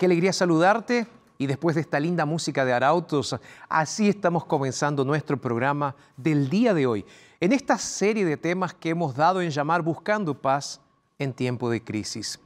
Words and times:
Qué 0.00 0.06
alegría 0.06 0.32
saludarte. 0.32 1.06
Y 1.36 1.46
después 1.46 1.74
de 1.74 1.82
esta 1.82 2.00
linda 2.00 2.24
música 2.24 2.64
de 2.64 2.72
Arautos, 2.72 3.36
así 3.68 4.08
estamos 4.08 4.46
comenzando 4.46 5.04
nuestro 5.04 5.38
programa 5.38 5.94
del 6.16 6.48
día 6.48 6.72
de 6.72 6.86
hoy, 6.86 7.04
en 7.38 7.52
esta 7.52 7.76
serie 7.76 8.24
de 8.24 8.38
temas 8.38 8.72
que 8.72 8.90
hemos 8.90 9.14
dado 9.14 9.42
en 9.42 9.50
llamar 9.50 9.82
Buscando 9.82 10.34
Paz 10.34 10.80
en 11.18 11.34
tiempo 11.34 11.68
de 11.68 11.84
crisis. 11.84 12.40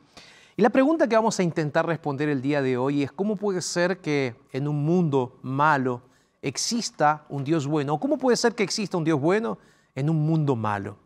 Y 0.56 0.62
la 0.62 0.70
pregunta 0.70 1.08
que 1.08 1.14
vamos 1.14 1.38
a 1.38 1.44
intentar 1.44 1.86
responder 1.86 2.28
el 2.28 2.42
día 2.42 2.60
de 2.60 2.76
hoy 2.76 3.04
es 3.04 3.12
cómo 3.12 3.36
puede 3.36 3.62
ser 3.62 3.98
que 3.98 4.34
en 4.52 4.66
un 4.66 4.84
mundo 4.84 5.38
malo 5.42 6.02
exista 6.42 7.24
un 7.28 7.44
Dios 7.44 7.68
bueno, 7.68 7.94
o 7.94 8.00
cómo 8.00 8.18
puede 8.18 8.36
ser 8.36 8.56
que 8.56 8.64
exista 8.64 8.96
un 8.96 9.04
Dios 9.04 9.20
bueno 9.20 9.58
en 9.94 10.10
un 10.10 10.26
mundo 10.26 10.56
malo. 10.56 10.96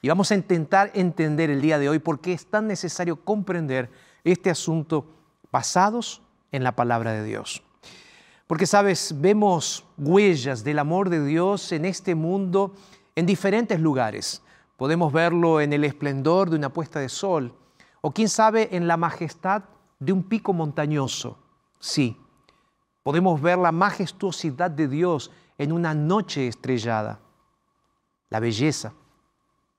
Y 0.00 0.08
vamos 0.08 0.32
a 0.32 0.34
intentar 0.34 0.90
entender 0.94 1.50
el 1.50 1.60
día 1.60 1.78
de 1.78 1.88
hoy 1.88 2.00
por 2.00 2.20
qué 2.20 2.32
es 2.32 2.46
tan 2.46 2.66
necesario 2.66 3.24
comprender 3.24 3.90
este 4.24 4.50
asunto 4.50 5.21
basados 5.52 6.22
en 6.50 6.64
la 6.64 6.74
palabra 6.74 7.12
de 7.12 7.22
Dios. 7.22 7.62
Porque, 8.46 8.66
sabes, 8.66 9.14
vemos 9.20 9.84
huellas 9.96 10.64
del 10.64 10.78
amor 10.78 11.08
de 11.08 11.24
Dios 11.24 11.70
en 11.72 11.84
este 11.84 12.14
mundo 12.14 12.74
en 13.14 13.26
diferentes 13.26 13.78
lugares. 13.78 14.42
Podemos 14.76 15.12
verlo 15.12 15.60
en 15.60 15.72
el 15.72 15.84
esplendor 15.84 16.50
de 16.50 16.56
una 16.56 16.72
puesta 16.72 16.98
de 16.98 17.08
sol, 17.08 17.54
o 18.00 18.10
quién 18.12 18.28
sabe 18.28 18.74
en 18.74 18.88
la 18.88 18.96
majestad 18.96 19.62
de 20.00 20.12
un 20.12 20.24
pico 20.24 20.52
montañoso. 20.52 21.38
Sí, 21.78 22.16
podemos 23.02 23.40
ver 23.40 23.58
la 23.58 23.70
majestuosidad 23.70 24.70
de 24.70 24.88
Dios 24.88 25.30
en 25.56 25.70
una 25.70 25.94
noche 25.94 26.48
estrellada. 26.48 27.20
La 28.28 28.40
belleza 28.40 28.92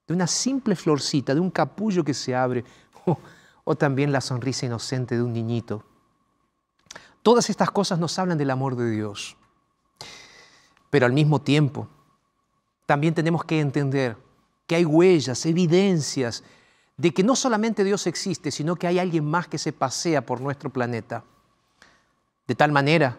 de 0.07 0.13
una 0.13 0.27
simple 0.27 0.75
florcita, 0.75 1.33
de 1.33 1.39
un 1.39 1.49
capullo 1.49 2.03
que 2.03 2.13
se 2.13 2.35
abre, 2.35 2.63
o, 3.05 3.17
o 3.63 3.75
también 3.75 4.11
la 4.11 4.21
sonrisa 4.21 4.65
inocente 4.65 5.15
de 5.15 5.23
un 5.23 5.33
niñito. 5.33 5.83
Todas 7.21 7.49
estas 7.49 7.71
cosas 7.71 7.99
nos 7.99 8.17
hablan 8.19 8.37
del 8.37 8.51
amor 8.51 8.75
de 8.75 8.89
Dios. 8.89 9.37
Pero 10.89 11.05
al 11.05 11.13
mismo 11.13 11.41
tiempo, 11.41 11.87
también 12.85 13.13
tenemos 13.13 13.45
que 13.45 13.59
entender 13.59 14.17
que 14.67 14.75
hay 14.75 14.85
huellas, 14.85 15.45
evidencias 15.45 16.43
de 16.97 17.13
que 17.13 17.23
no 17.23 17.35
solamente 17.35 17.83
Dios 17.83 18.05
existe, 18.07 18.51
sino 18.51 18.75
que 18.75 18.87
hay 18.87 18.99
alguien 18.99 19.25
más 19.25 19.47
que 19.47 19.57
se 19.57 19.73
pasea 19.73 20.25
por 20.25 20.41
nuestro 20.41 20.69
planeta. 20.69 21.23
De 22.47 22.55
tal 22.55 22.71
manera 22.71 23.17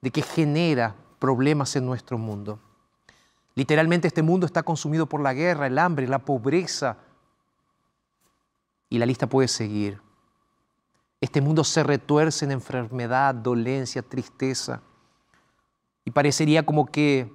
de 0.00 0.10
que 0.10 0.22
genera 0.22 0.94
problemas 1.18 1.74
en 1.76 1.84
nuestro 1.84 2.18
mundo. 2.18 2.60
Literalmente 3.54 4.06
este 4.06 4.22
mundo 4.22 4.46
está 4.46 4.62
consumido 4.62 5.06
por 5.06 5.20
la 5.20 5.34
guerra, 5.34 5.66
el 5.66 5.78
hambre, 5.78 6.06
la 6.06 6.20
pobreza. 6.20 6.98
Y 8.88 8.98
la 8.98 9.06
lista 9.06 9.26
puede 9.26 9.48
seguir. 9.48 10.00
Este 11.20 11.40
mundo 11.40 11.64
se 11.64 11.82
retuerce 11.82 12.44
en 12.44 12.52
enfermedad, 12.52 13.34
dolencia, 13.34 14.02
tristeza. 14.02 14.80
Y 16.04 16.10
parecería 16.10 16.64
como 16.64 16.86
que 16.86 17.32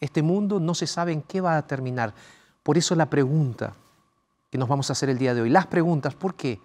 este 0.00 0.22
mundo 0.22 0.60
no 0.60 0.74
se 0.74 0.86
sabe 0.86 1.12
en 1.12 1.22
qué 1.22 1.40
va 1.40 1.56
a 1.56 1.66
terminar. 1.66 2.14
Por 2.62 2.78
eso 2.78 2.94
la 2.94 3.10
pregunta 3.10 3.74
que 4.50 4.58
nos 4.58 4.68
vamos 4.68 4.88
a 4.88 4.92
hacer 4.94 5.10
el 5.10 5.18
día 5.18 5.34
de 5.34 5.42
hoy, 5.42 5.50
las 5.50 5.66
preguntas, 5.66 6.14
¿por 6.14 6.34
qué? 6.34 6.60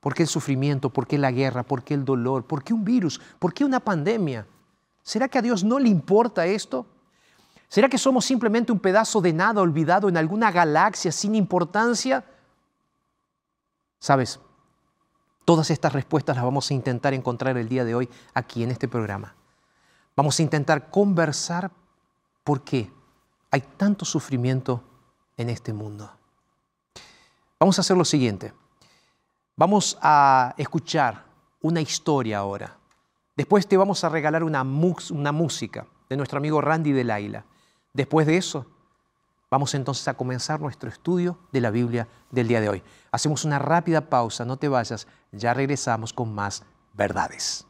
¿Por 0.00 0.14
qué 0.14 0.22
el 0.22 0.28
sufrimiento? 0.28 0.90
¿Por 0.90 1.06
qué 1.06 1.18
la 1.18 1.32
guerra? 1.32 1.62
¿Por 1.62 1.82
qué 1.82 1.94
el 1.94 2.04
dolor? 2.04 2.44
¿Por 2.44 2.62
qué 2.62 2.74
un 2.74 2.84
virus? 2.84 3.20
¿Por 3.38 3.52
qué 3.52 3.64
una 3.64 3.80
pandemia? 3.80 4.46
¿Será 5.02 5.28
que 5.28 5.38
a 5.38 5.42
Dios 5.42 5.64
no 5.64 5.78
le 5.78 5.88
importa 5.88 6.46
esto? 6.46 6.86
¿Será 7.68 7.88
que 7.88 7.98
somos 7.98 8.24
simplemente 8.24 8.70
un 8.70 8.78
pedazo 8.78 9.20
de 9.20 9.32
nada 9.32 9.60
olvidado 9.60 10.08
en 10.08 10.16
alguna 10.16 10.52
galaxia 10.52 11.10
sin 11.10 11.34
importancia? 11.34 12.24
Sabes, 14.04 14.38
todas 15.46 15.70
estas 15.70 15.94
respuestas 15.94 16.36
las 16.36 16.44
vamos 16.44 16.70
a 16.70 16.74
intentar 16.74 17.14
encontrar 17.14 17.56
el 17.56 17.70
día 17.70 17.86
de 17.86 17.94
hoy 17.94 18.10
aquí 18.34 18.62
en 18.62 18.70
este 18.70 18.86
programa. 18.86 19.34
Vamos 20.14 20.38
a 20.38 20.42
intentar 20.42 20.90
conversar 20.90 21.70
por 22.44 22.64
qué 22.64 22.92
hay 23.50 23.62
tanto 23.78 24.04
sufrimiento 24.04 24.84
en 25.38 25.48
este 25.48 25.72
mundo. 25.72 26.10
Vamos 27.58 27.78
a 27.78 27.80
hacer 27.80 27.96
lo 27.96 28.04
siguiente. 28.04 28.52
Vamos 29.56 29.96
a 30.02 30.54
escuchar 30.58 31.24
una 31.62 31.80
historia 31.80 32.40
ahora. 32.40 32.76
Después 33.34 33.66
te 33.66 33.78
vamos 33.78 34.04
a 34.04 34.10
regalar 34.10 34.44
una, 34.44 34.64
música 34.64 35.86
de 36.10 36.18
nuestro 36.18 36.36
amigo 36.36 36.60
Randy 36.60 36.92
de 36.92 37.04
Laila. 37.04 37.46
Después 37.94 38.26
de 38.26 38.36
eso, 38.36 38.66
vamos 39.50 39.72
entonces 39.72 40.06
a 40.08 40.14
comenzar 40.14 40.60
nuestro 40.60 40.90
estudio 40.90 41.38
de 41.52 41.62
la 41.62 41.70
Biblia 41.70 42.06
del 42.30 42.48
día 42.48 42.60
de 42.60 42.68
hoy. 42.68 42.82
Hacemos 43.14 43.44
una 43.44 43.60
rápida 43.60 44.10
pausa, 44.10 44.44
no 44.44 44.56
te 44.56 44.66
vayas, 44.66 45.06
ya 45.30 45.54
regresamos 45.54 46.12
con 46.12 46.34
más 46.34 46.64
verdades. 46.94 47.64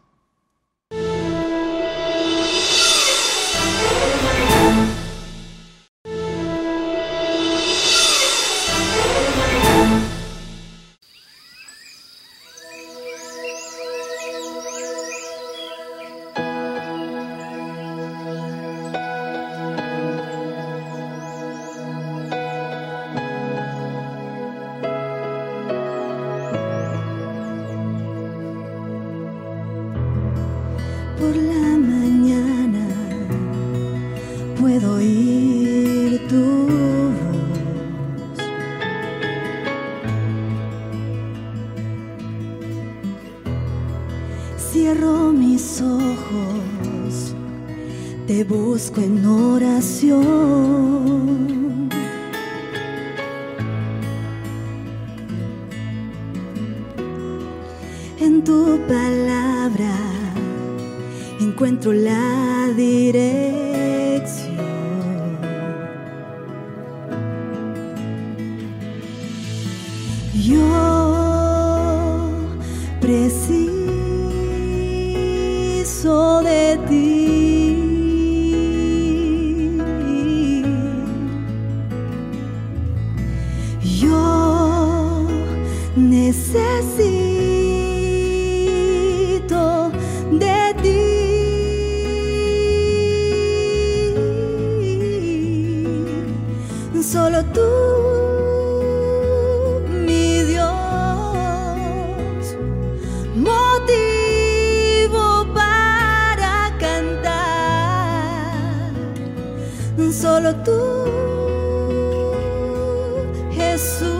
Jesús, 113.75 114.13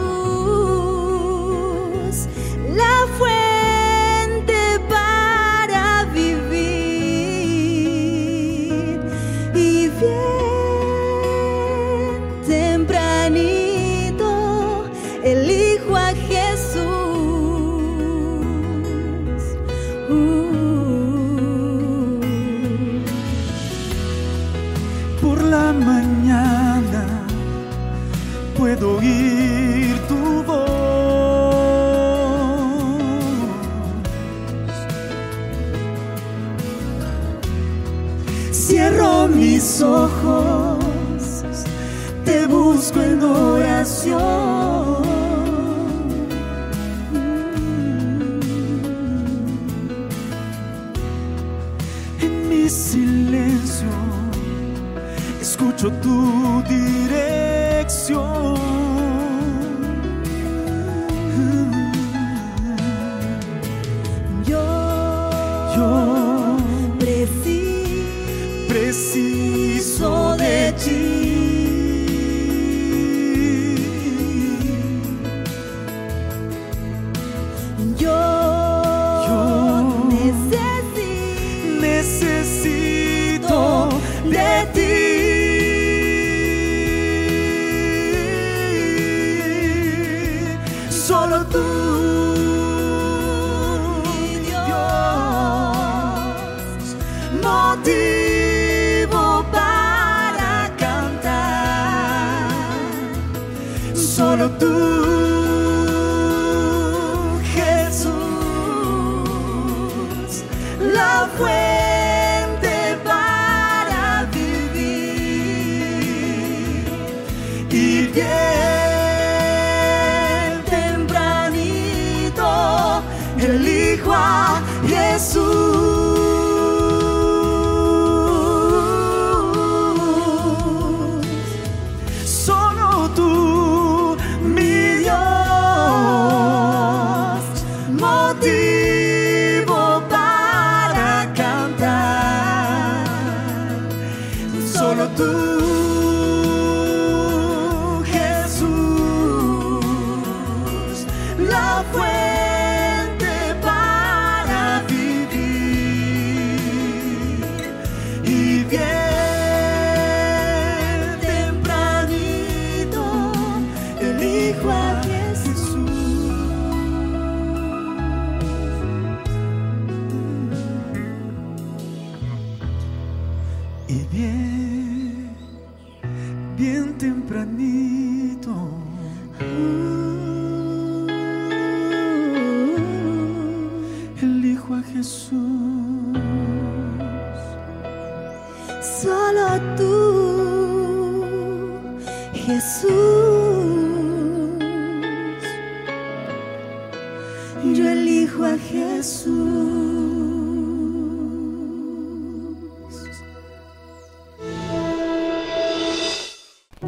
Solo 104.35 104.49
tú, 104.59 104.94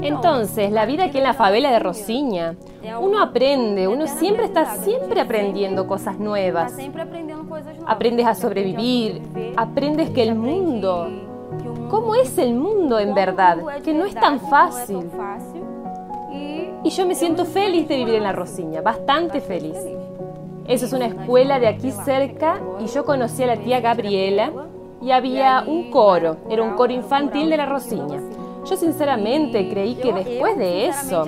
Entonces, 0.08 0.72
la 0.72 0.86
vida 0.86 1.06
aquí 1.06 1.18
en 1.18 1.24
la 1.24 1.34
favela 1.34 1.70
de 1.72 1.80
Rosiña, 1.80 2.56
uno 3.00 3.22
aprende, 3.22 3.88
uno 3.88 4.08
siempre 4.08 4.46
está 4.46 4.78
siempre 4.78 5.22
aprendiendo 5.22 5.88
cosas 5.88 6.18
nuevas. 6.18 6.74
Aprendes 7.86 8.26
a 8.26 8.36
sobrevivir, 8.36 9.22
aprendes 9.56 10.10
que 10.12 10.24
el 10.24 10.36
mundo, 10.36 11.08
cómo 11.90 12.16
es 12.16 12.38
el 12.38 12.54
mundo 12.54 13.00
en 13.00 13.14
verdad, 13.14 13.58
que 13.84 13.94
no 13.94 14.06
es 14.06 14.16
tan 14.16 14.40
fácil. 14.40 15.10
Y 16.84 16.90
yo 16.90 17.06
me 17.06 17.16
siento 17.16 17.46
feliz 17.46 17.88
de 17.88 17.98
vivir 17.98 18.16
en 18.16 18.24
la 18.24 18.32
Rosiña, 18.32 18.82
bastante 18.82 19.42
feliz. 19.42 19.78
Eso 20.68 20.86
es 20.86 20.94
una 20.94 21.08
escuela 21.08 21.60
de 21.60 21.68
aquí 21.68 21.92
cerca 21.92 22.60
y 22.80 22.88
yo 22.88 23.06
conocí 23.06 23.44
a 23.44 23.48
la 23.48 23.58
tía 23.58 23.80
Gabriela 23.80 24.52
y 25.02 25.12
había 25.12 25.64
un 25.66 25.92
coro, 25.92 26.38
era 26.50 26.64
un 26.64 26.76
coro 26.76 26.94
infantil 26.94 27.50
de 27.50 27.58
la 27.58 27.66
Rosiña. 27.66 28.22
Yo 28.70 28.76
sinceramente 28.76 29.70
creí 29.70 29.96
que 29.96 30.12
después 30.12 30.58
de 30.58 30.88
eso, 30.88 31.26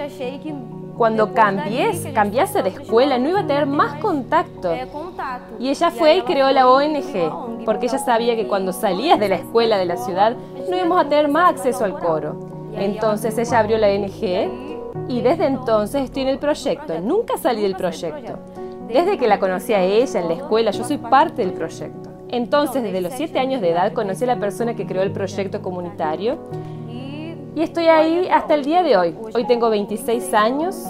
cuando 0.98 1.34
cambies, 1.34 2.05
cambiase 2.13 2.62
de 2.62 2.69
escuela, 2.69 3.17
no 3.17 3.29
iba 3.29 3.39
a 3.39 3.48
tener 3.48 3.65
más 3.65 3.96
contacto. 4.01 4.74
é 4.74 4.86
contato. 4.86 5.55
Y 5.58 5.69
ella 5.69 5.89
fue 5.91 6.17
y 6.17 6.22
creó 6.24 6.51
la 6.51 6.67
ONG, 6.67 7.63
porque 7.63 7.86
ella 7.86 7.98
sabía 8.00 8.36
que 8.36 8.48
cuando 8.48 8.74
salías 8.74 9.17
de 9.19 9.29
la 9.29 9.36
escuela 9.36 9.77
de 9.77 9.86
la 9.86 9.96
ciudad 9.96 10.36
no 10.69 10.75
íbamos 10.75 11.00
a 11.00 11.08
tener 11.08 11.29
más 11.29 11.51
acceso 11.51 11.86
al 11.86 11.98
coro. 11.98 12.36
Entonces 12.75 13.38
ella 13.38 13.60
abrió 13.60 13.77
la 13.77 13.88
ONG 13.88 15.08
y 15.08 15.22
desde 15.22 15.46
entonces 15.46 16.03
estoy 16.03 16.24
en 16.24 16.29
el 16.29 16.39
proyecto. 16.39 17.00
Nunca 17.00 17.38
salí 17.38 17.62
del 17.62 17.75
proyecto. 17.77 18.38
Desde 18.89 19.17
que 19.17 19.27
la 19.27 19.39
conocí 19.39 19.74
a 19.74 19.81
ella 19.81 20.19
en 20.19 20.27
la 20.27 20.34
escuela, 20.34 20.72
yo 20.72 20.84
soy 20.84 20.98
parte 20.98 21.43
del 21.43 21.53
proyecto. 21.53 22.10
Entonces, 22.27 22.84
desde 22.84 23.01
los 23.01 23.13
7 23.13 23.39
años 23.39 23.62
de 23.62 23.72
edad, 23.72 23.93
conocí 23.93 24.24
a 24.24 24.27
la 24.27 24.39
persona 24.39 24.75
que 24.75 24.86
creó 24.86 25.01
el 25.01 25.12
proyecto 25.12 25.62
comunitario 25.62 26.38
y 27.56 27.62
estoy 27.62 27.88
ahí 27.88 28.27
hasta 28.32 28.56
el 28.56 28.63
día 28.63 28.84
de 28.84 28.98
hoy. 28.98 29.15
Hoy 29.34 29.46
tengo 29.46 29.70
26 29.70 30.34
años 30.34 30.86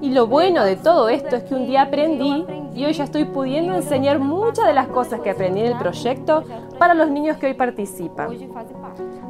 y 0.00 0.10
lo 0.10 0.26
bueno 0.26 0.64
de 0.64 0.76
todo 0.76 1.08
esto 1.08 1.36
es 1.36 1.42
que 1.44 1.54
un 1.54 1.66
día 1.66 1.82
aprendí 1.82 2.46
y 2.74 2.84
hoy 2.84 2.92
ya 2.92 3.04
estoy 3.04 3.24
pudiendo 3.24 3.74
enseñar 3.74 4.20
muchas 4.20 4.66
de 4.66 4.72
las 4.72 4.86
cosas 4.88 5.20
que 5.20 5.30
aprendí 5.30 5.60
en 5.60 5.66
el 5.66 5.78
proyecto 5.78 6.44
para 6.78 6.94
los 6.94 7.10
niños 7.10 7.36
que 7.38 7.46
hoy 7.46 7.54
participan. 7.54 8.28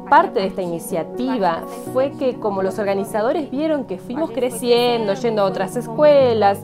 parte. 0.09 0.39
De 0.39 0.47
esta 0.47 0.61
iniciativa 0.61 1.63
fue 1.93 2.11
que 2.11 2.35
como 2.35 2.61
los 2.61 2.77
organizadores 2.77 3.49
vieron 3.49 3.85
que 3.85 3.97
fuimos 3.97 4.31
creciendo, 4.31 5.13
yendo 5.15 5.41
a 5.41 5.45
otras 5.45 5.75
escuelas 5.75 6.59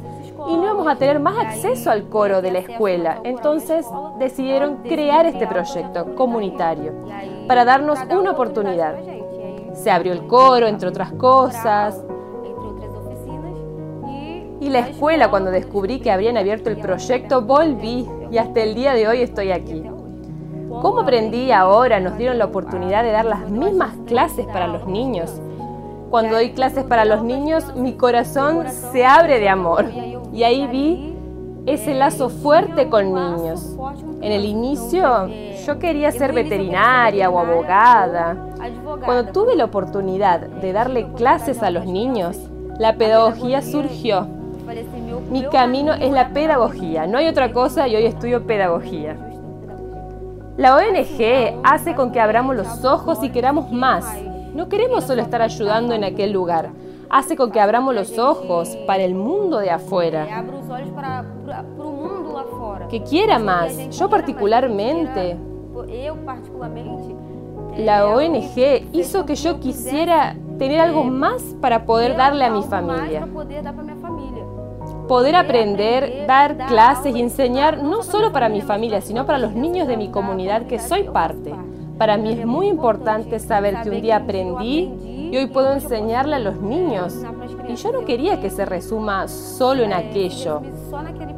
y 0.48 0.56
no 0.56 0.63
íbamos 0.63 0.88
a 0.88 0.96
tener 0.96 1.20
más 1.20 1.38
acceso 1.39 1.89
al 1.89 2.08
coro 2.08 2.42
de 2.42 2.51
la 2.51 2.60
escuela, 2.60 3.20
entonces 3.24 3.88
decidieron 4.20 4.77
crear 4.84 5.25
este 5.25 5.48
proyecto 5.48 6.13
comunitario 6.15 6.94
para 7.48 7.66
darnos 7.66 8.00
una 8.10 8.32
oportunidad. 8.32 8.96
Se 9.74 9.92
abrió 9.92 10.14
el 10.14 10.28
coro, 10.28 10.68
entre 10.68 10.90
otras 10.90 11.12
cosas, 11.14 12.02
Y 14.66 14.70
la 14.70 14.80
escuela, 14.80 15.30
cuando 15.30 15.52
descubrí 15.52 16.00
que 16.00 16.12
habrían 16.12 16.38
abierto 16.38 16.72
el 16.72 16.78
proyecto, 16.78 17.44
volví 17.44 18.10
y 18.32 18.38
hasta 18.40 18.64
el 18.64 18.74
día 18.74 18.94
de 18.94 19.08
hoy 19.08 19.22
estoy 19.22 19.52
aquí. 19.52 19.84
¿Cómo 20.82 21.02
aprendí 21.02 21.52
ahora? 21.52 22.00
Nos 22.00 22.18
dieron 22.18 22.40
la 22.40 22.46
oportunidad 22.46 23.04
de 23.04 23.12
dar 23.12 23.25
las 23.25 23.48
mismas 23.48 23.94
clases 24.08 24.48
para 24.48 24.66
los 24.66 24.88
niños. 24.88 25.40
Cuando 26.10 26.34
doy 26.34 26.54
clases 26.54 26.84
para 26.84 27.06
los 27.06 27.24
niños, 27.24 27.75
mi 27.75 27.94
corazón 27.94 28.66
se 28.92 29.06
abre 29.06 29.40
de 29.40 29.50
amor. 29.50 29.86
Y 30.34 30.42
ahí 30.42 30.66
vi 30.66 31.16
ese 31.68 31.94
lazo 31.94 32.30
fuerte 32.30 32.90
con 32.90 33.14
niños. 33.14 33.78
En 34.22 34.32
el 34.32 34.46
inicio, 34.46 35.28
yo 35.66 35.80
quería 35.80 36.12
ser 36.12 36.32
veterinaria 36.34 37.30
o 37.30 37.40
abogada. 37.40 38.36
Cuando 39.06 39.32
tuve 39.32 39.56
la 39.56 39.66
oportunidad 39.66 40.40
de 40.40 40.74
darle 40.74 41.08
clases 41.14 41.62
a 41.64 41.70
los 41.72 41.86
niños, 41.86 42.38
la 42.80 42.94
pedagogía 42.98 43.62
surgió. 43.62 44.28
Meu- 44.66 45.22
Mi 45.30 45.44
camino 45.50 45.94
es 45.94 46.12
la 46.12 46.30
pedagogía, 46.30 47.08
no 47.08 47.18
hay 47.18 47.28
otra 47.28 47.52
cosa 47.52 47.88
y 47.88 47.96
hoy 47.96 48.06
estudio 48.06 48.46
pedagogía. 48.46 49.16
La 50.58 50.76
ONG 50.76 51.60
hace 51.64 51.96
con 51.96 52.12
que 52.12 52.20
abramos 52.22 52.56
los 52.56 52.86
ojos 52.86 53.20
y 53.24 53.30
queramos 53.30 53.72
más. 53.72 54.06
No 54.54 54.70
queremos 54.70 55.04
solo 55.04 55.22
estar 55.22 55.42
ayudando 55.42 55.94
en 55.94 56.04
aquel 56.06 56.32
lugar, 56.32 56.70
hace 57.10 57.36
con 57.36 57.52
que 57.52 57.60
abramos 57.60 57.94
los 57.94 58.18
ojos 58.18 58.78
para 58.88 59.04
el 59.04 59.16
mundo 59.16 59.58
de 59.60 59.70
afuera, 59.70 60.26
que 62.90 63.04
quiera 63.04 63.38
más. 63.40 63.76
Yo 63.98 64.10
particularmente, 64.10 65.38
la 67.77 68.00
eu 68.00 68.18
ONG 68.18 68.88
hizo 68.94 69.25
que 69.25 69.36
yo 69.36 69.60
quisiera 69.60 70.36
tener 70.58 70.80
algo 70.80 71.04
más 71.04 71.42
para 71.62 71.86
poder 71.86 72.15
darle 72.15 72.46
a 72.46 72.50
mi 72.50 72.63
familia. 72.63 73.27
Poder 75.08 75.36
aprender, 75.36 76.25
dar 76.25 76.58
clases 76.68 77.15
y 77.15 77.22
enseñar 77.22 77.84
no 77.84 78.01
solo 78.01 78.32
para 78.32 78.50
mi 78.50 78.62
familia, 78.62 79.01
sino 79.01 79.25
para 79.25 79.38
los 79.38 79.54
niños 79.54 79.88
de 79.88 79.98
mi 79.98 80.10
comunidad 80.10 80.68
que 80.68 80.80
soy 80.80 81.04
parte. 81.04 81.54
Para 81.98 82.18
mí 82.18 82.32
es 82.32 82.46
muy 82.46 82.68
importante 82.68 83.39
saber 83.39 83.82
que 83.82 83.89
un 83.89 84.01
día 84.01 84.18
aprendí 84.18 84.92
y 85.32 85.38
hoy 85.38 85.48
puedo 85.48 85.74
enseñarle 85.74 86.36
a 86.36 86.39
los 86.39 86.60
niños. 86.62 87.13
Y 87.68 87.76
yo 87.76 87.92
no 87.92 88.06
quería 88.06 88.40
que 88.40 88.50
se 88.50 88.66
resuma 88.66 89.28
solo 89.28 89.84
en 89.84 89.94
aquello, 89.94 90.62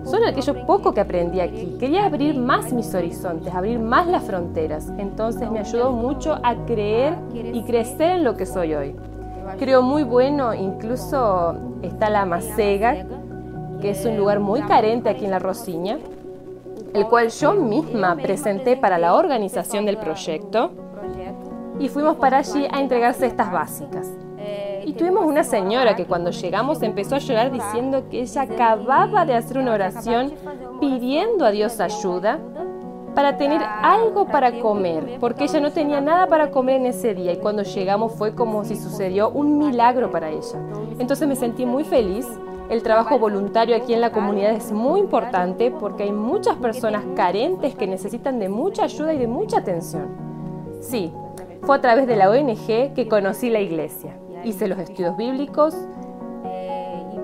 solo 0.04 0.24
en 0.24 0.30
aquello 0.30 0.66
poco 0.66 0.94
que 0.94 1.02
aprendí 1.02 1.40
aquí. 1.40 1.78
Quería 1.80 2.06
abrir 2.06 2.36
más 2.36 2.74
mis 2.74 2.94
horizontes, 2.94 3.54
abrir 3.54 3.80
más 3.80 4.08
las 4.08 4.24
fronteras. 4.24 4.92
Entonces 4.98 5.50
me 5.50 5.60
ayudó 5.60 5.92
mucho 5.92 6.38
a 6.44 6.56
creer 6.66 7.16
y 7.34 7.64
crecer 7.64 8.18
en 8.18 8.24
lo 8.24 8.36
que 8.36 8.46
soy 8.46 8.74
hoy. 8.74 8.96
Creo 9.58 9.82
muy 9.82 10.04
bueno, 10.04 10.54
incluso 10.54 11.56
está 11.82 12.10
la 12.10 12.26
Macega, 12.26 13.06
que 13.82 13.92
es 13.92 14.06
un 14.06 14.18
lugar 14.18 14.40
muy 14.40 14.62
carente 14.62 15.10
aquí 15.10 15.26
en 15.26 15.32
La 15.32 15.40
Rosiña, 15.40 16.00
el 16.94 17.08
cual 17.08 17.30
yo 17.30 17.54
misma 17.54 18.16
presenté 18.16 18.76
para 18.76 18.98
la 18.98 19.14
organización 19.16 19.86
del 19.86 19.98
proyecto 19.98 20.72
y 21.80 21.90
fuimos 21.90 22.18
para 22.18 22.40
allí 22.40 22.68
a 22.72 22.82
entregar 22.82 23.14
cestas 23.14 23.52
básicas. 23.52 24.12
Tuvimos 24.98 25.25
una 25.25 25.44
señora 25.44 25.96
que 25.96 26.06
cuando 26.06 26.32
llegamos 26.32 26.82
empezó 26.82 27.16
a 27.16 27.20
llorar 27.20 27.51
diciendo 27.51 28.06
que 28.10 28.22
ella 28.22 28.42
acababa 28.42 29.25
de 29.25 29.36
hacer 29.36 29.60
una 29.60 29.74
oración 29.74 30.34
pidiendo 30.82 31.46
a 31.46 31.51
Dios 31.51 31.80
ayuda 31.80 32.39
para 33.13 33.38
tener 33.38 33.62
algo 33.63 34.25
para 34.25 34.60
comer, 34.60 35.18
porque 35.20 35.44
ella 35.44 35.60
no 35.60 35.72
tenía 35.72 36.01
nada 36.01 36.25
para 36.27 36.50
comer 36.50 36.77
en 36.77 36.88
ese 36.88 37.13
día 37.13 37.32
y 37.34 37.38
cuando 37.38 37.62
llegamos 37.63 38.13
fue 38.13 38.34
como 38.34 38.63
si 38.63 38.75
sucedió 38.75 39.30
un 39.30 39.60
milagro 39.60 40.12
para 40.12 40.30
ella. 40.30 40.60
Entonces 40.98 41.27
me 41.27 41.36
sentí 41.36 41.66
muy 41.66 41.84
feliz. 41.84 42.27
El 42.70 42.82
trabajo 42.84 43.20
voluntario 43.20 43.75
aquí 43.75 43.94
en 43.94 44.01
la 44.01 44.12
comunidad 44.12 44.51
es 44.51 44.72
muy 44.72 45.00
importante 45.00 45.72
porque 45.72 46.04
hay 46.04 46.12
muchas 46.12 46.56
personas 46.58 47.04
carentes 47.16 47.75
que 47.75 47.88
necesitan 47.88 48.39
de 48.39 48.50
mucha 48.50 48.84
ayuda 48.86 49.13
y 49.13 49.20
de 49.20 49.27
mucha 49.27 49.60
atención. 49.60 50.08
Sí, 50.82 51.12
fue 51.62 51.75
a 51.75 51.82
través 51.82 52.08
de 52.08 52.16
la 52.16 52.30
ONG 52.30 52.94
que 52.94 53.08
conocí 53.08 53.50
la 53.50 53.62
iglesia. 53.62 54.16
Hice 54.48 54.70
los 54.70 54.80
estudios 54.80 55.18
bíblicos 55.18 55.75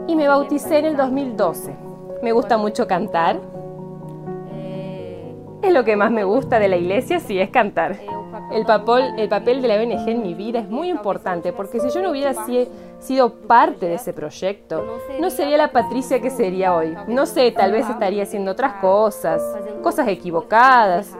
y 0.08 0.16
me 0.18 0.28
bauticé 0.28 0.80
en 0.80 0.86
el 0.86 0.98
2012. 0.98 1.74
Me 2.22 2.34
gusta 2.34 2.58
mucho 2.58 2.86
cantar. 2.86 3.40
Es 5.62 5.72
lo 5.72 5.86
que 5.86 5.96
más 5.96 6.12
me 6.12 6.26
gusta 6.26 6.60
de 6.60 6.68
la 6.68 6.76
iglesia, 6.76 7.22
sí, 7.22 7.40
es 7.40 7.50
cantar. 7.50 7.96
El 8.52 8.66
papel, 8.66 9.14
el 9.18 9.30
papel 9.30 9.62
de 9.62 9.68
la 9.70 9.76
ONG 9.76 10.10
en 10.10 10.22
mi 10.22 10.34
vida 10.34 10.60
es 10.60 10.70
muy 10.70 10.90
importante 10.90 11.54
porque 11.54 11.80
si 11.80 11.90
yo 11.92 12.02
no 12.02 12.12
hubiera 12.12 12.34
si- 12.46 12.68
sido 13.00 13.34
parte 13.48 13.86
de 13.86 13.94
ese 13.96 14.12
proyecto, 14.12 14.84
no 15.22 15.30
sería 15.30 15.56
la 15.58 15.72
Patricia 15.72 16.20
que 16.20 16.30
sería 16.30 16.76
hoy. 16.76 16.94
No 17.08 17.26
sé, 17.26 17.52
tal 17.52 17.72
vez 17.72 17.90
estaría 17.90 18.24
haciendo 18.24 18.52
otras 18.52 18.74
cosas, 18.82 19.42
cosas 19.82 20.10
equivocadas. 20.10 21.16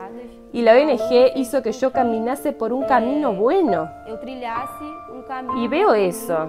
Y 0.54 0.62
la 0.62 0.74
ONG 0.74 1.32
hizo 1.34 1.62
que 1.62 1.72
yo 1.72 1.90
caminase 1.90 2.52
por 2.52 2.72
un 2.72 2.84
camino 2.84 3.32
bueno. 3.34 3.90
Y 5.56 5.66
veo 5.66 5.94
eso, 5.94 6.48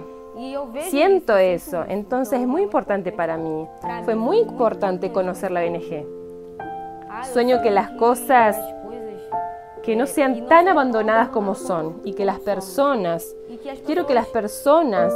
siento 0.84 1.36
eso. 1.38 1.84
Entonces 1.88 2.40
es 2.40 2.48
muy 2.48 2.62
importante 2.62 3.12
para 3.12 3.36
mí. 3.36 3.68
Fue 4.04 4.14
muy 4.14 4.38
importante 4.38 5.12
conocer 5.12 5.50
la 5.50 5.62
ONG. 5.62 6.06
Sueño 7.34 7.64
que 7.64 7.72
las 7.72 7.90
cosas 7.94 8.56
que 9.82 9.96
no 9.96 10.06
sean 10.06 10.46
tan 10.48 10.68
abandonadas 10.68 11.30
como 11.30 11.56
son 11.56 12.02
y 12.04 12.14
que 12.14 12.26
las 12.26 12.40
personas, 12.40 13.36
quiero 13.88 14.06
que 14.06 14.14
las 14.14 14.28
personas 14.28 15.14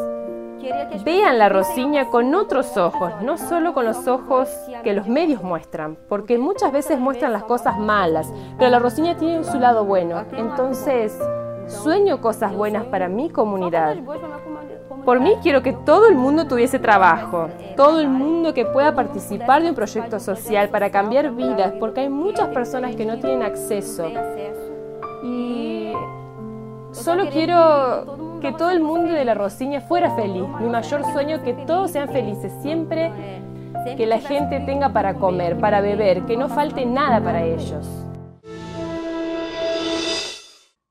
vean 1.03 1.37
la 1.37 1.49
Rosiña 1.49 2.09
con 2.09 2.33
otros 2.35 2.77
ojos, 2.77 3.11
no 3.21 3.37
solo 3.37 3.73
con 3.73 3.85
los 3.85 4.07
ojos 4.07 4.49
que 4.83 4.93
los 4.93 5.07
medios 5.07 5.43
muestran, 5.43 5.97
porque 6.07 6.37
muchas 6.37 6.71
veces 6.71 6.99
muestran 6.99 7.33
las 7.33 7.43
cosas 7.43 7.77
malas, 7.77 8.31
pero 8.57 8.69
la 8.69 8.79
Rosiña 8.79 9.17
tiene 9.17 9.43
su 9.43 9.59
lado 9.59 9.85
bueno. 9.85 10.23
Entonces, 10.37 11.17
sueño 11.67 12.21
cosas 12.21 12.53
buenas 12.53 12.85
para 12.85 13.07
mi 13.07 13.29
comunidad. 13.29 13.97
Por 15.05 15.19
mí 15.19 15.35
quiero 15.41 15.63
que 15.63 15.73
todo 15.73 16.07
el 16.07 16.15
mundo 16.15 16.45
tuviese 16.45 16.77
trabajo, 16.77 17.49
todo 17.75 17.99
el 17.99 18.09
mundo 18.09 18.53
que 18.53 18.65
pueda 18.65 18.93
participar 18.93 19.63
de 19.63 19.69
un 19.69 19.75
proyecto 19.75 20.19
social 20.19 20.69
para 20.69 20.89
cambiar 20.89 21.31
vidas, 21.31 21.73
porque 21.79 22.01
hay 22.01 22.09
muchas 22.09 22.49
personas 22.49 22.95
que 22.95 23.05
no 23.05 23.17
tienen 23.17 23.43
acceso. 23.43 24.07
Y 25.23 25.78
solo 26.99 27.29
quiero 27.29 28.39
que 28.41 28.51
todo 28.51 28.69
el 28.71 28.81
mundo 28.81 29.13
de 29.13 29.25
la 29.25 29.33
Rosiña 29.33 29.81
fuera 29.81 30.15
feliz. 30.15 30.47
Mi 30.59 30.69
mayor 30.69 31.03
sueño 31.11 31.37
es 31.37 31.43
que 31.43 31.53
todos 31.65 31.91
sean 31.91 32.09
felices, 32.09 32.51
siempre 32.61 33.11
que 33.97 34.05
la 34.05 34.19
gente 34.19 34.59
tenga 34.59 34.91
para 34.91 35.15
comer, 35.15 35.57
para 35.59 35.81
beber, 35.81 36.25
que 36.25 36.37
no 36.37 36.49
falte 36.49 36.85
nada 36.85 37.23
para 37.23 37.43
ellos. 37.43 37.87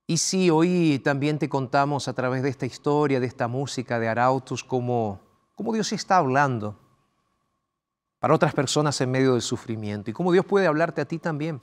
Y 0.07 0.17
sí, 0.17 0.49
hoy 0.49 1.00
también 1.05 1.38
te 1.38 1.50
contamos 1.50 2.09
a 2.09 2.15
través 2.15 2.43
de 2.43 2.49
esta 2.49 2.65
historia, 2.65 3.21
de 3.21 3.27
esta 3.27 3.47
música 3.47 4.00
de 4.00 4.09
Arautos, 4.09 4.65
cómo, 4.65 5.21
cómo 5.55 5.73
Dios 5.75 5.93
está 5.93 6.17
hablando 6.17 6.77
para 8.19 8.35
otras 8.35 8.55
personas 8.55 8.99
en 9.03 9.11
medio 9.11 9.33
del 9.33 9.43
sufrimiento 9.43 10.11
y 10.11 10.15
cómo 10.15 10.33
Dios 10.33 10.47
puede 10.47 10.67
hablarte 10.67 11.03
a 11.03 11.05
ti 11.05 11.19
también. 11.19 11.61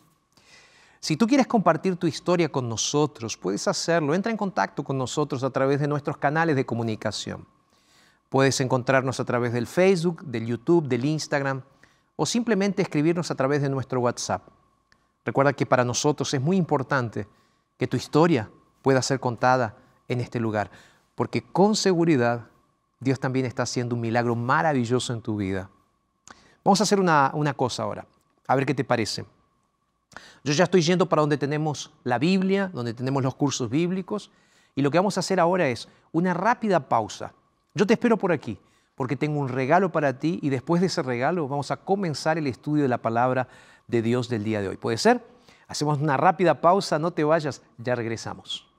Si 0.99 1.17
tú 1.17 1.27
quieres 1.27 1.47
compartir 1.47 1.95
tu 1.97 2.07
historia 2.07 2.49
con 2.49 2.67
nosotros, 2.67 3.37
puedes 3.37 3.67
hacerlo. 3.67 4.15
Entra 4.15 4.31
en 4.31 4.37
contacto 4.37 4.83
con 4.83 4.97
nosotros 4.97 5.43
a 5.43 5.49
través 5.49 5.79
de 5.79 5.87
nuestros 5.87 6.17
canales 6.17 6.55
de 6.55 6.65
comunicación. 6.65 7.45
Puedes 8.29 8.59
encontrarnos 8.59 9.19
a 9.19 9.25
través 9.25 9.53
del 9.53 9.67
Facebook, 9.67 10.23
del 10.23 10.47
YouTube, 10.47 10.87
del 10.87 11.05
Instagram 11.05 11.61
o 12.15 12.25
simplemente 12.25 12.81
escribirnos 12.81 13.29
a 13.31 13.35
través 13.35 13.61
de 13.61 13.69
nuestro 13.69 13.99
WhatsApp. 13.99 14.47
Recuerda 15.25 15.53
que 15.53 15.65
para 15.65 15.83
nosotros 15.83 16.33
es 16.33 16.41
muy 16.41 16.57
importante 16.57 17.27
que 17.77 17.87
tu 17.87 17.97
historia 17.97 18.49
pueda 18.81 19.01
ser 19.01 19.19
contada 19.19 19.75
en 20.07 20.21
este 20.21 20.39
lugar, 20.39 20.71
porque 21.15 21.41
con 21.41 21.75
seguridad 21.75 22.47
Dios 22.99 23.19
también 23.19 23.45
está 23.45 23.63
haciendo 23.63 23.95
un 23.95 24.01
milagro 24.01 24.35
maravilloso 24.35 25.13
en 25.13 25.21
tu 25.21 25.35
vida. 25.35 25.69
Vamos 26.63 26.79
a 26.79 26.83
hacer 26.83 26.99
una, 26.99 27.31
una 27.33 27.53
cosa 27.53 27.83
ahora, 27.83 28.07
a 28.47 28.55
ver 28.55 28.65
qué 28.65 28.73
te 28.73 28.83
parece. 28.83 29.25
Yo 30.43 30.53
ya 30.53 30.65
estoy 30.65 30.81
yendo 30.81 31.07
para 31.07 31.21
donde 31.21 31.37
tenemos 31.37 31.91
la 32.03 32.19
Biblia, 32.19 32.69
donde 32.73 32.93
tenemos 32.93 33.23
los 33.23 33.35
cursos 33.35 33.69
bíblicos, 33.69 34.31
y 34.75 34.81
lo 34.81 34.91
que 34.91 34.97
vamos 34.97 35.17
a 35.17 35.21
hacer 35.21 35.39
ahora 35.39 35.67
es 35.67 35.87
una 36.11 36.33
rápida 36.33 36.87
pausa. 36.89 37.33
Yo 37.73 37.87
te 37.87 37.93
espero 37.93 38.17
por 38.17 38.31
aquí, 38.31 38.57
porque 38.95 39.15
tengo 39.15 39.39
un 39.39 39.49
regalo 39.49 39.91
para 39.91 40.19
ti 40.19 40.39
y 40.41 40.49
después 40.49 40.81
de 40.81 40.87
ese 40.87 41.01
regalo 41.01 41.47
vamos 41.47 41.71
a 41.71 41.77
comenzar 41.77 42.37
el 42.37 42.47
estudio 42.47 42.83
de 42.83 42.89
la 42.89 43.01
palabra 43.01 43.47
de 43.87 44.01
Dios 44.01 44.29
del 44.29 44.43
día 44.43 44.61
de 44.61 44.69
hoy. 44.69 44.77
¿Puede 44.77 44.97
ser? 44.97 45.25
Hacemos 45.67 45.99
una 45.99 46.17
rápida 46.17 46.61
pausa, 46.61 46.99
no 46.99 47.11
te 47.11 47.23
vayas, 47.23 47.61
ya 47.77 47.95
regresamos. 47.95 48.74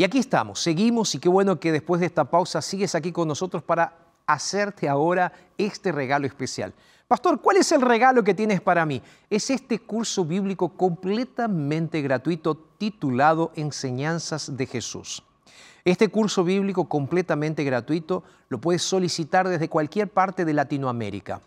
Y 0.00 0.04
aquí 0.04 0.18
estamos, 0.18 0.60
seguimos 0.60 1.12
y 1.16 1.18
qué 1.18 1.28
bueno 1.28 1.58
que 1.58 1.72
después 1.72 1.98
de 1.98 2.06
esta 2.06 2.22
pausa 2.22 2.62
sigues 2.62 2.94
aquí 2.94 3.10
con 3.10 3.26
nosotros 3.26 3.64
para 3.64 3.98
hacerte 4.28 4.88
ahora 4.88 5.32
este 5.58 5.90
regalo 5.90 6.24
especial. 6.24 6.72
Pastor, 7.08 7.40
¿cuál 7.40 7.56
es 7.56 7.72
el 7.72 7.80
regalo 7.80 8.22
que 8.22 8.32
tienes 8.32 8.60
para 8.60 8.86
mí? 8.86 9.02
Es 9.28 9.50
este 9.50 9.80
curso 9.80 10.24
bíblico 10.24 10.68
completamente 10.68 12.00
gratuito 12.00 12.54
titulado 12.78 13.50
Enseñanzas 13.56 14.56
de 14.56 14.66
Jesús. 14.66 15.24
Este 15.84 16.08
curso 16.08 16.44
bíblico 16.44 16.88
completamente 16.88 17.64
gratuito 17.64 18.22
lo 18.50 18.60
puedes 18.60 18.82
solicitar 18.82 19.48
desde 19.48 19.68
cualquier 19.68 20.08
parte 20.08 20.44
de 20.44 20.52
Latinoamérica. 20.52 21.40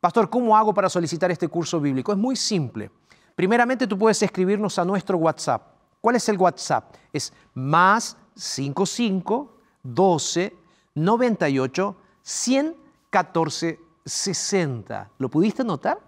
Pastor, 0.00 0.30
¿cómo 0.30 0.56
hago 0.56 0.72
para 0.72 0.88
solicitar 0.88 1.30
este 1.30 1.48
curso 1.48 1.78
bíblico? 1.78 2.10
Es 2.10 2.18
muy 2.18 2.36
simple. 2.36 2.90
Primeramente 3.34 3.86
tú 3.86 3.98
puedes 3.98 4.22
escribirnos 4.22 4.78
a 4.78 4.84
nuestro 4.86 5.18
WhatsApp. 5.18 5.77
¿Cuál 6.00 6.16
es 6.16 6.28
el 6.28 6.36
WhatsApp? 6.36 6.94
Es 7.12 7.32
más 7.54 8.16
55 8.34 9.52
12 9.82 10.56
98 10.94 11.96
114 12.22 13.80
60. 14.04 15.10
¿Lo 15.18 15.28
pudiste 15.28 15.64
notar? 15.64 15.98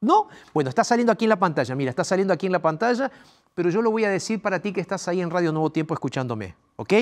¿No? 0.00 0.28
Bueno, 0.52 0.68
está 0.68 0.84
saliendo 0.84 1.12
aquí 1.12 1.24
en 1.24 1.30
la 1.30 1.38
pantalla. 1.38 1.74
Mira, 1.74 1.90
está 1.90 2.04
saliendo 2.04 2.32
aquí 2.34 2.46
en 2.46 2.52
la 2.52 2.60
pantalla, 2.60 3.10
pero 3.54 3.70
yo 3.70 3.80
lo 3.82 3.90
voy 3.90 4.04
a 4.04 4.10
decir 4.10 4.40
para 4.42 4.60
ti 4.60 4.72
que 4.72 4.80
estás 4.80 5.08
ahí 5.08 5.20
en 5.20 5.30
Radio 5.30 5.52
Nuevo 5.52 5.70
Tiempo 5.70 5.94
escuchándome. 5.94 6.54
¿Ok? 6.76 6.92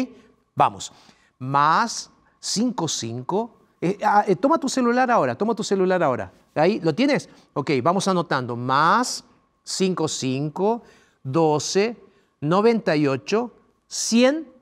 Vamos. 0.54 0.92
Más 1.38 2.10
55. 2.40 3.50
Eh, 3.80 3.98
ah, 4.04 4.24
eh, 4.26 4.36
toma 4.36 4.58
tu 4.58 4.68
celular 4.68 5.10
ahora, 5.10 5.34
toma 5.34 5.54
tu 5.54 5.64
celular 5.64 6.02
ahora. 6.02 6.32
Ahí, 6.54 6.80
¿lo 6.80 6.94
tienes? 6.94 7.28
Ok, 7.52 7.72
vamos 7.82 8.06
anotando. 8.06 8.56
Más 8.56 9.24
55 9.64 10.82
12 11.24 11.96
98 12.48 13.52
100 13.86 14.54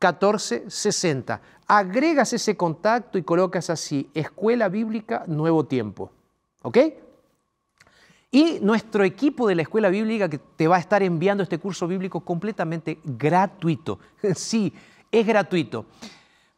14 0.00 0.64
60. 0.68 1.40
Agregas 1.66 2.32
ese 2.32 2.56
contacto 2.56 3.18
y 3.18 3.22
colocas 3.22 3.70
así, 3.70 4.10
Escuela 4.14 4.68
Bíblica 4.68 5.24
Nuevo 5.28 5.66
Tiempo. 5.66 6.10
¿Ok? 6.62 6.78
Y 8.32 8.58
nuestro 8.60 9.04
equipo 9.04 9.46
de 9.46 9.56
la 9.56 9.62
Escuela 9.62 9.88
Bíblica 9.90 10.28
que 10.28 10.38
te 10.38 10.66
va 10.66 10.76
a 10.76 10.80
estar 10.80 11.02
enviando 11.02 11.42
este 11.42 11.58
curso 11.58 11.86
bíblico 11.86 12.20
completamente 12.20 12.98
gratuito. 13.04 13.98
Sí, 14.34 14.72
es 15.12 15.26
gratuito. 15.26 15.86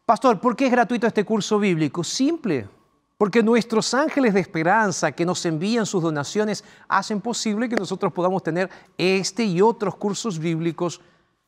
Pastor, 0.07 0.40
¿por 0.40 0.55
qué 0.55 0.66
es 0.66 0.73
gratuito 0.73 1.07
este 1.07 1.25
curso 1.25 1.59
bíblico? 1.59 2.05
Simple, 2.05 2.68
porque 3.18 3.42
nuestros 3.42 3.94
ángeles 3.94 4.35
de 4.35 4.40
esperanza 4.40 5.12
que 5.12 5.25
nos 5.25 5.44
envían 5.46 5.87
sus 5.87 6.03
donaciones 6.03 6.64
hacen 6.88 7.20
posible 7.20 7.68
que 7.68 7.77
nosotros 7.77 8.12
podamos 8.12 8.42
tener 8.42 8.68
este 8.98 9.44
y 9.44 9.61
otros 9.61 9.94
cursos 9.96 10.38
bíblicos 10.38 11.01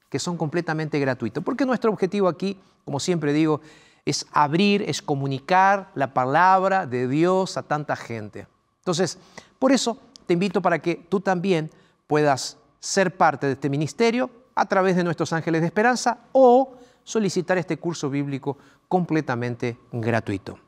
que 0.09 0.19
son 0.19 0.37
completamente 0.37 0.99
gratuitos. 1.01 1.43
Porque 1.43 1.67
nuestro 1.67 1.91
objetivo 1.91 2.29
aquí, 2.29 2.57
como 2.85 3.01
siempre 3.01 3.33
digo, 3.33 3.61
es 4.05 4.27
abrir, 4.33 4.83
es 4.83 5.03
comunicar 5.03 5.91
la 5.95 6.15
palabra 6.15 6.87
de 6.87 7.09
Dios 7.09 7.57
a 7.57 7.63
tanta 7.63 7.97
gente. 7.97 8.47
Entonces, 8.79 9.19
por 9.59 9.73
eso 9.73 9.99
te 10.27 10.35
invito 10.35 10.63
para 10.63 10.79
que 10.79 10.95
tú 10.95 11.21
también 11.21 11.71
puedas 12.07 12.59
ser 12.79 13.17
parte 13.17 13.47
de 13.47 13.55
este 13.55 13.69
ministerio 13.69 14.31
a 14.55 14.67
través 14.67 14.95
de 14.95 15.05
nuestros 15.05 15.33
ángeles 15.33 15.63
de 15.63 15.67
esperanza 15.67 16.19
o 16.33 16.75
solicitar 17.03 17.59
este 17.59 17.79
curso 17.79 18.09
bíblico 18.09 18.57
completamente 18.89 19.79
gratuito. 19.91 20.59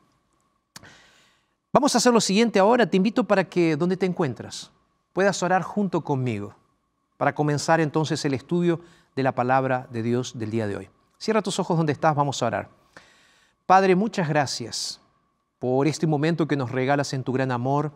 Vamos 1.73 1.93
a 1.93 1.97
hacer 1.97 2.13
lo 2.13 2.21
siguiente 2.21 2.59
ahora. 2.59 2.89
Te 2.89 2.97
invito 2.97 3.23
para 3.23 3.43
que 3.43 3.75
donde 3.75 3.97
te 3.97 4.05
encuentras 4.05 4.71
puedas 5.13 5.41
orar 5.41 5.63
junto 5.63 6.01
conmigo 6.01 6.55
para 7.17 7.33
comenzar 7.33 7.79
entonces 7.81 8.23
el 8.23 8.33
estudio 8.33 8.79
de 9.15 9.23
la 9.23 9.33
palabra 9.33 9.87
de 9.91 10.03
Dios 10.03 10.37
del 10.37 10.51
día 10.51 10.67
de 10.67 10.77
hoy. 10.77 10.89
Cierra 11.17 11.41
tus 11.41 11.59
ojos 11.59 11.75
donde 11.75 11.93
estás, 11.93 12.15
vamos 12.15 12.41
a 12.41 12.45
orar. 12.45 12.69
Padre, 13.65 13.95
muchas 13.95 14.29
gracias 14.29 15.01
por 15.57 15.87
este 15.87 16.05
momento 16.05 16.47
que 16.47 16.55
nos 16.55 16.71
regalas 16.71 17.13
en 17.13 17.23
tu 17.23 17.33
gran 17.33 17.51
amor, 17.51 17.91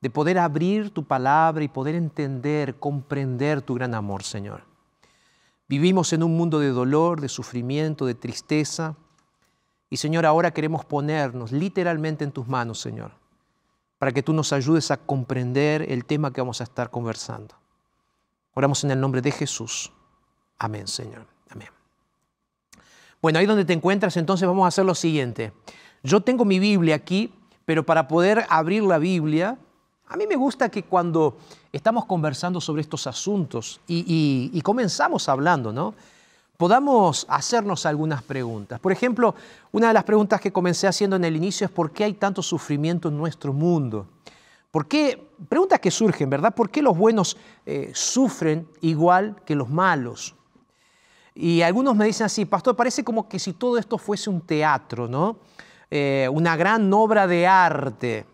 de 0.00 0.08
poder 0.08 0.38
abrir 0.38 0.90
tu 0.90 1.04
palabra 1.04 1.64
y 1.64 1.68
poder 1.68 1.96
entender, 1.96 2.76
comprender 2.76 3.60
tu 3.60 3.74
gran 3.74 3.94
amor, 3.94 4.22
Señor. 4.22 4.62
Vivimos 5.68 6.12
en 6.12 6.22
un 6.22 6.36
mundo 6.36 6.60
de 6.60 6.68
dolor, 6.68 7.20
de 7.20 7.28
sufrimiento, 7.28 8.06
de 8.06 8.14
tristeza, 8.14 8.94
y 9.96 9.98
Señor, 9.98 10.26
ahora 10.26 10.50
queremos 10.50 10.84
ponernos 10.84 11.52
literalmente 11.52 12.22
en 12.22 12.30
tus 12.30 12.46
manos, 12.46 12.78
Señor, 12.78 13.12
para 13.98 14.12
que 14.12 14.22
tú 14.22 14.34
nos 14.34 14.52
ayudes 14.52 14.90
a 14.90 14.98
comprender 14.98 15.90
el 15.90 16.04
tema 16.04 16.34
que 16.34 16.42
vamos 16.42 16.60
a 16.60 16.64
estar 16.64 16.90
conversando. 16.90 17.54
Oramos 18.52 18.84
en 18.84 18.90
el 18.90 19.00
nombre 19.00 19.22
de 19.22 19.30
Jesús. 19.30 19.90
Amén, 20.58 20.86
Señor. 20.86 21.24
Amén. 21.48 21.68
Bueno, 23.22 23.38
ahí 23.38 23.46
donde 23.46 23.64
te 23.64 23.72
encuentras, 23.72 24.18
entonces 24.18 24.46
vamos 24.46 24.66
a 24.66 24.68
hacer 24.68 24.84
lo 24.84 24.94
siguiente. 24.94 25.54
Yo 26.02 26.20
tengo 26.20 26.44
mi 26.44 26.58
Biblia 26.58 26.94
aquí, 26.94 27.32
pero 27.64 27.86
para 27.86 28.06
poder 28.06 28.44
abrir 28.50 28.82
la 28.82 28.98
Biblia, 28.98 29.56
a 30.08 30.18
mí 30.18 30.26
me 30.26 30.36
gusta 30.36 30.68
que 30.68 30.82
cuando 30.82 31.38
estamos 31.72 32.04
conversando 32.04 32.60
sobre 32.60 32.82
estos 32.82 33.06
asuntos 33.06 33.80
y, 33.86 34.50
y 34.52 34.60
comenzamos 34.60 35.26
hablando, 35.30 35.72
¿no? 35.72 35.94
Podamos 36.56 37.26
hacernos 37.28 37.86
algunas 37.86 38.22
preguntas. 38.22 38.80
Por 38.80 38.92
ejemplo, 38.92 39.34
una 39.72 39.88
de 39.88 39.94
las 39.94 40.04
preguntas 40.04 40.40
que 40.40 40.52
comencé 40.52 40.86
haciendo 40.86 41.16
en 41.16 41.24
el 41.24 41.36
inicio 41.36 41.66
es 41.66 41.70
¿por 41.70 41.90
qué 41.92 42.04
hay 42.04 42.14
tanto 42.14 42.42
sufrimiento 42.42 43.08
en 43.08 43.16
nuestro 43.16 43.52
mundo? 43.52 44.06
¿Por 44.70 44.86
qué? 44.86 45.30
Preguntas 45.48 45.80
que 45.80 45.90
surgen, 45.90 46.30
¿verdad? 46.30 46.54
¿Por 46.54 46.70
qué 46.70 46.82
los 46.82 46.96
buenos 46.96 47.36
eh, 47.64 47.90
sufren 47.94 48.68
igual 48.80 49.36
que 49.44 49.54
los 49.54 49.68
malos? 49.68 50.34
Y 51.34 51.60
algunos 51.62 51.94
me 51.94 52.06
dicen 52.06 52.26
así, 52.26 52.46
pastor, 52.46 52.74
parece 52.74 53.04
como 53.04 53.28
que 53.28 53.38
si 53.38 53.52
todo 53.52 53.76
esto 53.78 53.98
fuese 53.98 54.30
un 54.30 54.40
teatro, 54.40 55.06
¿no? 55.06 55.38
Eh, 55.90 56.28
una 56.32 56.56
gran 56.56 56.92
obra 56.92 57.26
de 57.26 57.46
arte. 57.46 58.26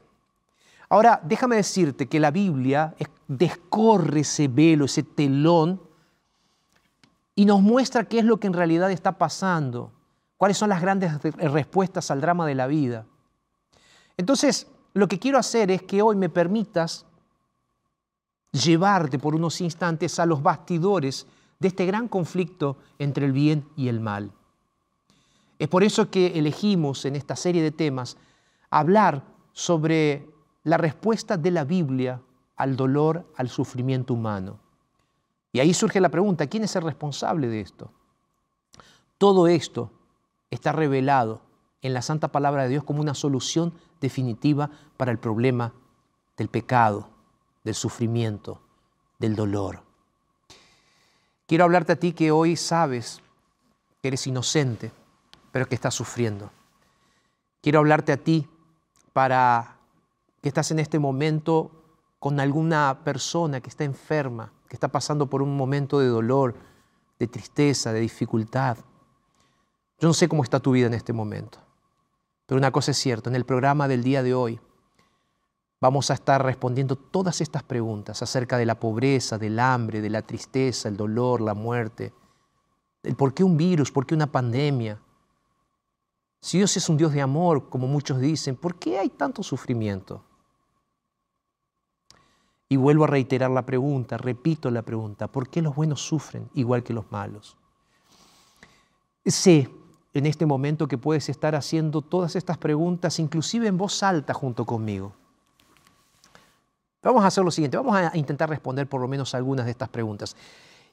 Ahora, 0.89 1.21
déjame 1.25 1.57
decirte 1.57 2.07
que 2.07 2.21
la 2.21 2.31
Biblia 2.31 2.95
descorre 3.27 4.21
ese 4.21 4.47
velo, 4.47 4.85
ese 4.85 5.03
telón 5.03 5.81
y 7.35 7.45
nos 7.45 7.63
muestra 7.63 8.05
qué 8.05 8.19
es 8.19 8.25
lo 8.25 8.39
que 8.39 8.47
en 8.47 8.53
realidad 8.53 8.91
está 8.91 9.19
pasando, 9.19 9.93
cuáles 10.37 10.59
son 10.59 10.69
las 10.69 10.83
grandes 10.83 11.23
respuestas 11.23 12.11
al 12.11 12.21
drama 12.21 12.47
de 12.47 12.55
la 12.55 12.67
vida. 12.67 13.07
Entonces, 14.17 14.67
lo 14.95 15.09
que 15.09 15.19
quiero 15.19 15.39
hacer 15.39 15.71
es 15.71 15.83
que 15.83 16.03
hoy 16.03 16.17
me 16.17 16.29
permitas 16.29 17.07
llevarte 18.53 19.19
por 19.19 19.35
unos 19.35 19.61
instantes 19.61 20.19
a 20.19 20.27
los 20.27 20.43
bastidores 20.43 21.27
de 21.59 21.69
este 21.69 21.87
gran 21.87 22.09
conflicto 22.09 22.77
entre 22.99 23.25
el 23.25 23.33
bien 23.33 23.67
y 23.77 23.89
el 23.89 24.01
mal. 24.01 24.33
Es 25.59 25.69
por 25.69 25.85
eso 25.85 26.11
que 26.11 26.39
elegimos 26.39 27.05
en 27.05 27.17
esta 27.17 27.37
serie 27.37 27.63
de 27.63 27.71
temas 27.71 28.17
hablar 28.69 29.23
sobre 29.53 30.29
la 30.65 30.77
respuesta 30.77 31.37
de 31.37 31.51
la 31.51 31.65
Biblia 31.65 32.21
al 32.57 32.77
dolor, 32.77 33.33
al 33.37 33.49
sufrimiento 33.49 34.15
humano. 34.15 34.59
Y 35.53 35.61
ahí 35.61 35.75
surge 35.75 36.01
la 36.01 36.09
pregunta, 36.09 36.47
¿quién 36.47 36.65
es 36.65 36.75
el 36.77 36.83
responsable 36.83 37.49
de 37.49 37.61
esto? 37.61 37.91
Todo 39.19 39.47
esto 39.47 39.91
está 40.51 40.73
revelado 40.73 41.43
en 41.83 41.93
la 41.93 42.03
santa 42.03 42.29
palabra 42.29 42.63
de 42.63 42.71
Dios 42.71 42.85
como 42.85 43.01
una 43.01 43.15
solución 43.15 43.75
definitiva 44.01 44.71
para 44.97 45.13
el 45.13 45.19
problema 45.19 45.75
del 46.37 46.49
pecado, 46.49 47.11
del 47.65 47.75
sufrimiento, 47.75 48.61
del 49.19 49.37
dolor. 49.37 49.83
Quiero 51.47 51.65
hablarte 51.65 51.93
a 51.93 51.97
ti 51.97 52.13
que 52.13 52.31
hoy 52.31 52.57
sabes 52.57 53.21
que 54.01 54.09
eres 54.09 54.27
inocente, 54.27 54.91
pero 55.51 55.67
que 55.67 55.75
estás 55.75 55.95
sufriendo. 55.95 56.51
Quiero 57.61 57.81
hablarte 57.81 58.13
a 58.13 58.17
ti 58.17 58.49
para 59.13 59.77
que 60.41 60.49
estás 60.49 60.71
en 60.71 60.79
este 60.79 60.99
momento 60.99 61.71
con 62.19 62.41
alguna 62.41 63.01
persona 63.05 63.61
que 63.61 63.69
está 63.69 63.85
enferma, 63.85 64.51
que 64.73 64.77
está 64.77 64.89
pasando 64.89 65.29
por 65.29 65.43
un 65.43 65.55
momento 65.55 65.99
de 66.01 66.07
dolor, 66.07 66.55
de 67.19 67.27
tristeza, 67.27 67.93
de 67.93 68.01
dificultad. 68.01 68.79
Yo 69.99 70.09
no 70.09 70.15
sé 70.15 70.31
cómo 70.31 70.43
está 70.43 70.61
tu 70.61 70.71
vida 70.71 70.87
en 70.87 70.95
este 70.95 71.13
momento, 71.13 71.59
pero 72.47 72.57
una 72.57 72.71
cosa 72.71 72.93
es 72.93 72.97
cierta, 72.97 73.29
en 73.29 73.37
el 73.37 73.45
programa 73.45 73.87
del 73.87 74.03
día 74.03 74.23
de 74.23 74.33
hoy 74.33 74.59
vamos 75.79 76.11
a 76.11 76.15
estar 76.15 76.43
respondiendo 76.43 76.97
todas 76.97 77.43
estas 77.43 77.63
preguntas 77.63 78.23
acerca 78.23 78.57
de 78.57 78.65
la 78.65 78.81
pobreza, 78.81 79.37
del 79.37 79.59
hambre, 79.59 80.01
de 80.01 80.09
la 80.09 80.23
tristeza, 80.23 80.89
el 80.89 80.97
dolor, 80.97 81.43
la 81.43 81.53
muerte, 81.53 82.15
el 83.03 83.15
por 83.15 83.35
qué 83.35 83.45
un 83.45 83.59
virus, 83.59 83.93
por 83.93 84.07
qué 84.07 84.15
una 84.15 84.33
pandemia. 84.33 84.99
Si 86.41 86.57
Dios 86.57 86.75
es 86.79 86.89
un 86.89 86.97
Dios 86.97 87.13
de 87.13 87.21
amor, 87.21 87.69
como 87.69 87.87
muchos 87.89 88.19
dicen, 88.19 88.57
¿por 88.57 88.77
qué 88.77 88.99
hay 88.99 89.11
tanto 89.11 89.43
sufrimiento? 89.43 90.25
Y 92.73 92.77
vuelvo 92.77 93.05
a 93.05 93.07
reiterar 93.07 93.51
la 93.51 93.67
pregunta, 93.67 94.17
repito 94.17 94.71
la 94.71 94.81
pregunta, 94.81 95.29
¿por 95.29 95.51
qué 95.51 95.61
los 95.61 95.75
buenos 95.75 96.01
sufren 96.01 96.49
igual 96.55 96.83
que 96.83 96.95
los 96.95 97.05
malos? 97.13 97.55
Sé 99.27 99.69
en 100.15 100.25
este 100.25 100.47
momento 100.47 100.89
que 100.89 100.97
puedes 100.97 101.29
estar 101.29 101.55
haciendo 101.55 102.01
todas 102.01 102.35
estas 102.35 102.57
preguntas, 102.57 103.19
inclusive 103.19 103.67
en 103.69 103.77
voz 103.77 104.03
alta 104.03 104.33
junto 104.33 104.65
conmigo. 104.65 105.13
Vamos 107.03 107.23
a 107.23 107.27
hacer 107.27 107.45
lo 107.45 107.51
siguiente, 107.51 107.77
vamos 107.77 107.95
a 107.95 108.17
intentar 108.17 108.49
responder 108.49 108.89
por 108.89 109.03
lo 109.03 109.07
menos 109.07 109.35
algunas 109.35 109.67
de 109.67 109.73
estas 109.73 109.91
preguntas. 109.91 110.35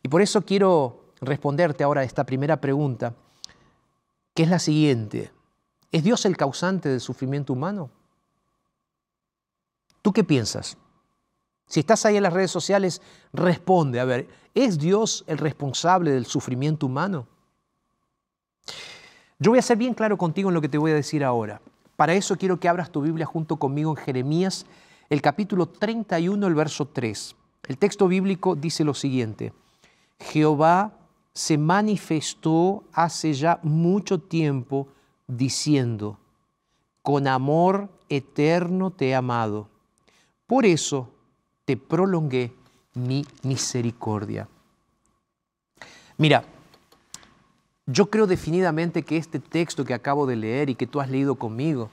Y 0.03 0.09
por 0.09 0.21
eso 0.21 0.41
quiero 0.41 1.13
responderte 1.21 1.85
ahora 1.85 2.03
esta 2.03 2.25
primera 2.25 2.59
pregunta, 2.59 3.13
que 4.33 4.43
es 4.43 4.49
la 4.49 4.59
siguiente. 4.59 5.31
¿Es 5.93 6.03
Dios 6.03 6.25
el 6.25 6.35
causante 6.35 6.89
del 6.89 6.99
sufrimiento 6.99 7.53
humano? 7.53 7.89
¿Tú 10.01 10.11
qué 10.11 10.25
piensas? 10.25 10.75
Si 11.69 11.79
estás 11.79 12.03
ahí 12.05 12.17
en 12.17 12.23
las 12.23 12.34
redes 12.34 12.49
sociales, 12.49 12.99
responde, 13.32 13.99
a 13.99 14.05
ver, 14.05 14.27
¿es 14.55 14.79
Dios 14.79 15.23
el 15.27 15.38
responsable 15.38 16.12
del 16.12 16.25
sufrimiento 16.25 16.88
humano? 16.88 17.27
Yo 19.38 19.51
voy 19.51 19.60
a 19.60 19.62
ser 19.62 19.77
bien 19.77 19.93
claro 19.93 20.17
contigo 20.17 20.49
en 20.49 20.55
lo 20.55 20.62
que 20.62 20.67
te 20.67 20.79
voy 20.79 20.91
a 20.91 20.95
decir 20.95 21.23
ahora. 21.23 21.62
Para 21.95 22.15
eso 22.15 22.36
quiero 22.38 22.60
que 22.60 22.67
abras 22.67 22.91
tu 22.91 23.01
Biblia 23.01 23.25
junto 23.25 23.58
conmigo 23.58 23.91
en 23.91 23.97
Jeremías, 23.97 24.65
el 25.10 25.21
capítulo 25.21 25.67
31, 25.67 26.47
el 26.47 26.55
verso 26.55 26.88
3. 26.88 27.36
El 27.67 27.77
texto 27.77 28.08
bíblico 28.08 28.55
dice 28.55 28.84
lo 28.84 28.95
siguiente, 28.95 29.53
Jehová 30.19 30.93
se 31.34 31.60
manifestó 31.60 32.84
hace 32.93 33.34
ya 33.34 33.60
mucho 33.62 34.17
tiempo 34.17 34.88
diciendo, 35.27 36.17
con 37.03 37.27
amor 37.27 37.89
eterno 38.10 38.89
te 38.89 39.10
he 39.10 39.15
amado. 39.15 39.67
Por 40.47 40.65
eso 40.65 41.10
te 41.69 41.77
prolongué 41.77 42.51
mi 42.95 43.23
misericordia. 43.43 44.47
Mira, 46.17 46.43
yo 47.86 48.10
creo 48.10 48.25
definidamente 48.25 49.03
que 49.03 49.17
este 49.17 49.38
texto 49.38 49.86
que 49.86 49.93
acabo 49.93 50.25
de 50.25 50.36
leer 50.36 50.71
y 50.71 50.73
que 50.73 50.88
tú 50.88 50.99
has 50.99 51.12
leído 51.12 51.36
conmigo 51.36 51.91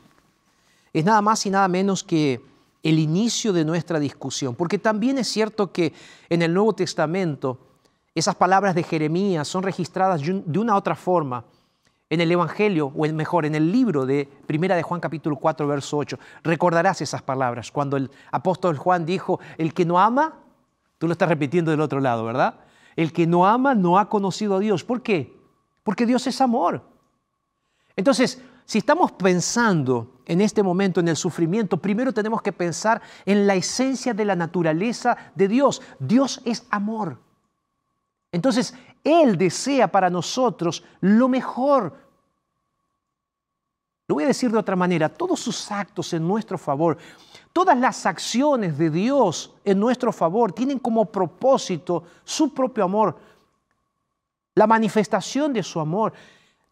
es 0.94 1.04
nada 1.04 1.20
más 1.20 1.44
y 1.44 1.50
nada 1.50 1.68
menos 1.68 2.02
que 2.02 2.40
el 2.82 2.98
inicio 2.98 3.52
de 3.52 3.66
nuestra 3.66 4.00
discusión, 4.00 4.54
porque 4.54 4.78
también 4.78 5.18
es 5.18 5.28
cierto 5.28 5.70
que 5.70 5.92
en 6.30 6.40
el 6.40 6.54
Nuevo 6.54 6.72
Testamento 6.72 7.58
esas 8.14 8.34
palabras 8.34 8.74
de 8.74 8.82
Jeremías 8.82 9.46
son 9.46 9.62
registradas 9.62 10.22
de 10.22 10.58
una 10.58 10.74
otra 10.74 10.96
forma 10.96 11.44
en 12.08 12.20
el 12.20 12.30
Evangelio, 12.30 12.92
o 12.94 13.12
mejor, 13.12 13.46
en 13.46 13.54
el 13.54 13.72
libro 13.72 14.06
de 14.06 14.28
Primera 14.46 14.76
de 14.76 14.82
Juan 14.82 15.00
capítulo 15.00 15.36
4, 15.36 15.66
verso 15.66 15.96
8. 15.96 16.18
Recordarás 16.44 17.00
esas 17.00 17.22
palabras 17.22 17.72
cuando 17.72 17.96
el 17.96 18.10
apóstol 18.30 18.76
Juan 18.76 19.04
dijo, 19.04 19.40
el 19.58 19.74
que 19.74 19.84
no 19.84 19.98
ama, 19.98 20.34
tú 20.98 21.06
lo 21.06 21.12
estás 21.12 21.28
repitiendo 21.28 21.70
del 21.70 21.80
otro 21.80 22.00
lado, 22.00 22.24
¿verdad? 22.24 22.60
El 22.94 23.12
que 23.12 23.26
no 23.26 23.46
ama 23.46 23.74
no 23.74 23.98
ha 23.98 24.08
conocido 24.08 24.56
a 24.56 24.60
Dios. 24.60 24.84
¿Por 24.84 25.02
qué? 25.02 25.36
Porque 25.82 26.06
Dios 26.06 26.26
es 26.26 26.40
amor. 26.40 26.82
Entonces, 27.96 28.40
si 28.64 28.78
estamos 28.78 29.12
pensando 29.12 30.20
en 30.26 30.40
este 30.40 30.62
momento 30.62 31.00
en 31.00 31.08
el 31.08 31.16
sufrimiento, 31.16 31.76
primero 31.76 32.12
tenemos 32.12 32.42
que 32.42 32.52
pensar 32.52 33.00
en 33.24 33.46
la 33.46 33.54
esencia 33.54 34.14
de 34.14 34.24
la 34.24 34.36
naturaleza 34.36 35.16
de 35.34 35.48
Dios. 35.48 35.82
Dios 35.98 36.40
es 36.44 36.66
amor. 36.70 37.18
Entonces, 38.32 38.74
Él 39.06 39.38
desea 39.38 39.86
para 39.86 40.10
nosotros 40.10 40.82
lo 41.00 41.28
mejor. 41.28 41.94
Lo 44.08 44.16
voy 44.16 44.24
a 44.24 44.26
decir 44.26 44.50
de 44.50 44.58
otra 44.58 44.74
manera, 44.74 45.08
todos 45.08 45.38
sus 45.38 45.70
actos 45.70 46.12
en 46.12 46.26
nuestro 46.26 46.58
favor, 46.58 46.98
todas 47.52 47.78
las 47.78 48.04
acciones 48.04 48.76
de 48.76 48.90
Dios 48.90 49.54
en 49.64 49.78
nuestro 49.78 50.12
favor 50.12 50.52
tienen 50.52 50.80
como 50.80 51.04
propósito 51.04 52.02
su 52.24 52.52
propio 52.52 52.82
amor, 52.82 53.16
la 54.56 54.66
manifestación 54.66 55.52
de 55.52 55.62
su 55.62 55.78
amor, 55.78 56.12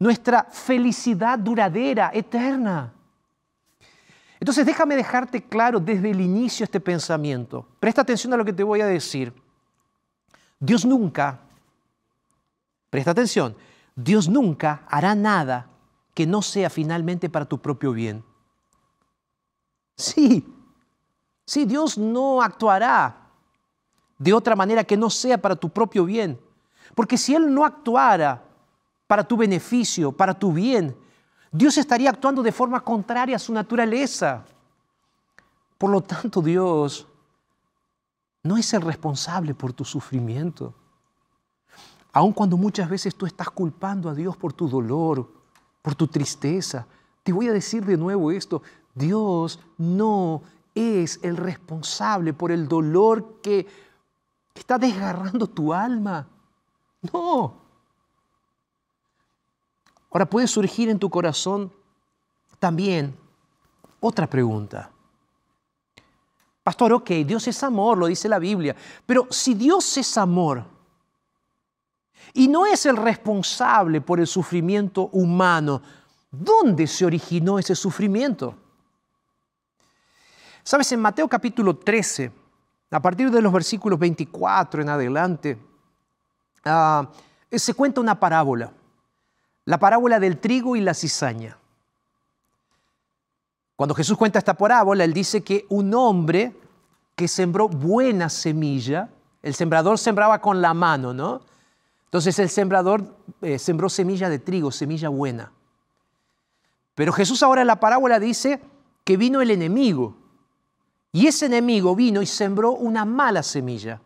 nuestra 0.01 0.43
felicidad 0.51 1.39
duradera, 1.39 2.11
eterna. 2.13 2.93
Entonces 4.41 4.67
déjame 4.67 4.97
dejarte 4.97 5.41
claro 5.41 5.79
desde 5.79 6.11
el 6.11 6.21
inicio 6.21 6.65
este 6.65 6.81
pensamiento. 6.81 7.65
Presta 7.79 8.03
atención 8.03 8.33
a 8.33 8.37
lo 8.37 8.45
que 8.45 8.53
te 8.53 8.65
voy 8.65 8.81
a 8.81 8.87
decir. 8.87 9.33
Dios 10.59 10.85
nunca 10.85 11.44
Presta 12.95 13.11
atención, 13.11 13.57
Dios 13.97 14.29
nunca 14.29 14.85
hará 14.89 15.17
nada 15.17 15.67
que 16.15 16.29
no 16.29 16.43
sea 16.43 16.71
finalmente 16.71 17.29
para 17.29 17.45
tu 17.45 17.59
propio 17.61 17.91
bien. 17.91 18.23
Sí, 19.97 20.47
sí, 21.45 21.65
Dios 21.65 21.99
no 21.99 22.41
actuará 22.41 23.33
de 24.17 24.33
otra 24.33 24.55
manera 24.55 24.85
que 24.85 24.97
no 24.97 25.11
sea 25.11 25.39
para 25.39 25.57
tu 25.57 25.71
propio 25.71 26.05
bien. 26.05 26.41
Porque 26.95 27.19
si 27.19 27.35
Él 27.35 27.53
no 27.53 27.65
actuara 27.65 28.45
para 29.09 29.25
tu 29.25 29.37
beneficio, 29.37 30.13
para 30.13 30.33
tu 30.33 30.53
bien, 30.53 30.97
Dios 31.51 31.77
estaría 31.79 32.11
actuando 32.11 32.45
de 32.45 32.53
forma 32.53 32.79
contraria 32.79 33.35
a 33.35 33.41
su 33.41 33.53
naturaleza. 33.53 34.45
Por 35.79 35.91
lo 35.91 36.01
tanto, 36.01 36.41
Dios 36.41 37.09
no 38.45 38.57
es 38.57 38.73
el 38.73 38.83
responsable 38.83 39.53
por 39.53 39.73
tu 39.73 39.85
sufrimiento. 39.85 40.73
Aun 42.15 42.33
cuando 42.33 42.57
muchas 42.57 42.89
veces 42.89 43.17
tú 43.17 43.27
estás 43.27 43.51
culpando 43.51 44.09
a 44.09 44.15
Dios 44.15 44.37
por 44.37 44.53
tu 44.53 44.69
dolor, 44.69 45.29
por 45.83 45.97
tu 45.97 46.07
tristeza, 46.07 46.87
te 47.25 47.33
voy 47.33 47.49
a 47.49 47.53
decir 47.53 47.85
de 47.85 47.97
nuevo 47.97 48.31
esto, 48.31 48.63
Dios 48.95 49.59
no 49.79 50.43
es 50.77 51.19
el 51.25 51.37
responsable 51.37 52.33
por 52.33 52.53
el 52.53 52.69
dolor 52.69 53.41
que, 53.43 53.67
está 54.55 54.79
desgarrando 54.79 55.49
tu 55.49 55.75
alma. 55.75 56.29
No. 57.13 57.55
Ahora 60.13 60.31
puede 60.31 60.47
surgir 60.47 60.89
en 60.89 61.01
tu 61.01 61.11
corazón 61.11 61.73
también 62.61 63.17
otra 63.99 64.31
pregunta. 64.31 64.93
Pastor, 66.63 66.93
ok, 66.93 67.11
Dios 67.27 67.49
es 67.49 67.61
amor, 67.65 67.99
lo 67.99 68.07
dice 68.07 68.29
la 68.29 68.39
Biblia, 68.39 68.77
pero 69.05 69.27
si 69.29 69.55
Dios 69.55 69.99
es 69.99 70.17
amor, 70.17 70.74
y 72.33 72.49
no 72.49 72.67
es 72.67 72.87
el 72.87 72.97
responsable 72.97 74.01
por 74.01 74.21
el 74.21 74.27
sufrimiento 74.27 75.09
humano. 75.13 75.83
¿Dónde 76.31 76.87
se 76.87 77.05
originó 77.05 77.59
ese 77.59 77.77
sufrimiento? 77.77 78.57
Sabes, 80.63 80.91
en 80.93 81.01
Mateo 81.01 81.29
capítulo 81.29 81.77
13, 81.77 82.33
a 82.91 83.01
partir 83.01 83.31
de 83.31 83.43
los 83.43 83.53
versículos 83.53 83.99
24 83.99 84.83
en 84.83 84.89
adelante, 84.89 85.59
ah, 86.65 87.09
se 87.53 87.75
cuenta 87.75 88.01
una 88.01 88.19
parábola, 88.19 88.73
la 89.65 89.79
parábola 89.79 90.19
del 90.19 90.39
trigo 90.39 90.75
y 90.75 90.81
la 90.81 90.95
cizaña. 90.95 91.59
Cuando 93.77 93.95
Jesús 93.95 94.17
cuenta 94.17 94.39
esta 94.39 94.55
parábola, 94.55 95.05
él 95.05 95.13
dice 95.13 95.43
que 95.43 95.67
un 95.69 95.93
hombre 95.95 96.57
que 97.17 97.29
sembró 97.29 97.69
buena 97.69 98.29
semilla, 98.29 99.09
el 99.43 99.55
sembrador 99.55 99.99
sembraba 99.99 100.41
con 100.41 100.63
la 100.63 100.75
mano, 100.75 101.13
¿no? 101.13 101.43
Entonces 102.15 102.39
el 102.39 102.49
sembrador 102.49 103.17
eh, 103.43 103.59
sembró 103.59 103.89
semilla 103.89 104.29
de 104.29 104.39
trigo, 104.39 104.71
semilla 104.71 105.09
buena. 105.09 105.51
Pero 106.95 107.13
Jesús 107.13 107.43
ahora 107.43 107.63
en 107.63 107.67
la 107.67 107.81
parábola 107.81 108.21
dice 108.21 108.63
que 109.03 109.17
vino 109.17 109.41
el 109.41 109.51
enemigo. 109.51 110.17
Y 111.11 111.27
ese 111.27 111.47
enemigo 111.47 111.97
vino 111.97 112.23
y 112.23 112.27
sembró 112.27 112.71
una 112.71 113.05
mala 113.05 113.43
semilla 113.43 114.01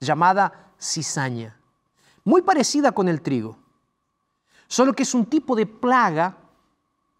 llamada 0.00 0.70
cizaña, 0.80 1.60
muy 2.24 2.40
parecida 2.40 2.92
con 2.92 3.10
el 3.10 3.20
trigo. 3.20 3.58
Solo 4.66 4.94
que 4.94 5.02
es 5.02 5.12
un 5.12 5.26
tipo 5.26 5.54
de 5.54 5.66
plaga, 5.66 6.38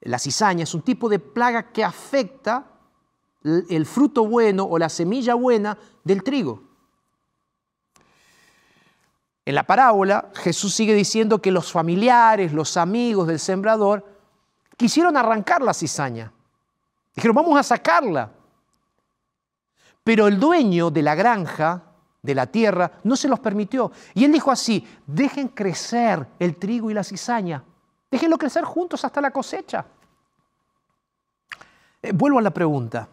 la 0.01 0.19
cizaña 0.19 0.63
es 0.63 0.73
un 0.73 0.81
tipo 0.81 1.11
de 1.11 1.19
plaga 1.19 1.71
que 1.71 1.85
afecta 1.85 2.65
el 3.43 3.85
fruto 3.85 4.27
bueno 4.27 4.65
o 4.65 4.79
la 4.79 4.89
semilla 4.89 5.35
buena 5.35 5.77
del 6.03 6.23
trigo. 6.23 6.63
En 9.47 9.55
la 9.55 9.65
parábola, 9.65 10.31
Jesús 10.35 10.75
sigue 10.75 10.95
diciendo 10.95 11.43
que 11.43 11.51
los 11.51 11.71
familiares, 11.71 12.53
los 12.53 12.77
amigos 12.77 13.27
del 13.27 13.39
sembrador, 13.39 14.05
quisieron 14.77 15.17
arrancar 15.17 15.61
la 15.63 15.75
cizaña. 15.75 16.33
Dijeron, 17.15 17.37
vamos 17.37 17.59
a 17.59 17.63
sacarla. 17.63 18.31
Pero 20.03 20.27
el 20.27 20.41
dueño 20.41 20.91
de 20.91 21.03
la 21.03 21.15
granja, 21.15 21.83
de 22.23 22.35
la 22.35 22.47
tierra, 22.47 22.91
no 23.05 23.17
se 23.17 23.29
los 23.29 23.39
permitió. 23.41 23.93
Y 24.15 24.25
él 24.25 24.33
dijo 24.33 24.51
así, 24.51 24.87
dejen 25.07 25.49
crecer 25.49 26.27
el 26.39 26.57
trigo 26.57 26.91
y 26.91 26.95
la 26.95 27.05
cizaña. 27.05 27.63
Déjenlo 28.11 28.39
crecer 28.39 28.65
juntos 28.65 29.05
hasta 29.05 29.21
la 29.21 29.31
cosecha. 29.31 29.85
Eh, 32.01 32.13
vuelvo 32.13 32.39
a 32.39 32.43
la 32.43 32.51
pregunta. 32.51 33.09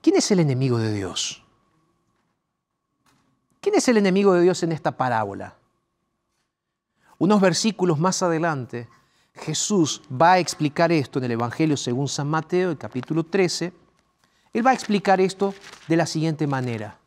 ¿Quién 0.00 0.16
es 0.16 0.30
el 0.30 0.40
enemigo 0.40 0.78
de 0.78 0.92
Dios? 0.92 1.44
¿Quién 3.60 3.74
es 3.74 3.88
el 3.88 3.96
enemigo 3.96 4.34
de 4.34 4.42
Dios 4.42 4.62
en 4.62 4.70
esta 4.70 4.96
parábola? 4.96 5.54
Unos 7.18 7.40
versículos 7.40 7.98
más 7.98 8.22
adelante, 8.22 8.88
Jesús 9.34 10.02
va 10.10 10.32
a 10.32 10.38
explicar 10.38 10.92
esto 10.92 11.18
en 11.18 11.24
el 11.24 11.32
Evangelio 11.32 11.76
según 11.76 12.06
San 12.06 12.28
Mateo, 12.28 12.70
el 12.70 12.78
capítulo 12.78 13.24
13. 13.24 13.72
Él 14.52 14.66
va 14.66 14.70
a 14.70 14.74
explicar 14.74 15.20
esto 15.20 15.54
de 15.88 15.96
la 15.96 16.06
siguiente 16.06 16.46
manera. 16.46 16.98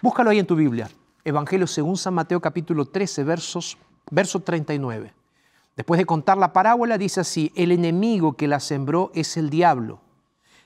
Búscalo 0.00 0.30
ahí 0.30 0.38
en 0.38 0.46
tu 0.46 0.54
Biblia. 0.54 0.88
Evangelio 1.24 1.66
según 1.66 1.96
San 1.96 2.14
Mateo, 2.14 2.40
capítulo 2.40 2.86
13, 2.86 3.24
versos, 3.24 3.76
verso 4.12 4.40
39. 4.40 5.12
Después 5.76 5.98
de 5.98 6.06
contar 6.06 6.38
la 6.38 6.52
parábola, 6.52 6.98
dice 6.98 7.20
así, 7.20 7.52
el 7.56 7.72
enemigo 7.72 8.36
que 8.36 8.46
la 8.46 8.60
sembró 8.60 9.10
es 9.14 9.36
el 9.36 9.50
diablo. 9.50 10.00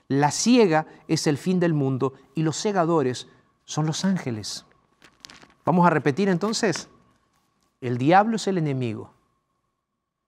La 0.09 0.31
ciega 0.31 0.87
es 1.09 1.26
el 1.26 1.38
fin 1.38 1.61
del 1.61 1.72
mundo 1.72 2.12
y 2.35 2.42
los 2.42 2.59
segadores 2.59 3.28
son 3.64 3.87
los 3.87 4.05
ángeles. 4.05 4.66
Vamos 5.64 5.87
a 5.87 5.90
repetir 5.90 6.29
entonces. 6.29 6.88
El 7.81 7.98
diablo 7.98 8.37
es 8.37 8.46
el 8.46 8.59
enemigo. 8.59 9.12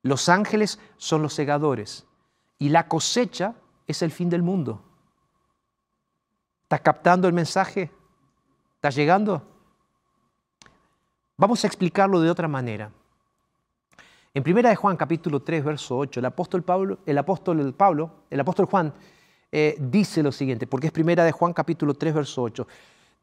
Los 0.02 0.28
ángeles 0.28 0.78
son 0.96 1.22
los 1.22 1.34
segadores. 1.34 2.06
Y 2.58 2.68
la 2.68 2.88
cosecha 2.88 3.54
es 3.86 4.02
el 4.02 4.10
fin 4.10 4.30
del 4.30 4.42
mundo. 4.42 4.82
¿Estás 6.62 6.80
captando 6.80 7.28
el 7.28 7.34
mensaje? 7.34 7.90
¿Estás 8.76 8.94
llegando? 8.94 9.42
Vamos 11.36 11.64
a 11.64 11.66
explicarlo 11.66 12.20
de 12.20 12.30
otra 12.30 12.48
manera. 12.48 12.90
En 14.32 14.42
primera 14.42 14.68
de 14.68 14.76
Juan 14.76 14.96
capítulo 14.96 15.40
3 15.40 15.64
verso 15.64 15.96
8, 15.96 16.20
el 16.20 16.26
apóstol 16.26 16.62
Pablo, 16.62 16.98
el 17.06 17.16
apóstol 17.18 17.72
Pablo, 17.74 18.10
el 18.30 18.40
apóstol 18.40 18.66
Juan 18.66 18.92
eh, 19.52 19.76
dice 19.78 20.22
lo 20.22 20.32
siguiente, 20.32 20.66
porque 20.66 20.88
es 20.88 20.92
primera 20.92 21.22
de 21.22 21.30
Juan 21.30 21.52
capítulo 21.52 21.94
3 21.94 22.14
verso 22.14 22.42
8. 22.42 22.66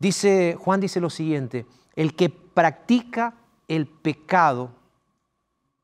Dice 0.01 0.57
Juan 0.59 0.79
dice 0.79 0.99
lo 0.99 1.11
siguiente, 1.11 1.67
el 1.95 2.15
que 2.15 2.31
practica 2.31 3.35
el 3.67 3.85
pecado, 3.85 4.71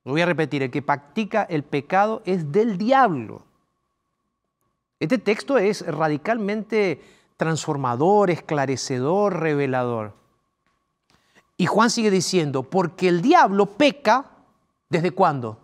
lo 0.04 0.14
voy 0.14 0.22
a 0.22 0.26
repetir, 0.26 0.64
el 0.64 0.72
que 0.72 0.82
practica 0.82 1.44
el 1.44 1.62
pecado 1.62 2.24
es 2.26 2.52
del 2.52 2.80
diablo. 2.80 3.44
Este 5.00 5.20
texto 5.20 5.60
es 5.60 5.86
radicalmente 5.86 7.00
transformador, 7.38 8.32
esclarecedor, 8.32 9.40
revelador. 9.40 10.16
Y 11.56 11.68
Juan 11.68 11.92
sigue 11.92 12.10
diciendo, 12.10 12.64
porque 12.64 13.10
el 13.10 13.22
diablo 13.22 13.68
peca, 13.68 14.32
¿desde 14.90 15.12
cuándo? 15.12 15.60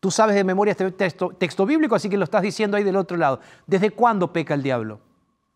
Tú 0.00 0.10
sabes 0.10 0.34
de 0.34 0.44
memoria 0.44 0.70
este 0.70 0.90
texto, 0.92 1.28
texto, 1.28 1.66
bíblico, 1.66 1.94
así 1.94 2.08
que 2.08 2.16
lo 2.16 2.24
estás 2.24 2.40
diciendo 2.40 2.78
ahí 2.78 2.84
del 2.84 2.96
otro 2.96 3.18
lado. 3.18 3.40
¿Desde 3.66 3.90
cuándo 3.90 4.32
peca 4.32 4.54
el 4.54 4.62
diablo? 4.62 4.98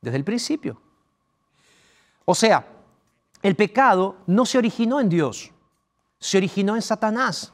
Desde 0.02 0.18
el 0.18 0.24
principio. 0.24 0.89
O 2.30 2.34
sea, 2.36 2.64
el 3.42 3.56
pecado 3.56 4.18
no 4.28 4.46
se 4.46 4.56
originó 4.56 5.00
en 5.00 5.08
Dios, 5.08 5.50
se 6.20 6.36
originó 6.38 6.76
en 6.76 6.82
Satanás. 6.82 7.52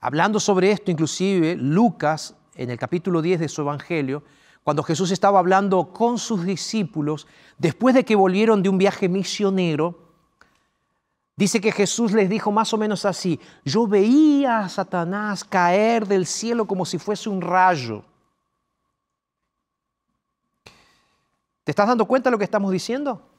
Hablando 0.00 0.40
sobre 0.40 0.72
esto, 0.72 0.90
inclusive, 0.90 1.54
Lucas, 1.54 2.34
en 2.56 2.70
el 2.70 2.78
capítulo 2.80 3.22
10 3.22 3.38
de 3.38 3.48
su 3.48 3.60
Evangelio, 3.60 4.24
cuando 4.64 4.82
Jesús 4.82 5.12
estaba 5.12 5.38
hablando 5.38 5.92
con 5.92 6.18
sus 6.18 6.44
discípulos, 6.44 7.28
después 7.56 7.94
de 7.94 8.04
que 8.04 8.16
volvieron 8.16 8.60
de 8.60 8.70
un 8.70 8.76
viaje 8.76 9.08
misionero, 9.08 10.00
dice 11.36 11.60
que 11.60 11.70
Jesús 11.70 12.10
les 12.10 12.28
dijo 12.28 12.50
más 12.50 12.74
o 12.74 12.76
menos 12.76 13.04
así, 13.04 13.38
yo 13.64 13.86
veía 13.86 14.58
a 14.58 14.68
Satanás 14.68 15.44
caer 15.44 16.08
del 16.08 16.26
cielo 16.26 16.64
como 16.66 16.84
si 16.84 16.98
fuese 16.98 17.28
un 17.28 17.40
rayo. 17.40 18.02
¿Te 21.62 21.70
estás 21.70 21.86
dando 21.86 22.04
cuenta 22.04 22.30
de 22.30 22.32
lo 22.32 22.38
que 22.38 22.44
estamos 22.46 22.72
diciendo? 22.72 23.30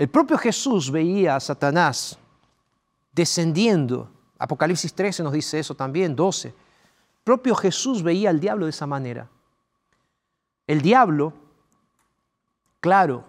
El 0.00 0.08
propio 0.08 0.38
Jesús 0.38 0.90
veía 0.90 1.36
a 1.36 1.40
Satanás 1.40 2.18
descendiendo. 3.12 4.10
Apocalipsis 4.38 4.94
13 4.94 5.22
nos 5.22 5.34
dice 5.34 5.58
eso 5.58 5.74
también, 5.74 6.16
12. 6.16 6.48
El 6.48 6.54
propio 7.22 7.54
Jesús 7.54 8.02
veía 8.02 8.30
al 8.30 8.40
diablo 8.40 8.64
de 8.64 8.70
esa 8.70 8.86
manera. 8.86 9.28
El 10.66 10.80
diablo, 10.80 11.34
claro, 12.80 13.28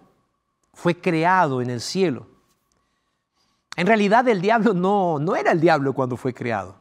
fue 0.74 0.96
creado 0.96 1.62
en 1.62 1.70
el 1.70 1.82
cielo. 1.82 2.26
En 3.76 3.86
realidad 3.86 4.26
el 4.30 4.40
diablo 4.40 4.74
no, 4.74 5.20
no 5.20 5.36
era 5.36 5.52
el 5.52 5.60
diablo 5.60 5.92
cuando 5.92 6.16
fue 6.16 6.34
creado. 6.34 6.78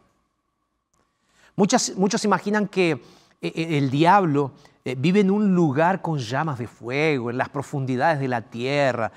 Muchas, 1.56 1.96
muchos 1.96 2.24
imaginan 2.24 2.68
que 2.68 2.92
eh, 2.92 3.00
eh, 3.40 3.78
el 3.78 3.90
diablo 3.90 4.52
eh, 4.84 4.94
vive 4.96 5.18
en 5.18 5.32
un 5.32 5.52
lugar 5.52 6.00
con 6.00 6.18
llamas 6.18 6.60
de 6.60 6.68
fuego, 6.68 7.28
en 7.28 7.38
las 7.38 7.48
profundidades 7.48 8.20
de 8.20 8.28
la 8.28 8.42
tierra, 8.42 9.10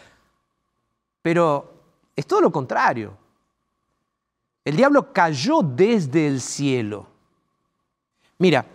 pero 1.24 1.74
es 2.16 2.28
todo 2.28 2.42
lo 2.42 2.52
contrario. 2.52 3.18
El 4.64 4.76
diablo 4.76 5.12
cayó 5.12 5.62
desde 5.64 6.28
el 6.28 6.40
cielo. 6.40 7.08
Mira, 8.38 8.66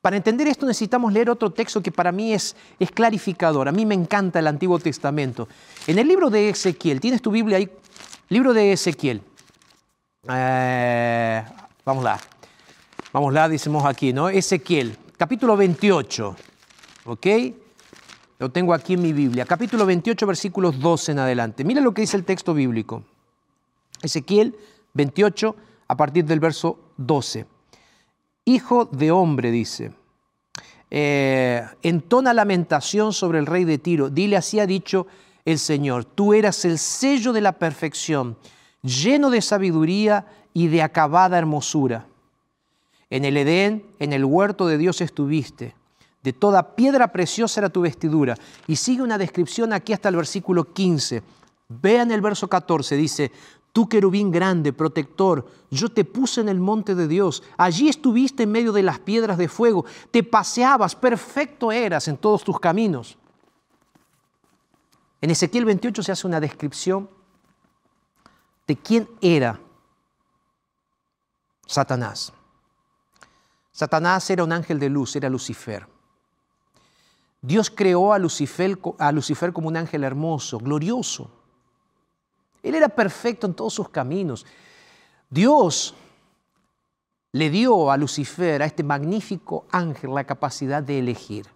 para 0.00 0.16
entender 0.16 0.46
esto 0.46 0.66
necesitamos 0.66 1.12
leer 1.12 1.30
otro 1.30 1.50
texto 1.50 1.82
que 1.82 1.92
para 1.92 2.12
mí 2.12 2.32
es, 2.32 2.56
es 2.78 2.90
clarificador. 2.90 3.68
A 3.68 3.72
mí 3.72 3.84
me 3.84 3.94
encanta 3.94 4.38
el 4.38 4.46
Antiguo 4.46 4.78
Testamento. 4.78 5.48
En 5.86 5.98
el 5.98 6.08
libro 6.08 6.30
de 6.30 6.48
Ezequiel, 6.48 7.00
¿tienes 7.00 7.20
tu 7.20 7.30
Biblia 7.30 7.58
ahí? 7.58 7.70
Libro 8.28 8.52
de 8.52 8.72
Ezequiel. 8.72 9.22
Eh, 10.28 11.44
vamos 11.84 12.04
lá. 12.04 12.18
Vamos 13.12 13.32
lá, 13.32 13.48
decimos 13.48 13.84
aquí, 13.84 14.12
¿no? 14.12 14.28
Ezequiel, 14.28 14.96
capítulo 15.16 15.56
28. 15.56 16.36
¿Ok? 17.06 17.26
Lo 18.44 18.50
tengo 18.50 18.74
aquí 18.74 18.92
en 18.92 19.00
mi 19.00 19.14
Biblia. 19.14 19.46
Capítulo 19.46 19.86
28, 19.86 20.26
versículos 20.26 20.78
12 20.78 21.12
en 21.12 21.18
adelante. 21.18 21.64
Mira 21.64 21.80
lo 21.80 21.94
que 21.94 22.02
dice 22.02 22.18
el 22.18 22.26
texto 22.26 22.52
bíblico. 22.52 23.02
Ezequiel 24.02 24.54
28, 24.92 25.56
a 25.88 25.96
partir 25.96 26.26
del 26.26 26.40
verso 26.40 26.78
12. 26.98 27.46
Hijo 28.44 28.84
de 28.84 29.10
hombre, 29.10 29.50
dice, 29.50 29.94
eh, 30.90 31.64
entona 31.82 32.34
lamentación 32.34 33.14
sobre 33.14 33.38
el 33.38 33.46
rey 33.46 33.64
de 33.64 33.78
Tiro. 33.78 34.10
Dile, 34.10 34.36
así 34.36 34.60
ha 34.60 34.66
dicho 34.66 35.06
el 35.46 35.58
Señor, 35.58 36.04
tú 36.04 36.34
eras 36.34 36.66
el 36.66 36.78
sello 36.78 37.32
de 37.32 37.40
la 37.40 37.52
perfección, 37.52 38.36
lleno 38.82 39.30
de 39.30 39.40
sabiduría 39.40 40.26
y 40.52 40.66
de 40.66 40.82
acabada 40.82 41.38
hermosura. 41.38 42.08
En 43.08 43.24
el 43.24 43.38
Edén, 43.38 43.86
en 44.00 44.12
el 44.12 44.26
huerto 44.26 44.66
de 44.66 44.76
Dios 44.76 45.00
estuviste. 45.00 45.74
De 46.24 46.32
toda 46.32 46.74
piedra 46.74 47.12
preciosa 47.12 47.60
era 47.60 47.68
tu 47.68 47.82
vestidura. 47.82 48.34
Y 48.66 48.76
sigue 48.76 49.02
una 49.02 49.18
descripción 49.18 49.74
aquí 49.74 49.92
hasta 49.92 50.08
el 50.08 50.16
versículo 50.16 50.72
15. 50.72 51.22
Vean 51.68 52.10
el 52.10 52.22
verso 52.22 52.48
14, 52.48 52.96
dice, 52.96 53.30
Tú 53.74 53.90
querubín 53.90 54.30
grande, 54.30 54.72
protector, 54.72 55.46
yo 55.70 55.90
te 55.90 56.02
puse 56.04 56.40
en 56.40 56.48
el 56.48 56.60
monte 56.60 56.94
de 56.94 57.08
Dios. 57.08 57.42
Allí 57.58 57.90
estuviste 57.90 58.44
en 58.44 58.52
medio 58.52 58.72
de 58.72 58.82
las 58.82 59.00
piedras 59.00 59.36
de 59.36 59.48
fuego. 59.48 59.84
Te 60.10 60.22
paseabas, 60.22 60.96
perfecto 60.96 61.70
eras 61.70 62.08
en 62.08 62.16
todos 62.16 62.42
tus 62.42 62.58
caminos. 62.58 63.18
En 65.20 65.30
Ezequiel 65.30 65.66
28 65.66 66.02
se 66.02 66.12
hace 66.12 66.26
una 66.26 66.40
descripción 66.40 67.10
de 68.66 68.76
quién 68.76 69.10
era 69.20 69.60
Satanás. 71.66 72.32
Satanás 73.72 74.30
era 74.30 74.42
un 74.42 74.52
ángel 74.52 74.78
de 74.78 74.88
luz, 74.88 75.16
era 75.16 75.28
Lucifer. 75.28 75.93
Dios 77.46 77.68
creó 77.68 78.14
a 78.14 78.18
Lucifer, 78.18 78.78
como 79.52 79.68
un 79.68 79.76
ángel 79.76 80.02
hermoso, 80.02 80.58
glorioso. 80.58 81.30
Él 82.62 82.74
era 82.74 82.88
perfecto 82.88 83.46
en 83.46 83.52
todos 83.52 83.74
sus 83.74 83.90
caminos. 83.90 84.46
Dios 85.28 85.94
le 87.32 87.50
dio 87.50 87.90
a 87.90 87.98
Lucifer, 87.98 88.62
a 88.62 88.64
este 88.64 88.82
magnífico 88.82 89.66
ángel, 89.70 90.14
la 90.14 90.24
capacidad 90.24 90.82
de 90.82 90.98
elegir. 90.98 91.46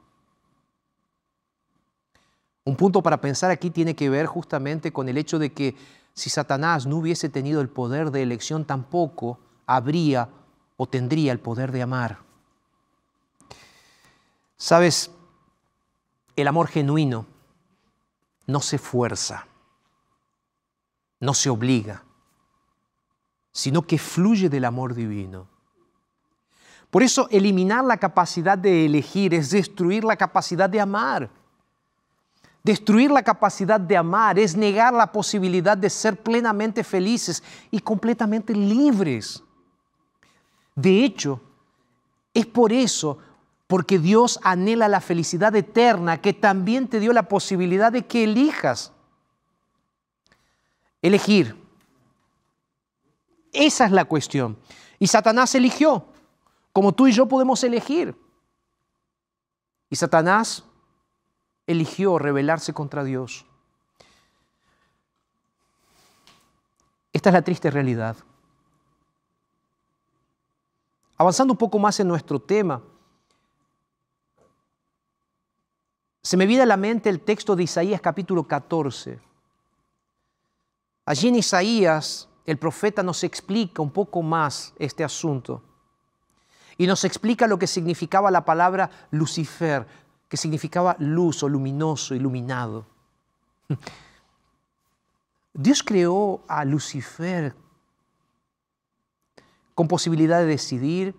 Un 2.65 2.77
punto 2.77 3.03
para 3.03 3.19
pensar 3.19 3.51
aquí 3.51 3.71
tiene 3.71 3.97
que 3.97 4.11
ver 4.11 4.27
justamente 4.27 4.93
con 4.93 5.09
el 5.09 5.17
hecho 5.17 5.39
de 5.39 5.55
que 5.55 5.75
si 6.13 6.29
Satanás 6.29 6.85
no 6.85 6.99
hubiese 6.99 7.31
tenido 7.31 7.63
el 7.63 7.71
poder 7.71 8.11
de 8.11 8.21
elección, 8.21 8.67
tampoco 8.67 9.39
habría 9.65 10.29
o 10.77 10.87
tendría 10.87 11.33
el 11.33 11.41
poder 11.41 11.73
de 11.73 11.81
amar. 11.81 12.19
Sabes, 14.59 15.13
el 16.43 16.49
amor 16.49 16.69
genuino 16.69 17.27
no 18.47 18.61
se 18.61 18.79
fuerza, 18.79 19.47
no 21.21 21.35
se 21.35 21.51
obliga, 21.51 22.05
sino 23.53 23.83
que 23.83 23.99
fluye 23.99 24.49
del 24.49 24.65
amor 24.65 24.95
divino. 24.95 25.49
Por 26.91 27.03
eso 27.03 27.29
eliminar 27.31 27.85
la 27.85 27.99
capacidad 27.99 28.57
de 28.57 28.87
elegir 28.87 29.35
es 29.35 29.51
destruir 29.51 30.05
la 30.05 30.17
capacidad 30.17 30.71
de 30.71 30.81
amar. 30.81 31.29
Destruir 32.63 33.11
la 33.11 33.23
capacidad 33.23 33.79
de 33.79 33.97
amar 33.97 34.39
es 34.39 34.57
negar 34.57 34.93
la 34.95 35.11
posibilidad 35.11 35.77
de 35.77 35.91
ser 35.91 36.23
plenamente 36.23 36.83
felices 36.83 37.43
y 37.71 37.81
completamente 37.81 38.55
libres. 38.55 39.43
De 40.75 41.05
hecho, 41.05 41.41
es 42.33 42.47
por 42.47 42.73
eso, 42.73 43.19
porque 43.69 43.99
Dios 43.99 44.41
anhela 44.43 44.89
la 44.89 45.03
felicidad 45.03 45.55
eterna, 45.55 46.23
que 46.23 46.33
también 46.33 46.89
te 46.89 46.99
dio 47.01 47.13
la 47.13 47.29
posibilidad 47.29 47.93
de 47.93 48.07
que 48.07 48.25
elijas. 48.25 48.93
Elegir. 51.03 51.55
Esa 53.53 53.85
es 53.85 53.93
la 53.93 54.07
cuestión. 54.07 54.59
Y 54.99 55.07
Satanás 55.07 55.55
eligió, 55.55 56.07
como 56.73 56.93
tú 56.93 57.07
y 57.07 57.13
yo 57.13 57.29
podemos 57.29 57.63
elegir. 57.63 58.17
Y 59.91 59.97
Satanás 59.97 60.65
eligió 61.67 62.19
rebelarse 62.19 62.73
contra 62.73 63.05
Dios. 63.05 63.45
Esta 67.13 67.29
es 67.29 67.35
la 67.35 67.43
triste 67.43 67.71
realidad. 67.71 68.17
Avanzando 71.19 71.53
un 71.53 71.59
poco 71.59 71.79
más 71.79 72.01
en 72.01 72.09
nuestro 72.09 72.41
tema, 72.41 72.83
se 76.29 76.37
me 76.37 76.45
viene 76.45 76.65
a 76.65 76.67
la 76.67 76.77
mente 76.77 77.09
el 77.09 77.21
texto 77.21 77.57
de 77.57 77.63
Isaías 77.63 78.03
capítulo 78.03 78.47
14. 78.47 79.19
Allí 81.07 81.29
en 81.29 81.37
Isaías 81.37 82.29
el 82.45 82.59
profeta 82.59 83.03
nos 83.03 83.25
explica 83.25 83.81
un 83.81 83.91
poco 83.91 84.21
más 84.21 84.75
este 84.79 85.03
asunto 85.03 85.63
y 86.77 86.87
nos 86.87 87.05
explica 87.05 87.47
lo 87.47 87.59
que 87.59 87.67
significaba 87.67 88.31
la 88.31 88.45
palabra 88.45 88.91
Lucifer, 89.11 89.87
que 90.29 90.37
significaba 90.37 90.97
luz 90.99 91.43
o 91.43 91.49
luminoso, 91.49 92.15
iluminado. 92.15 92.85
Dios 95.55 95.83
creó 95.83 96.43
a 96.47 96.63
Lucifer 96.67 97.57
con 99.75 99.89
posibilidad 99.89 100.41
de 100.41 100.47
decidir, 100.47 101.17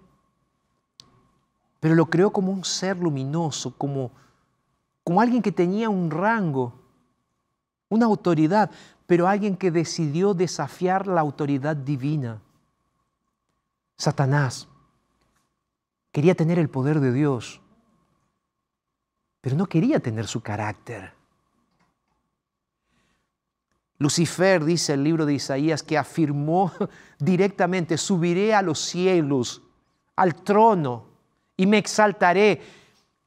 pero 1.80 1.96
lo 1.96 2.12
creó 2.12 2.30
como 2.30 2.52
un 2.52 2.64
ser 2.64 3.00
luminoso, 3.00 3.74
como, 3.76 4.12
como 5.04 5.22
alguien 5.22 5.42
que 5.42 5.52
tenía 5.52 5.90
un 5.90 6.12
rango, 6.12 6.74
una 7.90 8.06
autoridad, 8.06 8.70
pero 9.08 9.28
alguien 9.28 9.58
que 9.58 9.72
decidió 9.72 10.34
desafiar 10.34 11.08
la 11.08 11.22
autoridad 11.22 11.76
divina. 11.76 12.42
Satanás 13.98 14.68
quería 16.12 16.36
tener 16.36 16.60
el 16.60 16.70
poder 16.70 17.00
de 17.00 17.12
Dios, 17.12 17.60
pero 19.42 19.56
no 19.56 19.66
quería 19.66 20.00
tener 20.00 20.28
su 20.28 20.42
carácter. 20.42 21.14
Lucifer, 23.98 24.64
dice 24.64 24.94
el 24.94 25.04
libro 25.04 25.26
de 25.26 25.34
Isaías, 25.34 25.84
que 25.84 25.98
afirmó 25.98 26.72
directamente, 27.20 27.98
subiré 27.98 28.54
a 28.56 28.62
los 28.62 28.80
cielos, 28.80 29.62
al 30.16 30.36
trono, 30.36 31.06
y 31.58 31.66
me 31.66 31.78
exaltaré 31.78 32.62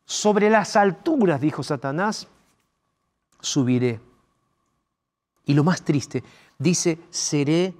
sobre 0.05 0.51
las 0.51 0.77
alturas, 0.77 1.41
dijo 1.41 1.63
Satanás, 1.63 2.29
subiré. 3.41 4.01
Y 5.45 5.55
lo 5.55 5.65
más 5.65 5.83
triste, 5.83 6.23
dice, 6.59 6.99
seré 7.11 7.75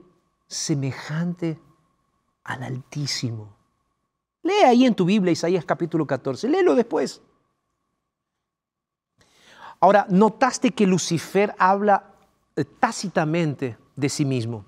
semejante 0.47 1.59
al 2.45 2.63
Altísimo. 2.63 3.55
Lee 4.43 4.65
ahí 4.65 4.85
en 4.85 4.95
tu 4.95 5.05
Biblia 5.05 5.33
Isaías 5.33 5.65
capítulo 5.65 6.07
14, 6.07 6.49
léelo 6.49 6.75
después. 6.75 7.23
Ahora, 9.81 10.07
¿notaste 10.09 10.73
que 10.73 10.87
Lucifer 10.87 11.55
habla 11.59 12.15
eh, 12.57 12.65
tácitamente 12.65 13.79
de 13.97 14.09
sí 14.09 14.25
mismo? 14.25 14.65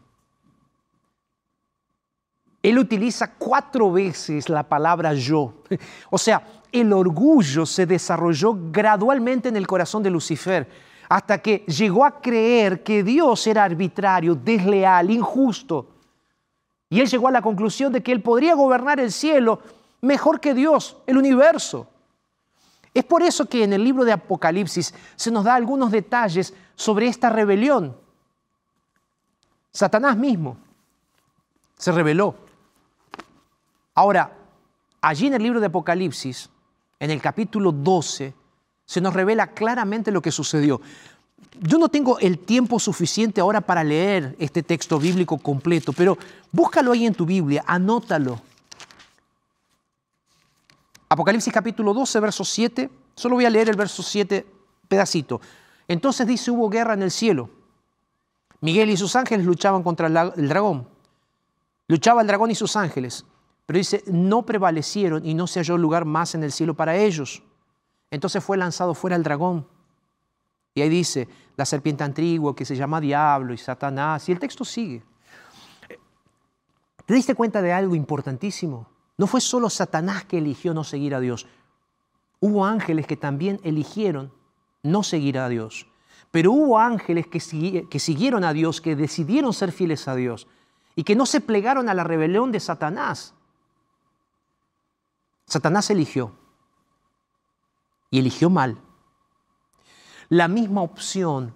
Él 2.65 2.79
utiliza 2.79 3.31
cuatro 3.35 3.93
veces 3.93 4.49
la 4.49 4.63
palabra 4.63 5.13
yo. 5.13 5.53
O 6.09 6.17
sea, 6.17 6.43
el 6.73 6.95
orgullo 6.95 7.67
se 7.67 7.85
desarrolló 7.85 8.57
gradualmente 8.73 9.51
en 9.51 9.57
el 9.57 9.67
corazón 9.67 10.03
de 10.03 10.09
Lucifer 10.09 10.67
hasta 11.11 11.43
que 11.43 11.59
llegó 11.67 12.07
a 12.07 12.23
creer 12.23 12.83
que 12.83 13.03
Dios 13.03 13.47
era 13.47 13.65
arbitrario, 13.65 14.35
desleal, 14.35 15.11
injusto. 15.11 15.91
Y 16.89 17.01
él 17.01 17.07
llegó 17.07 17.29
a 17.29 17.33
la 17.33 17.43
conclusión 17.43 17.93
de 17.93 18.03
que 18.03 18.13
él 18.13 18.23
podría 18.23 18.55
gobernar 18.55 18.99
el 18.99 19.13
cielo 19.13 19.61
mejor 20.01 20.41
que 20.41 20.55
Dios, 20.55 20.97
el 21.07 21.19
universo. 21.19 21.87
Es 22.95 23.05
por 23.05 23.23
eso 23.23 23.45
que 23.45 23.63
en 23.63 23.75
el 23.75 23.85
libro 23.85 24.07
de 24.07 24.13
Apocalipsis 24.13 24.95
se 25.17 25.31
nos 25.31 25.45
da 25.45 25.55
algunos 25.55 25.93
detalles 25.93 26.55
sobre 26.77 27.09
esta 27.09 27.29
rebelión. 27.29 27.95
Satanás 29.71 30.17
mismo 30.17 30.57
se 31.77 31.93
rebeló. 31.93 32.44
Ahora, 33.95 34.37
allí 35.01 35.29
en 35.29 35.35
el 35.35 35.43
libro 35.43 35.61
de 35.61 35.67
Apocalipsis, 35.67 36.51
en 36.99 37.11
el 37.11 37.21
capítulo 37.21 37.71
12, 37.71 38.35
se 38.85 39.01
nos 39.01 39.15
revela 39.15 39.49
claramente 39.49 40.11
lo 40.11 40.21
que 40.21 40.33
sucedió. 40.33 40.81
Yo 41.61 41.79
no 41.79 41.89
tengo 41.89 42.19
el 42.19 42.39
tiempo 42.41 42.81
suficiente 42.81 43.41
ahora 43.41 43.61
para 43.61 43.85
leer 43.85 44.35
este 44.39 44.63
texto 44.63 44.99
bíblico 44.99 45.39
completo, 45.39 45.93
pero 45.93 46.19
búscalo 46.51 46.93
ahí 46.93 47.07
en 47.07 47.15
tu 47.15 47.25
Biblia, 47.25 47.63
anótalo. 47.67 48.41
Apocalipsis 51.09 51.53
capítulo 51.53 51.95
12, 51.95 52.21
verso 52.21 52.45
7. 52.45 52.91
Solo 53.15 53.37
voy 53.37 53.45
a 53.45 53.51
leer 53.51 53.69
el 53.69 53.77
verso 53.77 54.03
7 54.03 54.45
pedacito. 54.89 55.41
Entonces 55.87 56.27
dice, 56.27 56.51
hubo 56.51 56.69
guerra 56.69 56.95
en 56.95 57.03
el 57.03 57.13
cielo. 57.13 57.51
Miguel 58.61 58.91
y 58.91 58.97
sus 58.97 59.15
ángeles 59.15 59.47
luchaban 59.47 59.85
contra 59.85 60.09
el 60.09 60.49
dragón. 60.49 60.89
Luchaba 61.87 62.23
el 62.23 62.27
dragón 62.27 62.51
y 62.51 62.55
sus 62.55 62.75
ángeles. 62.75 63.25
Pero 63.67 63.79
dice, 63.79 64.03
no 64.07 64.43
prevalecieron 64.43 65.25
y 65.25 65.35
no 65.35 65.47
se 65.47 65.61
halló 65.61 65.79
lugar 65.79 66.05
más 66.05 66.35
en 66.35 66.45
el 66.45 66.53
cielo 66.53 66.75
para 66.75 66.97
ellos. 66.97 67.43
Entonces 68.11 68.45
fue 68.45 68.57
lanzado 68.57 68.95
fuera 68.95 69.17
el 69.17 69.23
dragón. 69.23 69.67
Y 70.75 70.83
ahí 70.83 70.89
dice, 70.89 71.29
la 71.57 71.65
serpiente 71.65 72.05
antigua 72.05 72.55
que 72.55 72.65
se 72.65 72.77
llama 72.77 73.01
diablo 73.01 73.55
y 73.55 73.59
Satanás. 73.59 74.29
Y 74.29 74.33
el 74.33 74.39
texto 74.39 74.65
sigue. 74.65 75.03
¿Te 77.07 77.15
diste 77.15 77.35
cuenta 77.35 77.63
de 77.63 77.73
algo 77.73 77.95
importantísimo? 77.95 78.89
No 79.17 79.27
fue 79.27 79.41
solo 79.41 79.71
Satanás 79.71 80.25
que 80.25 80.39
eligió 80.39 80.75
no 80.75 80.85
seguir 80.85 81.15
a 81.15 81.21
Dios. 81.21 81.47
Hubo 82.41 82.67
ángeles 82.67 83.07
que 83.07 83.17
también 83.17 83.61
eligieron 83.63 84.33
no 84.83 85.03
seguir 85.03 85.39
a 85.39 85.49
Dios. 85.49 85.87
Pero 86.31 86.53
hubo 86.53 86.79
ángeles 86.79 87.27
que, 87.29 87.87
que 87.89 87.99
siguieron 88.01 88.43
a 88.43 88.53
Dios, 88.53 88.81
que 88.81 88.97
decidieron 88.97 89.53
ser 89.53 89.71
fieles 89.71 90.09
a 90.09 90.17
Dios 90.17 90.49
y 90.97 91.05
que 91.05 91.15
no 91.15 91.27
se 91.27 91.41
plegaron 91.41 91.89
a 91.89 91.95
la 91.95 92.05
rebelión 92.05 92.51
de 92.53 92.61
Satanás. 92.61 93.34
Satanás 95.47 95.91
eligió 95.91 96.33
y 98.11 98.19
eligió 98.19 98.51
mal. 98.51 98.79
La 100.29 100.49
misma 100.49 100.83
opción 100.83 101.55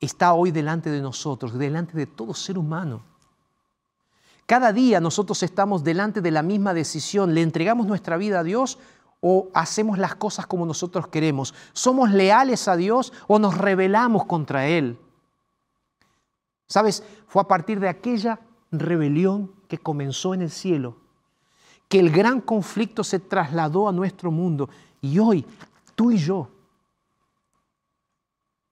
está 0.00 0.32
hoy 0.32 0.50
delante 0.50 0.90
de 0.90 1.02
nosotros, 1.02 1.58
delante 1.58 1.96
de 1.96 2.06
todo 2.06 2.34
ser 2.34 2.56
humano. 2.56 3.02
Cada 4.46 4.72
día 4.72 4.98
nosotros 5.00 5.42
estamos 5.42 5.84
delante 5.84 6.20
de 6.20 6.30
la 6.30 6.42
misma 6.42 6.74
decisión. 6.74 7.34
¿Le 7.34 7.42
entregamos 7.42 7.86
nuestra 7.86 8.16
vida 8.16 8.40
a 8.40 8.42
Dios 8.44 8.78
o 9.20 9.48
hacemos 9.54 9.98
las 9.98 10.14
cosas 10.14 10.46
como 10.46 10.66
nosotros 10.66 11.06
queremos? 11.08 11.54
¿Somos 11.72 12.10
leales 12.10 12.66
a 12.66 12.76
Dios 12.76 13.12
o 13.28 13.38
nos 13.38 13.56
rebelamos 13.56 14.24
contra 14.24 14.66
Él? 14.66 14.98
¿Sabes? 16.66 17.04
Fue 17.26 17.42
a 17.42 17.48
partir 17.48 17.78
de 17.78 17.88
aquella 17.88 18.40
rebelión 18.72 19.52
que 19.68 19.78
comenzó 19.78 20.34
en 20.34 20.42
el 20.42 20.50
cielo 20.50 20.99
que 21.90 21.98
el 21.98 22.10
gran 22.12 22.40
conflicto 22.40 23.02
se 23.02 23.18
trasladó 23.18 23.88
a 23.88 23.92
nuestro 23.92 24.30
mundo. 24.30 24.70
Y 25.00 25.18
hoy, 25.18 25.44
tú 25.96 26.12
y 26.12 26.18
yo, 26.18 26.48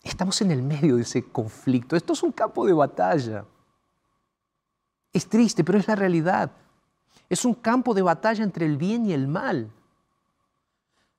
estamos 0.05 0.41
en 0.41 0.53
el 0.53 0.63
medio 0.63 0.95
de 0.95 1.03
ese 1.03 1.25
conflicto. 1.25 1.97
Esto 1.97 2.13
es 2.13 2.23
un 2.23 2.31
campo 2.31 2.65
de 2.65 2.73
batalla. 2.73 3.45
Es 5.13 5.29
triste, 5.29 5.65
pero 5.65 5.79
es 5.79 5.89
la 5.89 5.97
realidad. 5.97 6.53
Es 7.29 7.45
un 7.45 7.55
campo 7.55 7.93
de 7.93 8.03
batalla 8.03 8.45
entre 8.45 8.67
el 8.67 8.77
bien 8.77 9.05
y 9.05 9.13
el 9.13 9.27
mal. 9.27 9.69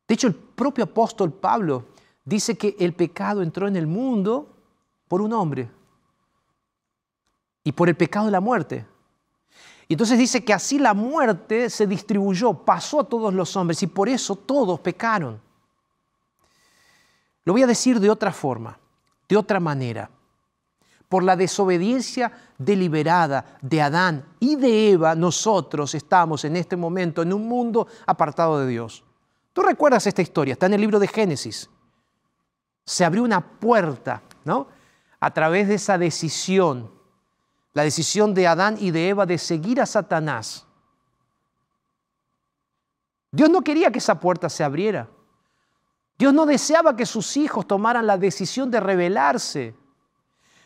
De 0.07 0.13
hecho, 0.13 0.27
el 0.27 0.35
propio 0.35 0.85
apóstol 0.85 1.33
Pablo 1.33 1.87
dice 2.23 2.57
que 2.57 2.77
el 2.79 2.93
pecado 2.93 3.41
entró 3.41 3.67
en 3.67 3.75
el 3.75 3.87
mundo 3.87 4.55
por 5.09 5.21
un 5.21 5.33
hombre 5.33 5.69
y 7.61 7.73
por 7.73 7.89
el 7.89 7.97
pecado 7.97 8.27
de 8.27 8.31
la 8.31 8.39
muerte. 8.39 8.85
Y 9.89 9.95
entonces 9.95 10.19
dice 10.19 10.45
que 10.45 10.53
así 10.53 10.77
la 10.77 10.93
muerte 10.93 11.67
se 11.67 11.87
distribuyó, 11.87 12.53
pasó 12.53 12.99
a 12.99 13.03
todos 13.03 13.33
los 13.33 13.55
hombres 13.57 13.81
y 13.81 13.87
por 13.87 14.07
eso 14.07 14.35
todos 14.35 14.79
pecaron. 14.79 15.41
Lo 17.43 17.53
voy 17.53 17.63
a 17.63 17.67
decir 17.67 17.99
de 17.99 18.09
otra 18.09 18.31
forma. 18.31 18.77
de 19.27 19.37
otra 19.37 19.59
manera. 19.59 20.09
Por 21.07 21.23
la 21.23 21.35
desobediencia 21.35 22.31
deliberada 22.57 23.57
de 23.61 23.79
Adán 23.79 24.25
y 24.39 24.55
de 24.55 24.91
Eva, 24.91 25.13
nosotros 25.13 25.93
estamos 25.93 26.45
en 26.45 26.55
este 26.55 26.75
momento 26.75 27.21
en 27.21 27.33
un 27.33 27.47
mundo 27.47 27.87
apartado 28.07 28.59
de 28.59 28.67
Dios. 28.67 29.03
Tú 29.53 29.61
recuerdas 29.61 30.07
esta 30.07 30.23
historia, 30.23 30.53
está 30.53 30.65
en 30.65 30.73
el 30.73 30.81
libro 30.81 30.99
de 30.99 31.07
Génesis. 31.07 31.69
Se 32.85 33.05
abrió 33.05 33.23
una 33.23 33.41
puerta, 33.41 34.23
¿no? 34.45 34.67
A 35.19 35.31
través 35.31 35.67
de 35.67 35.75
esa 35.75 35.99
decisión, 35.99 36.91
la 37.79 37.85
decisión 37.85 38.33
de 38.33 38.45
Adán 38.45 38.75
y 38.77 38.91
de 38.91 39.07
Eva 39.07 39.25
de 39.25 39.37
seguir 39.37 39.79
a 39.79 39.85
Satanás. 39.85 40.65
Dios 43.31 43.49
no 43.49 43.61
quería 43.61 43.89
que 43.89 43.99
esa 43.99 44.19
puerta 44.19 44.49
se 44.49 44.65
abriera. 44.65 45.07
Dios 46.17 46.33
no 46.33 46.45
deseaba 46.45 46.97
que 46.97 47.05
sus 47.05 47.37
hijos 47.37 47.65
tomaran 47.65 48.05
la 48.05 48.17
decisión 48.17 48.69
de 48.69 48.81
rebelarse. 48.81 49.75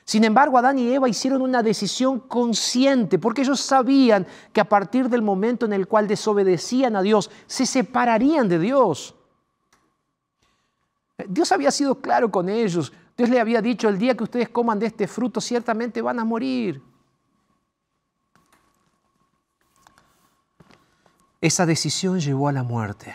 Sin 0.04 0.24
embargo, 0.24 0.58
Adán 0.58 0.80
y 0.80 0.92
Eva 0.92 1.08
hicieron 1.08 1.44
una 1.44 1.62
decisión 1.62 2.20
consciente 2.20 3.20
porque 3.20 3.44
ellos 3.44 3.62
sabían 3.62 4.26
que 4.52 4.62
a 4.62 4.68
partir 4.68 5.08
del 5.08 5.22
momento 5.22 5.68
en 5.68 5.74
el 5.74 5.88
cual 5.88 6.08
desobedecían 6.08 6.96
a 6.96 7.04
Dios, 7.04 7.30
se 7.46 7.68
separarían 7.68 8.50
de 8.50 8.58
Dios. 8.58 9.14
Dios 11.28 11.52
había 11.52 11.70
sido 11.70 12.02
claro 12.02 12.32
con 12.32 12.50
ellos. 12.50 12.92
Dios 13.16 13.30
le 13.30 13.40
había 13.40 13.62
dicho, 13.62 13.88
el 13.88 14.00
día 14.00 14.18
que 14.18 14.24
ustedes 14.24 14.50
coman 14.50 14.80
de 14.80 14.88
este 14.88 15.08
fruto, 15.08 15.40
ciertamente 15.40 16.02
van 16.02 16.18
a 16.18 16.26
morir. 16.26 16.82
Esa 21.44 21.66
decisión 21.66 22.22
llevó 22.22 22.48
a 22.48 22.54
la 22.54 22.64
muerte. 22.64 23.14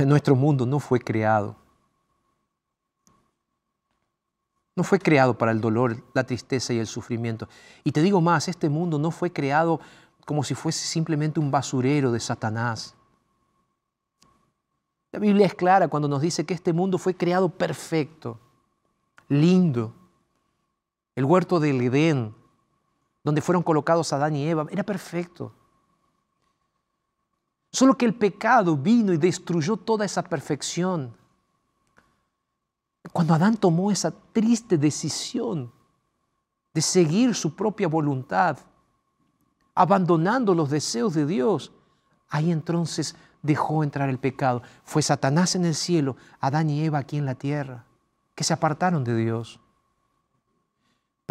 Nuestro 0.00 0.36
mundo 0.36 0.66
no 0.66 0.78
fue 0.78 1.00
creado. 1.00 1.56
No 4.76 4.84
fue 4.84 4.98
creado 4.98 5.38
para 5.38 5.52
el 5.52 5.62
dolor, 5.62 6.04
la 6.12 6.24
tristeza 6.24 6.74
y 6.74 6.80
el 6.80 6.86
sufrimiento. 6.86 7.48
Y 7.82 7.92
te 7.92 8.02
digo 8.02 8.20
más, 8.20 8.46
este 8.46 8.68
mundo 8.68 8.98
no 8.98 9.10
fue 9.10 9.32
creado 9.32 9.80
como 10.26 10.44
si 10.44 10.54
fuese 10.54 10.84
simplemente 10.84 11.40
un 11.40 11.50
basurero 11.50 12.12
de 12.12 12.20
Satanás. 12.20 12.94
La 15.12 15.18
Biblia 15.18 15.46
es 15.46 15.54
clara 15.54 15.88
cuando 15.88 16.08
nos 16.08 16.20
dice 16.20 16.44
que 16.44 16.52
este 16.52 16.74
mundo 16.74 16.98
fue 16.98 17.14
creado 17.14 17.48
perfecto, 17.48 18.38
lindo. 19.30 19.94
El 21.16 21.24
huerto 21.24 21.58
del 21.58 21.80
Edén, 21.80 22.34
donde 23.24 23.40
fueron 23.40 23.62
colocados 23.62 24.12
Adán 24.12 24.36
y 24.36 24.46
Eva, 24.48 24.66
era 24.70 24.82
perfecto. 24.82 25.52
Solo 27.70 27.96
que 27.96 28.04
el 28.04 28.14
pecado 28.14 28.76
vino 28.76 29.12
y 29.12 29.16
destruyó 29.16 29.76
toda 29.76 30.04
esa 30.04 30.22
perfección. 30.22 31.16
Cuando 33.12 33.34
Adán 33.34 33.56
tomó 33.56 33.90
esa 33.90 34.10
triste 34.32 34.76
decisión 34.76 35.72
de 36.74 36.82
seguir 36.82 37.34
su 37.34 37.54
propia 37.54 37.88
voluntad, 37.88 38.58
abandonando 39.74 40.54
los 40.54 40.70
deseos 40.70 41.14
de 41.14 41.26
Dios, 41.26 41.72
ahí 42.28 42.50
entonces 42.50 43.16
dejó 43.42 43.82
entrar 43.82 44.08
el 44.08 44.18
pecado. 44.18 44.62
Fue 44.84 45.02
Satanás 45.02 45.54
en 45.54 45.64
el 45.64 45.74
cielo, 45.74 46.16
Adán 46.40 46.70
y 46.70 46.84
Eva 46.84 46.98
aquí 46.98 47.16
en 47.16 47.26
la 47.26 47.34
tierra, 47.34 47.84
que 48.34 48.44
se 48.44 48.52
apartaron 48.52 49.04
de 49.04 49.16
Dios. 49.16 49.60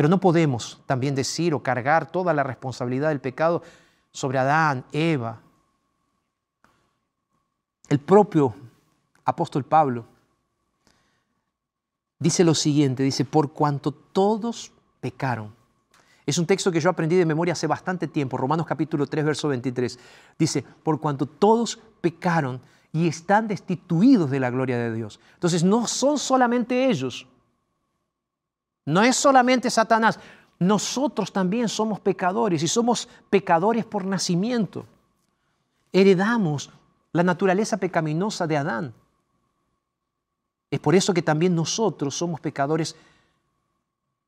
Pero 0.01 0.09
no 0.09 0.19
podemos 0.19 0.81
también 0.87 1.13
decir 1.13 1.53
o 1.53 1.61
cargar 1.61 2.11
toda 2.11 2.33
la 2.33 2.41
responsabilidad 2.41 3.09
del 3.09 3.21
pecado 3.21 3.61
sobre 4.11 4.39
Adán, 4.39 4.83
Eva. 4.91 5.39
El 7.87 7.99
propio 7.99 8.55
apóstol 9.23 9.63
Pablo 9.63 10.07
dice 12.17 12.43
lo 12.43 12.55
siguiente, 12.55 13.03
dice, 13.03 13.25
por 13.25 13.53
cuanto 13.53 13.91
todos 13.91 14.71
pecaron. 15.01 15.53
Es 16.25 16.39
un 16.39 16.47
texto 16.47 16.71
que 16.71 16.79
yo 16.79 16.89
aprendí 16.89 17.15
de 17.15 17.25
memoria 17.27 17.53
hace 17.53 17.67
bastante 17.67 18.07
tiempo, 18.07 18.37
Romanos 18.37 18.65
capítulo 18.65 19.05
3, 19.05 19.23
verso 19.23 19.49
23. 19.49 19.99
Dice, 20.39 20.65
por 20.81 20.99
cuanto 20.99 21.27
todos 21.27 21.77
pecaron 22.01 22.59
y 22.91 23.07
están 23.07 23.47
destituidos 23.47 24.31
de 24.31 24.39
la 24.39 24.49
gloria 24.49 24.79
de 24.79 24.95
Dios. 24.95 25.19
Entonces 25.35 25.63
no 25.63 25.85
son 25.85 26.17
solamente 26.17 26.89
ellos, 26.89 27.27
no 28.86 29.03
es 29.03 29.15
solamente 29.15 29.69
Satanás, 29.69 30.19
nosotros 30.59 31.32
también 31.32 31.67
somos 31.69 31.99
pecadores 31.99 32.61
y 32.63 32.67
somos 32.67 33.07
pecadores 33.29 33.86
por 33.86 34.05
nacimiento. 34.05 34.86
Heredamos 35.91 36.69
la 37.11 37.23
naturaleza 37.23 37.77
pecaminosa 37.77 38.47
de 38.47 38.57
Adán. 38.57 38.93
Es 40.69 40.79
por 40.79 40.95
eso 40.95 41.13
que 41.13 41.21
también 41.21 41.55
nosotros 41.55 42.15
somos 42.15 42.39
pecadores 42.39 42.95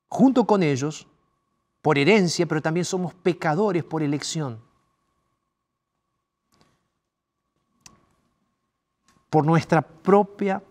junto 0.08 0.46
con 0.46 0.62
ellos, 0.62 1.06
por 1.80 1.98
herencia, 1.98 2.46
pero 2.46 2.62
también 2.62 2.84
somos 2.84 3.14
pecadores 3.14 3.84
por 3.84 4.02
elección. 4.02 4.58
Por 9.30 9.44
nuestra 9.44 9.82
propia 9.82 10.62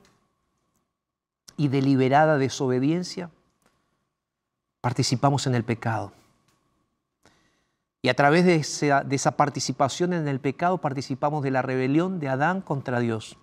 y 1.58 1.68
deliberada 1.68 2.38
desobediencia, 2.38 3.30
participamos 4.84 5.48
en 5.48 5.56
el 5.56 5.64
pecado. 5.64 6.12
Y 8.02 8.10
a 8.10 8.16
través 8.16 8.44
de 8.44 8.56
esa, 9.16 9.32
participación 9.32 10.12
en 10.12 10.28
el 10.28 10.42
pecado 10.42 10.80
participamos 10.80 11.42
de 11.42 11.52
la 11.52 11.62
rebelión 11.62 12.20
de 12.20 12.28
Adán 12.28 12.60
contra 12.60 13.00
Dios. 13.00 13.38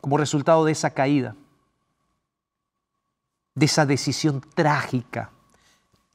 Como 0.00 0.16
resultado 0.16 0.64
de 0.64 0.72
esa 0.72 0.90
caída, 0.90 1.36
de 3.54 3.66
esa 3.66 3.86
decisión 3.86 4.40
trágica 4.40 5.30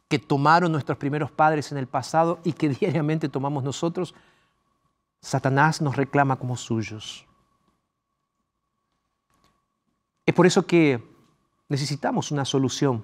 que 0.09 0.19
tomaron 0.19 0.73
nuestros 0.73 0.97
primeros 0.97 1.31
padres 1.31 1.71
en 1.71 1.77
el 1.77 1.87
pasado 1.87 2.41
y 2.43 2.51
que 2.51 2.67
diariamente 2.81 3.29
tomamos 3.29 3.63
nosotros, 3.63 4.13
Satanás 5.21 5.81
nos 5.81 5.95
reclama 5.95 6.35
como 6.35 6.57
suyos. 6.57 7.25
Es 10.25 10.35
por 10.35 10.45
eso 10.45 10.67
que 10.67 11.10
necesitamos 11.71 12.31
una 12.31 12.43
solución 12.43 13.01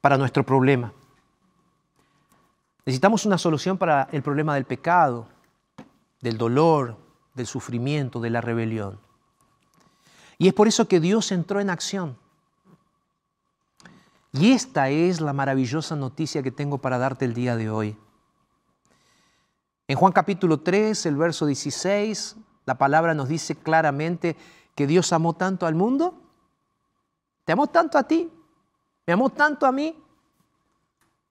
para 0.00 0.16
nuestro 0.16 0.42
problema. 0.42 0.90
Necesitamos 2.86 3.26
una 3.26 3.36
solución 3.36 3.76
para 3.76 4.08
el 4.10 4.22
problema 4.22 4.54
del 4.54 4.64
pecado, 4.64 5.28
del 6.22 6.38
dolor, 6.38 6.96
del 7.34 7.46
sufrimiento, 7.46 8.20
de 8.20 8.30
la 8.30 8.40
rebelión. 8.40 8.98
Y 10.38 10.48
es 10.48 10.54
por 10.54 10.66
eso 10.66 10.88
que 10.88 10.98
Dios 10.98 11.30
entró 11.30 11.60
en 11.60 11.68
acción. 11.68 12.16
Y 14.32 14.52
esta 14.52 14.88
es 14.88 15.20
la 15.20 15.34
maravillosa 15.34 15.94
noticia 15.94 16.42
que 16.42 16.52
tengo 16.52 16.78
para 16.78 16.96
darte 16.96 17.26
el 17.26 17.34
día 17.34 17.56
de 17.56 17.68
hoy. 17.68 17.98
En 19.88 19.98
Juan 19.98 20.12
capítulo 20.12 20.60
3, 20.60 21.04
el 21.04 21.16
verso 21.16 21.44
16, 21.44 22.36
la 22.64 22.78
palabra 22.78 23.12
nos 23.12 23.28
dice 23.28 23.56
claramente 23.56 24.36
que 24.74 24.86
Dios 24.86 25.12
amó 25.12 25.34
tanto 25.34 25.66
al 25.66 25.74
mundo, 25.74 26.22
te 27.48 27.52
amó 27.52 27.66
tanto 27.66 27.96
a 27.96 28.02
ti, 28.02 28.30
me 29.06 29.12
amó 29.14 29.30
tanto 29.30 29.64
a 29.64 29.72
mí, 29.72 29.96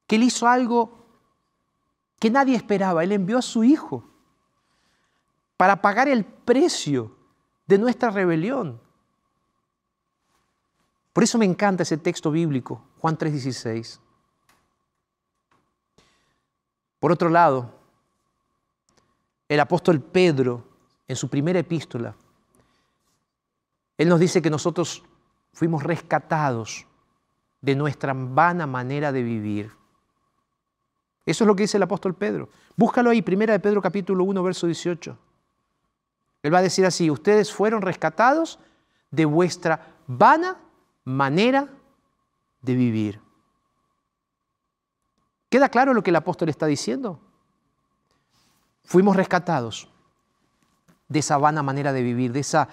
que 0.08 0.16
Él 0.16 0.24
hizo 0.24 0.48
algo 0.48 0.98
que 2.20 2.32
nadie 2.32 2.56
esperaba. 2.56 3.04
Él 3.04 3.12
envió 3.12 3.38
a 3.38 3.44
su 3.44 3.64
Hijo 3.64 4.04
para 5.58 5.80
pagar 5.80 6.08
el 6.08 6.26
precio 6.26 7.16
de 7.68 7.78
nuestra 7.78 8.10
rebelión. 8.10 8.82
Por 11.14 11.24
eso 11.24 11.38
me 11.38 11.46
encanta 11.46 11.84
ese 11.84 12.00
texto 12.00 12.32
bíblico, 12.32 12.82
Juan 13.00 13.16
3:16. 13.16 14.00
Por 17.00 17.12
otro 17.12 17.30
lado, 17.30 17.76
el 19.48 19.60
apóstol 19.60 20.02
Pedro, 20.02 20.64
en 21.08 21.16
su 21.16 21.30
primera 21.30 21.60
epístola, 21.60 22.16
él 24.00 24.10
nos 24.10 24.20
dice 24.20 24.42
que 24.42 24.50
nosotros 24.50 25.04
fuimos 25.58 25.82
rescatados 25.82 26.86
de 27.62 27.76
nuestra 27.76 28.14
vana 28.16 28.68
manera 28.68 29.12
de 29.12 29.24
vivir. 29.24 29.72
Eso 31.26 31.44
es 31.44 31.48
lo 31.48 31.56
que 31.56 31.64
dice 31.64 31.78
el 31.78 31.84
apóstol 31.84 32.14
Pedro. 32.14 32.50
Búscalo 32.76 33.10
ahí, 33.10 33.24
primera 33.24 33.54
de 33.54 33.60
Pedro 33.60 33.82
capítulo 33.82 34.24
1, 34.24 34.44
verso 34.44 34.68
18. 34.68 35.18
Él 36.44 36.54
va 36.54 36.60
a 36.60 36.62
decir 36.62 36.86
así, 36.86 37.10
ustedes 37.10 37.52
fueron 37.52 37.82
rescatados 37.82 38.60
de 39.10 39.26
vuestra 39.26 39.96
vana 40.06 40.58
manera 41.04 41.68
de 42.62 42.76
vivir. 42.76 43.20
¿Queda 45.50 45.70
claro 45.70 45.96
lo 45.96 46.04
que 46.04 46.12
el 46.12 46.18
apóstol 46.18 46.50
está 46.50 46.68
diciendo? 46.68 47.20
Fuimos 48.84 49.16
rescatados 49.16 49.90
de 51.08 51.18
esa 51.18 51.40
vana 51.40 51.64
manera 51.64 51.94
de 51.94 52.04
vivir, 52.04 52.32
de 52.32 52.42
esa, 52.42 52.70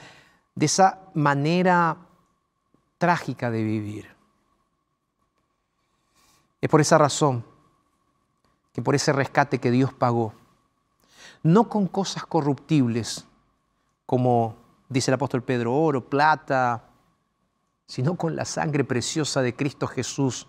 de 0.54 0.66
esa 0.66 1.00
manera 1.14 1.96
trágica 3.04 3.50
de 3.50 3.62
vivir. 3.62 4.16
Es 6.58 6.70
por 6.70 6.80
esa 6.80 6.96
razón 6.96 7.44
que 8.72 8.80
por 8.80 8.94
ese 8.94 9.12
rescate 9.12 9.58
que 9.58 9.70
Dios 9.70 9.92
pagó, 9.92 10.32
no 11.42 11.68
con 11.68 11.86
cosas 11.86 12.24
corruptibles, 12.24 13.26
como 14.06 14.56
dice 14.88 15.10
el 15.10 15.16
apóstol 15.16 15.42
Pedro, 15.42 15.74
oro, 15.74 16.08
plata, 16.08 16.84
sino 17.86 18.16
con 18.16 18.36
la 18.36 18.46
sangre 18.46 18.84
preciosa 18.84 19.42
de 19.42 19.54
Cristo 19.54 19.86
Jesús, 19.86 20.46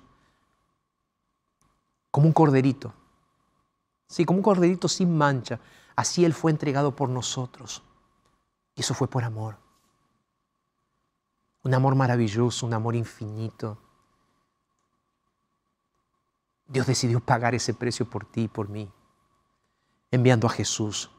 como 2.10 2.28
un 2.28 2.34
corderito. 2.34 2.94
Sí, 4.08 4.24
como 4.24 4.40
un 4.40 4.44
corderito 4.44 4.88
sin 4.88 5.18
mancha. 5.18 5.60
Así 5.98 6.24
Él 6.24 6.34
fue 6.34 6.52
entregado 6.52 6.96
por 6.96 7.10
nosotros. 7.10 7.84
Y 8.76 8.80
eso 8.80 8.94
fue 8.94 9.10
por 9.10 9.26
amor. 9.26 9.65
Un 11.66 11.74
amor 11.74 11.96
maravilloso, 11.96 12.68
un 12.68 12.76
amor 12.76 12.96
infinito. 12.96 13.80
Dios 16.68 16.86
decidió 16.86 17.20
pagar 17.20 17.56
ese 17.56 17.74
precio 17.74 18.08
por 18.08 18.24
ti 18.24 18.44
y 18.44 18.48
por 18.48 18.70
mí, 18.70 18.88
enviando 20.12 20.46
a 20.46 20.52
Jesús, 20.52 21.10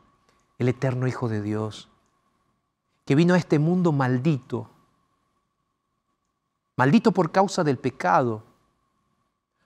el 0.59 0.69
eterno 0.69 1.09
Hijo 1.09 1.29
de 1.29 1.43
Dios, 1.43 1.89
que 3.05 3.17
vino 3.17 3.35
a 3.35 3.39
este 3.39 3.59
mundo 3.59 3.91
maldito, 3.91 4.71
maldito 6.77 7.11
por 7.11 7.33
causa 7.33 7.65
del 7.65 7.79
pecado, 7.79 8.45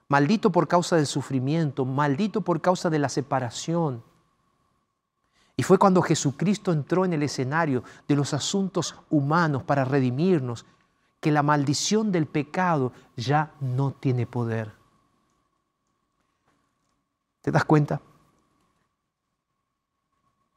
maldito 0.09 0.51
por 0.51 0.66
causa 0.66 0.97
del 0.97 1.07
sufrimiento, 1.07 1.85
maldito 1.85 2.41
por 2.41 2.62
causa 2.62 2.89
de 2.89 2.99
la 2.99 3.11
separación. 3.11 4.03
Y 5.61 5.62
fue 5.62 5.78
cuando 5.78 6.00
Jesucristo 6.00 6.72
entró 6.72 7.04
en 7.04 7.12
el 7.12 7.22
escenario 7.22 7.84
de 8.08 8.16
los 8.16 8.32
asuntos 8.32 8.94
humanos 9.11 9.62
para 9.62 9.84
redimirnos 9.84 10.64
que 11.20 11.30
la 11.30 11.42
maldición 11.42 12.11
del 12.11 12.24
pecado 12.24 12.94
ya 13.14 13.52
no 13.61 13.92
tiene 13.92 14.26
poder. 14.26 14.72
¿Te 17.42 17.50
das 17.50 17.66
cuenta? 17.66 18.00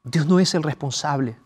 Dios 0.05 0.25
no 0.25 0.39
es 0.39 0.55
el 0.55 0.63
responsable 0.63 1.37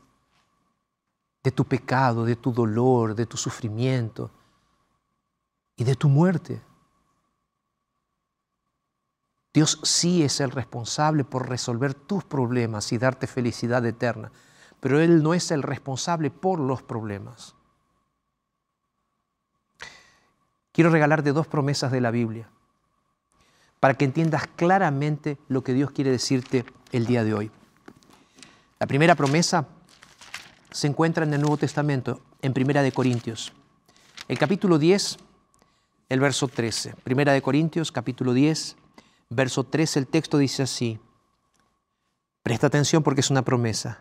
de 1.42 1.50
tu 1.50 1.66
pecado, 1.66 2.26
de 2.26 2.36
tu 2.36 2.54
dolor, 2.54 3.16
de 3.16 3.26
tu 3.26 3.38
sufrimiento 3.38 4.30
y 5.76 5.84
de 5.84 5.96
tu 5.96 6.10
muerte. 6.10 6.62
Dios 9.58 9.80
sí 9.82 10.22
es 10.22 10.40
el 10.40 10.52
responsable 10.52 11.24
por 11.24 11.50
resolver 11.50 11.96
tus 11.96 12.24
problemas 12.24 12.92
y 12.92 13.00
darte 13.00 13.26
felicidad 13.26 13.84
eterna, 13.88 14.32
pero 14.80 15.00
Él 15.00 15.24
no 15.24 15.34
es 15.34 15.50
el 15.50 15.64
responsable 15.64 16.30
por 16.30 16.60
los 16.60 16.84
problemas. 16.84 17.56
Quiero 20.72 20.92
regalarte 20.92 21.34
dos 21.34 21.48
promesas 21.48 21.92
de 21.92 22.02
la 22.02 22.12
Biblia 22.12 22.48
para 23.80 23.96
que 23.96 24.06
entiendas 24.06 24.46
claramente 24.46 25.40
lo 25.48 25.64
que 25.64 25.74
Dios 25.74 25.90
quiere 25.90 26.12
decirte 26.12 26.64
el 26.92 27.08
día 27.08 27.24
de 27.24 27.34
hoy. 27.34 27.52
La 28.78 28.86
primera 28.86 29.16
promesa 29.16 29.66
se 30.70 30.86
encuentra 30.86 31.26
en 31.26 31.34
el 31.34 31.42
Nuevo 31.42 31.58
Testamento, 31.58 32.22
en 32.44 32.54
Primera 32.54 32.84
de 32.84 32.92
Corintios. 32.92 33.54
El 34.28 34.38
capítulo 34.38 34.78
10, 34.78 35.18
el 36.10 36.20
verso 36.20 36.48
13. 36.48 36.94
Primera 37.04 37.34
de 37.34 37.42
Corintios, 37.42 37.92
capítulo 37.92 38.34
10, 38.34 38.78
verso 39.30 39.64
13, 39.64 40.00
el 40.00 40.08
texto 40.08 40.38
dice 40.38 40.64
así. 40.64 41.00
Presta 42.44 42.68
atención 42.68 43.04
porque 43.04 43.22
es 43.22 43.30
una 43.30 43.44
promesa. 43.44 44.00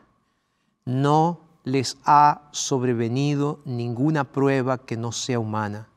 No 0.84 1.40
les 1.64 1.98
ha 2.04 2.48
sobrevenido 2.52 3.60
ninguna 3.64 4.24
prueba 4.24 4.78
que 4.78 4.96
no 4.96 5.10
sea 5.10 5.40
humana. 5.40 5.88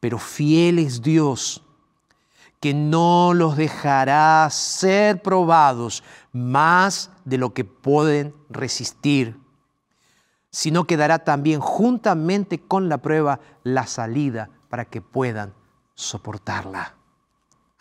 Pero 0.00 0.18
fiel 0.18 0.78
es 0.78 1.02
Dios 1.02 1.62
que 2.64 2.72
no 2.72 3.34
los 3.34 3.58
dejará 3.58 4.48
ser 4.50 5.20
probados 5.20 6.02
más 6.32 7.10
de 7.26 7.36
lo 7.36 7.52
que 7.52 7.66
pueden 7.66 8.34
resistir, 8.48 9.38
sino 10.50 10.86
que 10.86 10.96
dará 10.96 11.18
también 11.18 11.60
juntamente 11.60 12.58
con 12.58 12.88
la 12.88 12.96
prueba 12.96 13.40
la 13.64 13.86
salida 13.86 14.48
para 14.70 14.86
que 14.86 15.02
puedan 15.02 15.52
soportarla. 15.94 16.93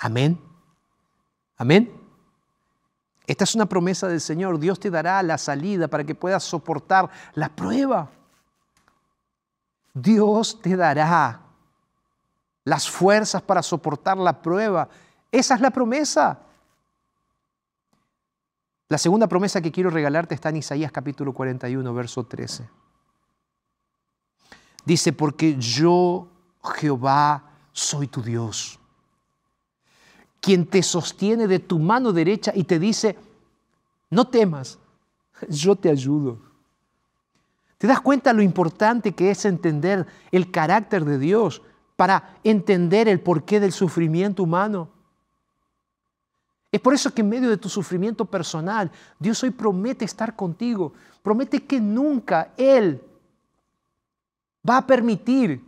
Amén. 0.04 0.38
Amén. 1.56 1.89
Esta 3.26 3.45
es 3.45 3.56
una 3.56 3.68
promesa 3.68 4.06
del 4.10 4.20
Señor. 4.20 4.60
Dios 4.60 4.78
te 4.78 4.89
dará 4.89 5.24
la 5.24 5.38
salida 5.38 5.88
para 5.88 6.04
que 6.04 6.14
puedas 6.14 6.43
soportar 6.43 7.10
la 7.36 7.47
prueba. 7.47 8.12
Dios 9.93 10.62
te 10.62 10.76
dará 10.76 11.39
las 12.66 12.89
fuerzas 12.89 13.41
para 13.43 13.64
soportar 13.64 14.18
la 14.18 14.41
prueba. 14.41 14.89
Esa 15.32 15.56
es 15.56 15.62
la 15.62 15.72
promesa. 15.72 16.38
La 18.89 18.97
segunda 18.97 19.28
promesa 19.28 19.62
que 19.62 19.72
quiero 19.72 19.89
regalarte 19.89 20.36
está 20.36 20.49
en 20.49 20.58
Isaías 20.58 20.91
capítulo 20.91 21.34
41, 21.34 21.93
verso 21.93 22.26
13. 22.26 22.70
Dice, 24.84 25.14
porque 25.14 25.56
yo, 25.56 26.28
Jehová, 26.76 27.51
soy 27.72 28.08
tu 28.08 28.22
Dios, 28.22 28.82
quien 30.43 30.67
te 30.67 30.83
sostiene 30.83 31.47
de 31.47 31.57
tu 31.57 31.79
mano 31.79 32.11
derecha 32.13 32.51
y 32.53 32.65
te 32.65 32.77
dice, 32.77 33.17
no 34.11 34.27
temas, 34.27 34.77
yo 35.49 35.75
te 35.75 35.89
ayudo. 35.89 36.37
¿Te 37.79 37.87
das 37.87 38.01
cuenta 38.01 38.31
lo 38.33 38.43
importante 38.43 39.13
que 39.13 39.31
es 39.31 39.45
entender 39.45 40.05
el 40.31 40.51
carácter 40.51 41.03
de 41.05 41.17
Dios? 41.17 41.63
para 41.95 42.37
entender 42.43 43.07
el 43.07 43.19
porqué 43.19 43.59
del 43.59 43.71
sufrimiento 43.71 44.43
humano. 44.43 44.89
Es 46.71 46.81
por 46.81 46.93
eso 46.93 47.13
que 47.13 47.21
en 47.21 47.29
medio 47.29 47.49
de 47.49 47.57
tu 47.57 47.69
sufrimiento 47.69 48.25
personal, 48.25 48.91
Dios 49.19 49.43
hoy 49.43 49.51
promete 49.51 50.05
estar 50.05 50.35
contigo, 50.35 50.93
promete 51.21 51.63
que 51.63 51.79
nunca 51.79 52.51
Él 52.57 53.01
va 54.67 54.77
a 54.77 54.87
permitir 54.87 55.63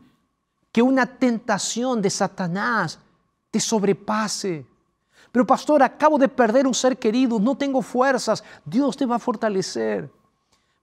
que 0.71 0.81
una 0.81 1.05
tentación 1.05 2.01
de 2.01 2.09
Satanás 2.09 2.99
te 3.55 3.61
sobrepase. 3.61 4.65
Pero 5.31 5.47
pastor, 5.47 5.81
acabo 5.81 6.17
de 6.17 6.27
perder 6.27 6.67
un 6.67 6.73
ser 6.73 6.99
querido, 6.99 7.39
no 7.39 7.55
tengo 7.55 7.81
fuerzas, 7.81 8.43
Dios 8.65 8.97
te 8.97 9.05
va 9.05 9.15
a 9.15 9.19
fortalecer. 9.19 10.11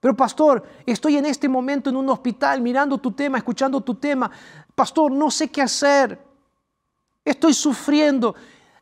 Pero 0.00 0.16
pastor, 0.16 0.64
estoy 0.86 1.18
en 1.18 1.26
este 1.26 1.50
momento 1.50 1.90
en 1.90 1.96
un 1.96 2.08
hospital 2.08 2.62
mirando 2.62 2.96
tu 2.96 3.12
tema, 3.12 3.36
escuchando 3.36 3.82
tu 3.82 3.94
tema. 3.96 4.30
Pastor, 4.74 5.12
no 5.12 5.30
sé 5.30 5.48
qué 5.48 5.60
hacer. 5.60 6.18
Estoy 7.22 7.52
sufriendo. 7.52 8.34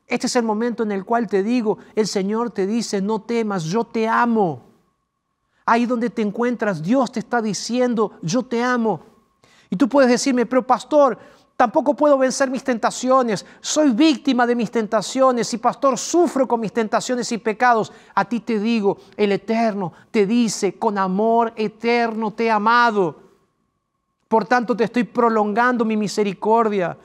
Este 0.07 0.29
es 0.29 0.37
el 0.37 0.45
momento 0.45 0.85
en 0.85 0.93
el 0.93 1.05
cual 1.05 1.27
te 1.27 1.43
digo, 1.43 1.79
el 1.97 2.07
Señor 2.07 2.53
te 2.53 2.69
dice, 2.69 3.03
no 3.03 3.23
temas, 3.23 3.65
yo 3.65 3.83
te 3.83 4.07
amo. 4.07 4.67
Ahí 5.67 5.85
donde 5.85 6.11
te 6.11 6.23
encuentras, 6.23 6.81
Dios 6.81 7.11
te 7.11 7.19
está 7.19 7.43
diciendo, 7.43 8.13
yo 8.23 8.45
te 8.45 8.63
amo. 8.63 9.01
Y 9.69 9.75
tú 9.75 9.89
puedes 9.89 10.09
decirme, 10.09 10.47
pero 10.47 10.65
pastor, 10.65 11.19
Tampoco 11.61 11.93
puedo 11.93 12.17
vencer 12.17 12.49
mis 12.49 12.65
tentaciones. 12.65 13.45
Soy 13.61 13.91
víctima 13.91 14.47
de 14.47 14.55
mis 14.55 14.71
tentaciones 14.71 15.53
y 15.53 15.59
pastor, 15.59 15.99
sufro 15.99 16.49
con 16.49 16.59
mis 16.59 16.73
tentaciones 16.73 17.31
y 17.33 17.37
pecados. 17.37 17.93
A 18.15 18.25
ti 18.25 18.41
te 18.41 18.59
digo, 18.59 18.97
el 19.15 19.31
Eterno 19.33 19.93
te 20.11 20.25
dice, 20.25 20.79
con 20.79 20.97
amor 20.97 21.53
eterno 21.57 22.31
te 22.31 22.47
he 22.47 22.51
amado. 22.51 23.21
Por 24.27 24.47
tanto, 24.47 24.75
te 24.75 24.85
estoy 24.85 25.05
prolongando 25.05 25.85
mi 25.85 25.99
misericordia. 25.99 26.97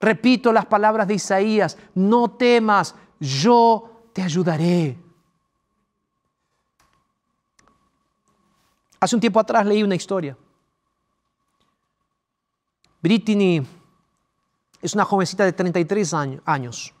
Repito 0.00 0.52
las 0.52 0.66
palabras 0.66 1.06
de 1.06 1.14
Isaías, 1.14 1.78
no 1.94 2.32
temas, 2.32 2.96
yo 3.20 4.08
te 4.12 4.22
ayudaré. 4.22 4.98
Hace 8.98 9.14
un 9.14 9.20
tiempo 9.20 9.38
atrás 9.38 9.64
leí 9.64 9.84
una 9.84 9.94
historia 9.94 10.36
Brittany 13.02 13.66
es 14.80 14.94
una 14.94 15.04
jovencita 15.04 15.44
de 15.44 15.52
33 15.52 16.14
años. 16.44 16.94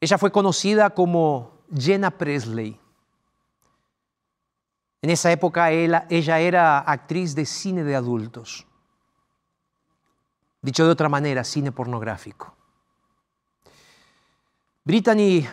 Ella 0.00 0.18
fue 0.18 0.30
conocida 0.30 0.90
como 0.90 1.58
Jenna 1.76 2.12
Presley. 2.12 2.78
En 5.02 5.10
esa 5.10 5.30
época 5.32 5.70
ella, 5.70 6.38
era 6.40 6.78
actriz 6.78 7.34
de 7.34 7.44
cine 7.44 7.84
de 7.84 7.96
adultos. 7.96 8.66
Dicho 10.62 10.84
de 10.84 10.90
otra 10.90 11.08
manera, 11.08 11.44
cine 11.44 11.72
pornográfico. 11.72 12.54
Brittany 14.84 15.46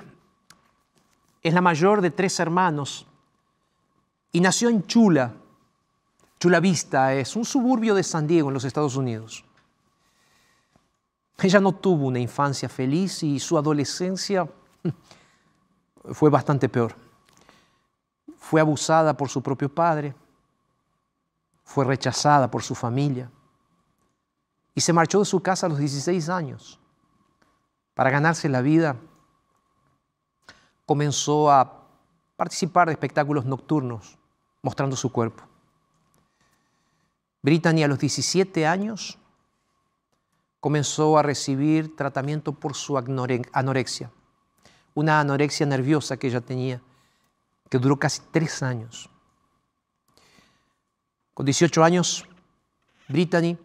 es 1.41 1.53
la 1.53 1.61
mayor 1.61 2.01
de 2.01 2.11
tres 2.11 2.39
hermanos 2.39 3.07
y 4.31 4.39
nació 4.39 4.69
en 4.69 4.85
Chula, 4.85 5.33
Chula 6.43 6.59
Vista 6.59 7.13
es 7.13 7.37
un 7.37 7.45
suburbio 7.45 7.95
de 7.95 8.03
San 8.03 8.27
Diego 8.27 8.49
en 8.49 8.53
los 8.53 8.65
Estados 8.65 8.97
Unidos. 8.97 9.45
Ella 11.37 11.61
no 11.61 11.71
tuvo 11.71 12.07
una 12.07 12.19
infancia 12.19 12.67
feliz 12.67 13.23
y 13.23 13.39
su 13.39 13.57
adolescencia 13.57 14.45
fue 16.11 16.29
bastante 16.29 16.67
peor. 16.67 16.97
Fue 18.35 18.59
abusada 18.59 19.15
por 19.15 19.29
su 19.29 19.41
propio 19.41 19.73
padre, 19.73 20.13
fue 21.63 21.85
rechazada 21.85 22.51
por 22.51 22.61
su 22.61 22.75
familia 22.75 23.31
y 24.75 24.81
se 24.81 24.91
marchó 24.91 25.19
de 25.19 25.25
su 25.25 25.41
casa 25.41 25.67
a 25.67 25.69
los 25.69 25.77
16 25.77 26.27
años. 26.27 26.77
Para 27.93 28.09
ganarse 28.09 28.49
la 28.49 28.59
vida, 28.59 28.97
comenzó 30.85 31.49
a 31.49 31.85
participar 32.35 32.87
de 32.87 32.95
espectáculos 32.95 33.45
nocturnos 33.45 34.17
mostrando 34.61 34.97
su 34.97 35.09
cuerpo. 35.09 35.52
Brittany 37.43 37.83
a 37.83 37.87
los 37.89 37.99
17 37.99 38.65
años 38.65 39.19
comenzó 40.61 41.17
a 41.17 41.23
recibir 41.23 41.93
tratamiento 41.95 42.53
por 42.53 42.73
su 42.73 42.97
anorexia, 42.97 44.09
una 44.93 45.19
anorexia 45.19 45.65
nerviosa 45.65 46.15
que 46.15 46.27
ella 46.27 46.39
tenía, 46.39 46.81
que 47.69 47.77
duró 47.77 47.99
casi 47.99 48.21
tres 48.31 48.63
años. 48.63 49.09
Con 51.33 51.45
18 51.45 51.83
años, 51.83 52.25
Brittany, 53.09 53.57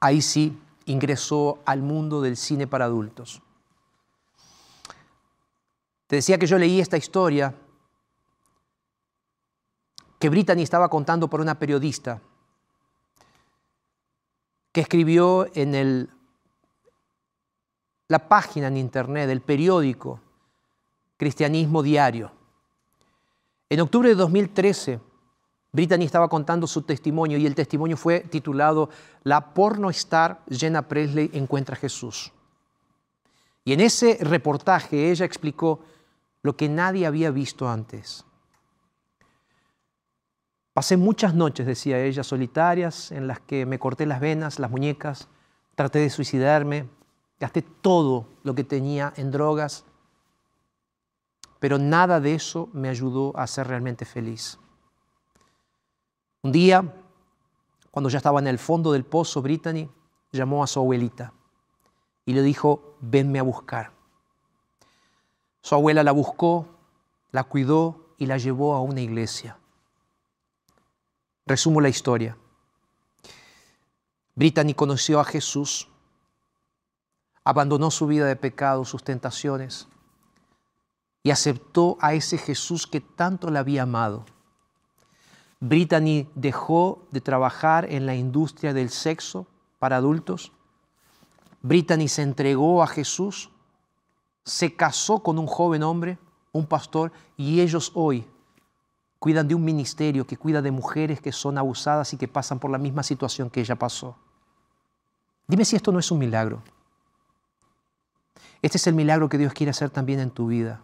ahí 0.00 0.22
sí, 0.22 0.58
ingresó 0.86 1.58
al 1.66 1.82
mundo 1.82 2.22
del 2.22 2.38
cine 2.38 2.66
para 2.66 2.86
adultos. 2.86 3.42
Te 6.06 6.16
decía 6.16 6.38
que 6.38 6.46
yo 6.46 6.56
leí 6.56 6.80
esta 6.80 6.96
historia 6.96 7.54
que 10.18 10.28
Brittany 10.28 10.62
estaba 10.62 10.88
contando 10.88 11.28
por 11.28 11.40
una 11.40 11.58
periodista 11.58 12.20
que 14.72 14.80
escribió 14.82 15.48
en 15.54 15.74
el, 15.74 16.10
la 18.08 18.28
página 18.28 18.68
en 18.68 18.76
internet 18.76 19.26
del 19.28 19.40
periódico 19.40 20.20
Cristianismo 21.16 21.82
Diario. 21.82 22.30
En 23.68 23.80
octubre 23.80 24.10
de 24.10 24.14
2013, 24.14 25.00
Brittany 25.72 26.04
estaba 26.04 26.28
contando 26.28 26.66
su 26.66 26.82
testimonio 26.82 27.38
y 27.38 27.46
el 27.46 27.54
testimonio 27.54 27.96
fue 27.96 28.20
titulado 28.20 28.88
La 29.24 29.52
porno 29.52 29.90
star 29.90 30.42
Jenna 30.50 30.82
Presley 30.82 31.30
encuentra 31.32 31.74
a 31.74 31.78
Jesús. 31.78 32.32
Y 33.64 33.72
en 33.72 33.80
ese 33.80 34.18
reportaje 34.20 35.10
ella 35.10 35.26
explicó 35.26 35.80
lo 36.42 36.56
que 36.56 36.68
nadie 36.68 37.04
había 37.04 37.30
visto 37.30 37.68
antes. 37.68 38.24
Pasé 40.76 40.98
muchas 40.98 41.32
noches, 41.32 41.64
decía 41.64 42.04
ella, 42.04 42.22
solitarias, 42.22 43.10
en 43.10 43.26
las 43.26 43.40
que 43.40 43.64
me 43.64 43.78
corté 43.78 44.04
las 44.04 44.20
venas, 44.20 44.58
las 44.58 44.70
muñecas, 44.70 45.26
traté 45.74 46.00
de 46.00 46.10
suicidarme, 46.10 46.86
gasté 47.40 47.62
todo 47.62 48.28
lo 48.42 48.54
que 48.54 48.62
tenía 48.62 49.14
en 49.16 49.30
drogas, 49.30 49.86
pero 51.60 51.78
nada 51.78 52.20
de 52.20 52.34
eso 52.34 52.68
me 52.74 52.90
ayudó 52.90 53.34
a 53.38 53.46
ser 53.46 53.68
realmente 53.68 54.04
feliz. 54.04 54.58
Un 56.42 56.52
día, 56.52 56.84
cuando 57.90 58.10
ya 58.10 58.18
estaba 58.18 58.40
en 58.40 58.46
el 58.46 58.58
fondo 58.58 58.92
del 58.92 59.06
pozo, 59.06 59.40
Brittany 59.40 59.88
llamó 60.30 60.62
a 60.62 60.66
su 60.66 60.78
abuelita 60.78 61.32
y 62.26 62.34
le 62.34 62.42
dijo, 62.42 62.98
venme 63.00 63.38
a 63.38 63.44
buscar. 63.44 63.92
Su 65.62 65.74
abuela 65.74 66.02
la 66.02 66.12
buscó, 66.12 66.68
la 67.32 67.44
cuidó 67.44 68.10
y 68.18 68.26
la 68.26 68.36
llevó 68.36 68.74
a 68.74 68.82
una 68.82 69.00
iglesia. 69.00 69.56
Resumo 71.48 71.80
la 71.80 71.88
historia. 71.88 72.36
Brittany 74.34 74.74
conoció 74.74 75.20
a 75.20 75.24
Jesús, 75.24 75.88
abandonó 77.44 77.92
su 77.92 78.08
vida 78.08 78.26
de 78.26 78.34
pecado, 78.34 78.84
sus 78.84 79.04
tentaciones, 79.04 79.86
y 81.22 81.30
aceptó 81.30 81.98
a 82.00 82.14
ese 82.14 82.36
Jesús 82.36 82.88
que 82.88 83.00
tanto 83.00 83.48
la 83.50 83.60
había 83.60 83.84
amado. 83.84 84.24
Brittany 85.60 86.28
dejó 86.34 87.06
de 87.12 87.20
trabajar 87.20 87.92
en 87.92 88.06
la 88.06 88.16
industria 88.16 88.74
del 88.74 88.90
sexo 88.90 89.46
para 89.78 89.98
adultos. 89.98 90.50
Brittany 91.62 92.08
se 92.08 92.22
entregó 92.22 92.82
a 92.82 92.88
Jesús, 92.88 93.50
se 94.44 94.74
casó 94.74 95.22
con 95.22 95.38
un 95.38 95.46
joven 95.46 95.84
hombre, 95.84 96.18
un 96.50 96.66
pastor, 96.66 97.12
y 97.36 97.60
ellos 97.60 97.92
hoy 97.94 98.26
cuidan 99.26 99.48
de 99.48 99.56
un 99.56 99.64
ministerio 99.64 100.24
que 100.24 100.36
cuida 100.36 100.62
de 100.62 100.70
mujeres 100.70 101.20
que 101.20 101.32
son 101.32 101.58
abusadas 101.58 102.12
y 102.12 102.16
que 102.16 102.28
pasan 102.28 102.60
por 102.60 102.70
la 102.70 102.78
misma 102.78 103.02
situación 103.02 103.50
que 103.50 103.58
ella 103.58 103.74
pasó. 103.74 104.16
Dime 105.48 105.64
si 105.64 105.74
esto 105.74 105.90
no 105.90 105.98
es 105.98 106.12
un 106.12 106.20
milagro. 106.20 106.62
Este 108.62 108.78
es 108.78 108.86
el 108.86 108.94
milagro 108.94 109.28
que 109.28 109.36
Dios 109.36 109.52
quiere 109.52 109.70
hacer 109.70 109.90
también 109.90 110.20
en 110.20 110.30
tu 110.30 110.46
vida. 110.46 110.80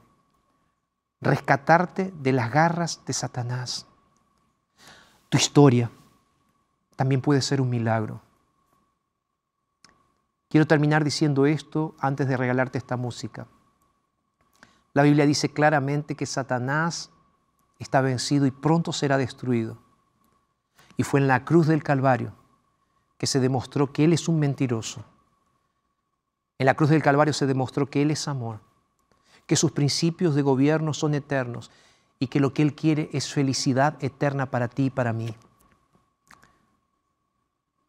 Rescatarte 1.21 2.13
de 2.21 2.33
las 2.33 2.51
garras 2.51 3.05
de 3.07 3.13
Satanás. 3.13 3.87
Tu 5.29 5.39
historia 5.39 5.89
también 6.97 7.21
puede 7.21 7.43
ser 7.43 7.61
un 7.61 7.71
milagro. 7.71 8.23
Quiero 10.49 10.67
terminar 10.67 11.05
diciendo 11.05 11.47
esto 11.47 11.95
antes 12.01 12.27
de 12.27 12.37
regalarte 12.37 12.77
esta 12.77 12.97
música. 12.97 13.47
La 14.95 15.05
Biblia 15.05 15.27
dice 15.27 15.49
claramente 15.49 16.17
que 16.17 16.27
Satanás 16.27 17.12
está 17.83 18.01
vencido 18.01 18.47
y 18.47 18.51
pronto 18.51 18.93
será 18.93 19.19
destruido. 19.19 19.79
Y 20.97 21.03
fue 21.03 21.21
en 21.21 21.29
la 21.29 21.45
cruz 21.45 21.67
del 21.67 21.83
Calvario 21.83 22.35
que 23.19 23.27
se 23.27 23.41
demostró 23.41 23.93
que 23.93 24.05
Él 24.05 24.13
es 24.13 24.29
un 24.29 24.41
mentiroso. 24.41 25.05
En 26.59 26.67
la 26.67 26.75
cruz 26.75 26.91
del 26.91 27.03
Calvario 27.03 27.33
se 27.33 27.47
demostró 27.47 27.89
que 27.89 28.03
Él 28.03 28.11
es 28.11 28.29
amor, 28.29 28.61
que 29.47 29.57
sus 29.57 29.73
principios 29.73 30.35
de 30.35 30.43
gobierno 30.43 30.95
son 30.95 31.15
eternos 31.15 31.71
y 32.19 32.29
que 32.29 32.41
lo 32.41 32.53
que 32.55 32.63
Él 32.63 32.75
quiere 32.75 33.11
es 33.13 33.33
felicidad 33.33 33.97
eterna 34.03 34.51
para 34.51 34.69
ti 34.69 34.87
y 34.87 34.91
para 34.91 35.13
mí. 35.13 35.35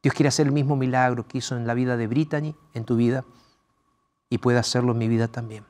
Dios 0.02 0.14
quiere 0.14 0.28
hacer 0.28 0.48
el 0.48 0.54
mismo 0.54 0.76
milagro 0.76 1.28
que 1.28 1.38
hizo 1.38 1.56
en 1.56 1.66
la 1.66 1.74
vida 1.74 1.98
de 1.98 2.08
Brittany, 2.08 2.56
en 2.74 2.84
tu 2.84 2.96
vida, 2.96 3.26
y 4.30 4.40
puede 4.40 4.60
hacerlo 4.60 4.92
en 4.92 4.98
mi 4.98 5.08
vida 5.08 5.28
también. 5.28 5.66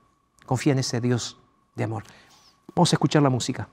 Confía 0.45 0.73
en 0.73 0.79
ese 0.79 1.01
Dios 1.01 1.37
de 1.75 1.83
amor. 1.83 2.03
Vamos 2.75 2.91
a 2.91 2.95
escuchar 2.95 3.21
la 3.21 3.29
música. 3.29 3.69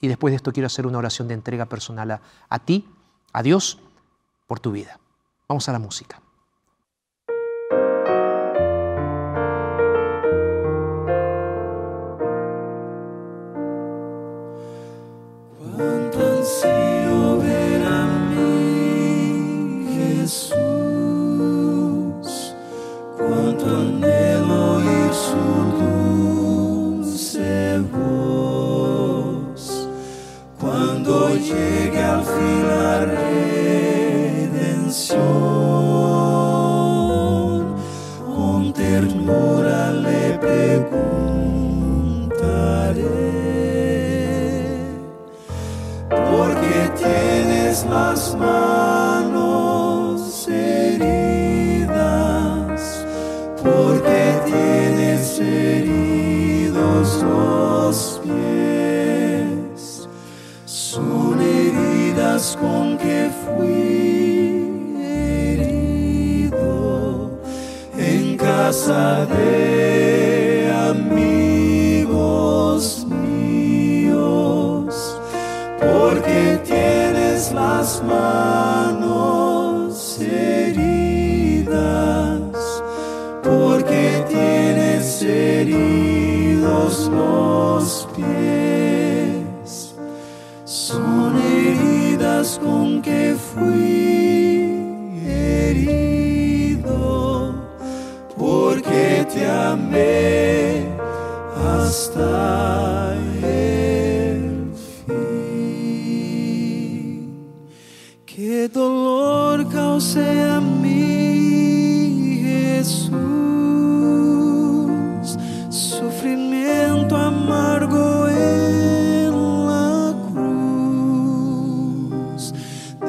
Y 0.00 0.08
después 0.08 0.32
de 0.32 0.36
esto 0.36 0.52
quiero 0.52 0.66
hacer 0.66 0.86
una 0.86 0.98
oración 0.98 1.28
de 1.28 1.34
entrega 1.34 1.66
personal 1.66 2.20
a, 2.48 2.58
ti, 2.60 2.88
a 3.32 3.42
Dios, 3.42 3.78
por 4.46 4.60
tu 4.60 4.72
vida. 4.72 4.98
Vamos 5.48 5.68
a 5.68 5.72
la 5.72 5.78
música. 5.78 6.20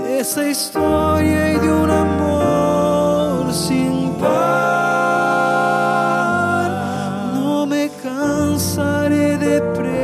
de 0.10 0.20
esa 0.22 0.47
historia 0.47 1.53
y 1.53 1.60
de 1.60 1.72
un 1.72 1.89
amor 1.91 3.53
sin 3.53 4.14
par. 4.16 5.49
No 7.36 7.66
me 7.68 7.91
cansaré 8.03 9.38
de 9.38 9.62
preguntar 9.80 9.99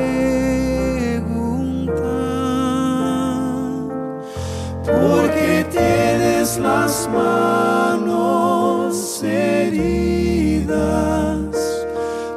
por 4.86 5.22
qué 5.36 5.66
tienes 5.72 6.58
las 6.60 7.10
manos 7.22 8.94
heridas, 9.24 10.76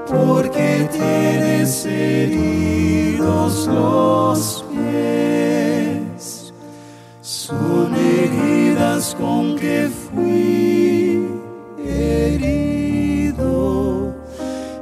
por 0.09 0.51
qué 0.51 0.89
tienes 0.91 1.85
heridos 1.85 3.67
los 3.67 4.68
heridas 8.99 9.15
con 9.15 9.57
que 9.57 9.89
fui 10.11 11.27
herido 11.87 13.33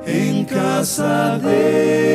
en 0.06 0.44
casa 0.44 1.38
de 1.38 2.05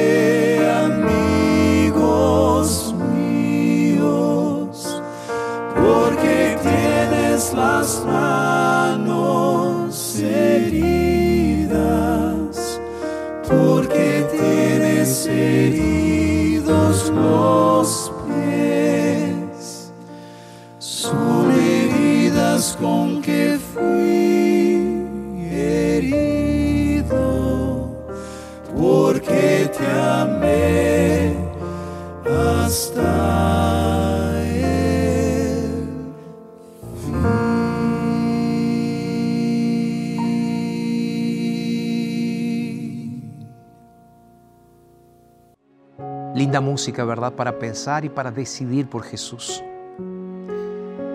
Música, 46.60 47.06
¿verdad? 47.06 47.34
Para 47.34 47.58
pensar 47.58 48.04
y 48.04 48.10
para 48.10 48.32
decidir 48.32 48.90
por 48.90 49.04
Jesús. 49.04 49.64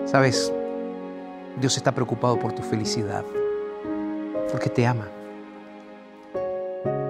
Sabes, 0.05 0.51
Dios 1.59 1.77
está 1.77 1.91
preocupado 1.91 2.39
por 2.39 2.53
tu 2.53 2.63
felicidad, 2.63 3.23
porque 4.51 4.69
te 4.69 4.87
ama. 4.87 5.07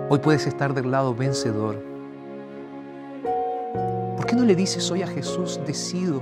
Hoy 0.09 0.19
puedes 0.19 0.47
estar 0.47 0.73
del 0.73 0.91
lado 0.91 1.13
vencedor. 1.13 1.81
¿Por 4.15 4.25
qué 4.25 4.35
no 4.35 4.43
le 4.43 4.55
dices 4.55 4.89
hoy 4.91 5.03
a 5.03 5.07
Jesús, 5.07 5.59
decido 5.65 6.21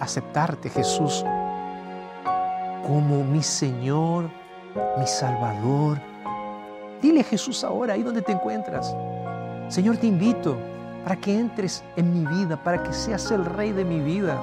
aceptarte, 0.00 0.70
Jesús, 0.70 1.24
como 2.86 3.24
mi 3.24 3.42
Señor, 3.42 4.30
mi 4.98 5.06
Salvador? 5.06 5.98
Dile 7.02 7.22
Jesús 7.22 7.64
ahora, 7.64 7.94
ahí 7.94 8.02
donde 8.02 8.22
te 8.22 8.32
encuentras. 8.32 8.94
Señor, 9.68 9.96
te 9.96 10.06
invito 10.06 10.56
para 11.02 11.16
que 11.16 11.38
entres 11.38 11.82
en 11.96 12.12
mi 12.12 12.26
vida, 12.26 12.62
para 12.62 12.82
que 12.82 12.92
seas 12.92 13.30
el 13.30 13.44
rey 13.44 13.72
de 13.72 13.84
mi 13.84 14.00
vida. 14.00 14.38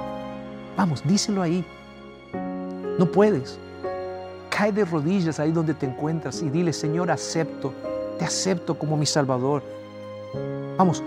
Vamos, 0.76 1.02
díselo 1.04 1.42
ahí. 1.42 1.64
No 2.98 3.06
puedes. 3.06 3.58
Cae 4.50 4.72
de 4.72 4.84
rodillas 4.84 5.38
ahí 5.38 5.52
donde 5.52 5.74
te 5.74 5.86
encuentras 5.86 6.42
y 6.42 6.48
dile, 6.48 6.72
Señor, 6.72 7.10
acepto, 7.10 7.72
te 8.18 8.24
acepto 8.24 8.78
como 8.78 8.96
mi 8.96 9.06
Salvador. 9.06 9.62
Vamos, 10.76 11.02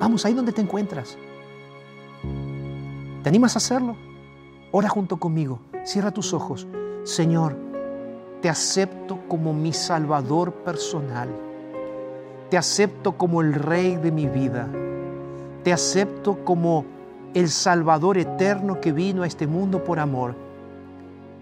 vamos 0.00 0.24
ahí 0.24 0.34
donde 0.34 0.52
te 0.52 0.62
encuentras. 0.62 1.16
¿Te 3.22 3.28
animas 3.28 3.56
a 3.56 3.58
hacerlo? 3.58 3.96
Ora 4.70 4.88
junto 4.88 5.16
conmigo, 5.16 5.58
cierra 5.84 6.12
tus 6.12 6.32
ojos. 6.32 6.66
Señor, 7.04 7.56
te 8.40 8.48
acepto 8.48 9.18
como 9.28 9.52
mi 9.52 9.72
Salvador 9.72 10.52
personal. 10.52 11.45
Te 12.50 12.56
acepto 12.56 13.16
como 13.18 13.40
el 13.40 13.54
Rey 13.54 13.96
de 13.96 14.12
mi 14.12 14.26
vida. 14.26 14.68
Te 15.64 15.72
acepto 15.72 16.44
como 16.44 16.84
el 17.34 17.48
Salvador 17.48 18.18
eterno 18.18 18.80
que 18.80 18.92
vino 18.92 19.22
a 19.22 19.26
este 19.26 19.46
mundo 19.46 19.82
por 19.82 19.98
amor. 19.98 20.34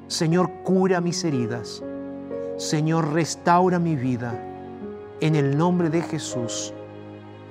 Señor, 0.08 0.50
cura 0.64 1.00
mis 1.00 1.22
heridas. 1.24 1.82
Señor, 2.56 3.12
restaura 3.12 3.78
mi 3.78 3.96
vida. 3.96 4.34
En 5.20 5.34
el 5.34 5.56
nombre 5.56 5.90
de 5.90 6.00
Jesús. 6.00 6.72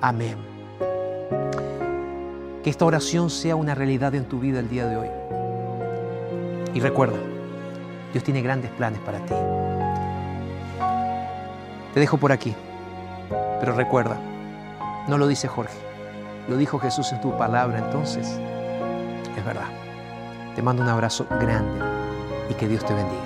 Amén. 0.02 0.38
Que 2.64 2.70
esta 2.70 2.86
oración 2.86 3.30
sea 3.30 3.56
una 3.56 3.76
realidad 3.76 4.16
en 4.16 4.26
tu 4.26 4.40
vida 4.40 4.60
el 4.60 4.70
día 4.70 4.88
de 4.88 4.98
hoy. 4.98 5.08
Y 6.74 6.80
recuerda, 6.80 7.18
Dios 8.14 8.24
tiene 8.24 8.42
grandes 8.42 8.72
planes 8.72 9.00
para 9.02 9.20
ti. 9.20 9.34
Te 11.94 12.00
dejo 12.00 12.18
por 12.18 12.32
aquí, 12.32 12.56
pero 13.60 13.74
recuerda, 13.74 14.18
no 15.08 15.18
lo 15.18 15.28
dice 15.28 15.48
Jorge, 15.48 15.78
lo 16.48 16.58
dijo 16.58 16.80
Jesús 16.80 17.12
en 17.12 17.22
tu 17.22 17.38
palabra, 17.38 17.80
entonces 17.80 18.40
es 19.38 19.46
verdad. 19.46 19.68
Te 20.56 20.62
mando 20.62 20.84
un 20.84 20.90
abrazo 20.90 21.26
grande 21.40 21.84
y 22.50 22.54
que 22.54 22.68
Dios 22.68 22.86
te 22.86 22.94
bendiga. 22.94 23.23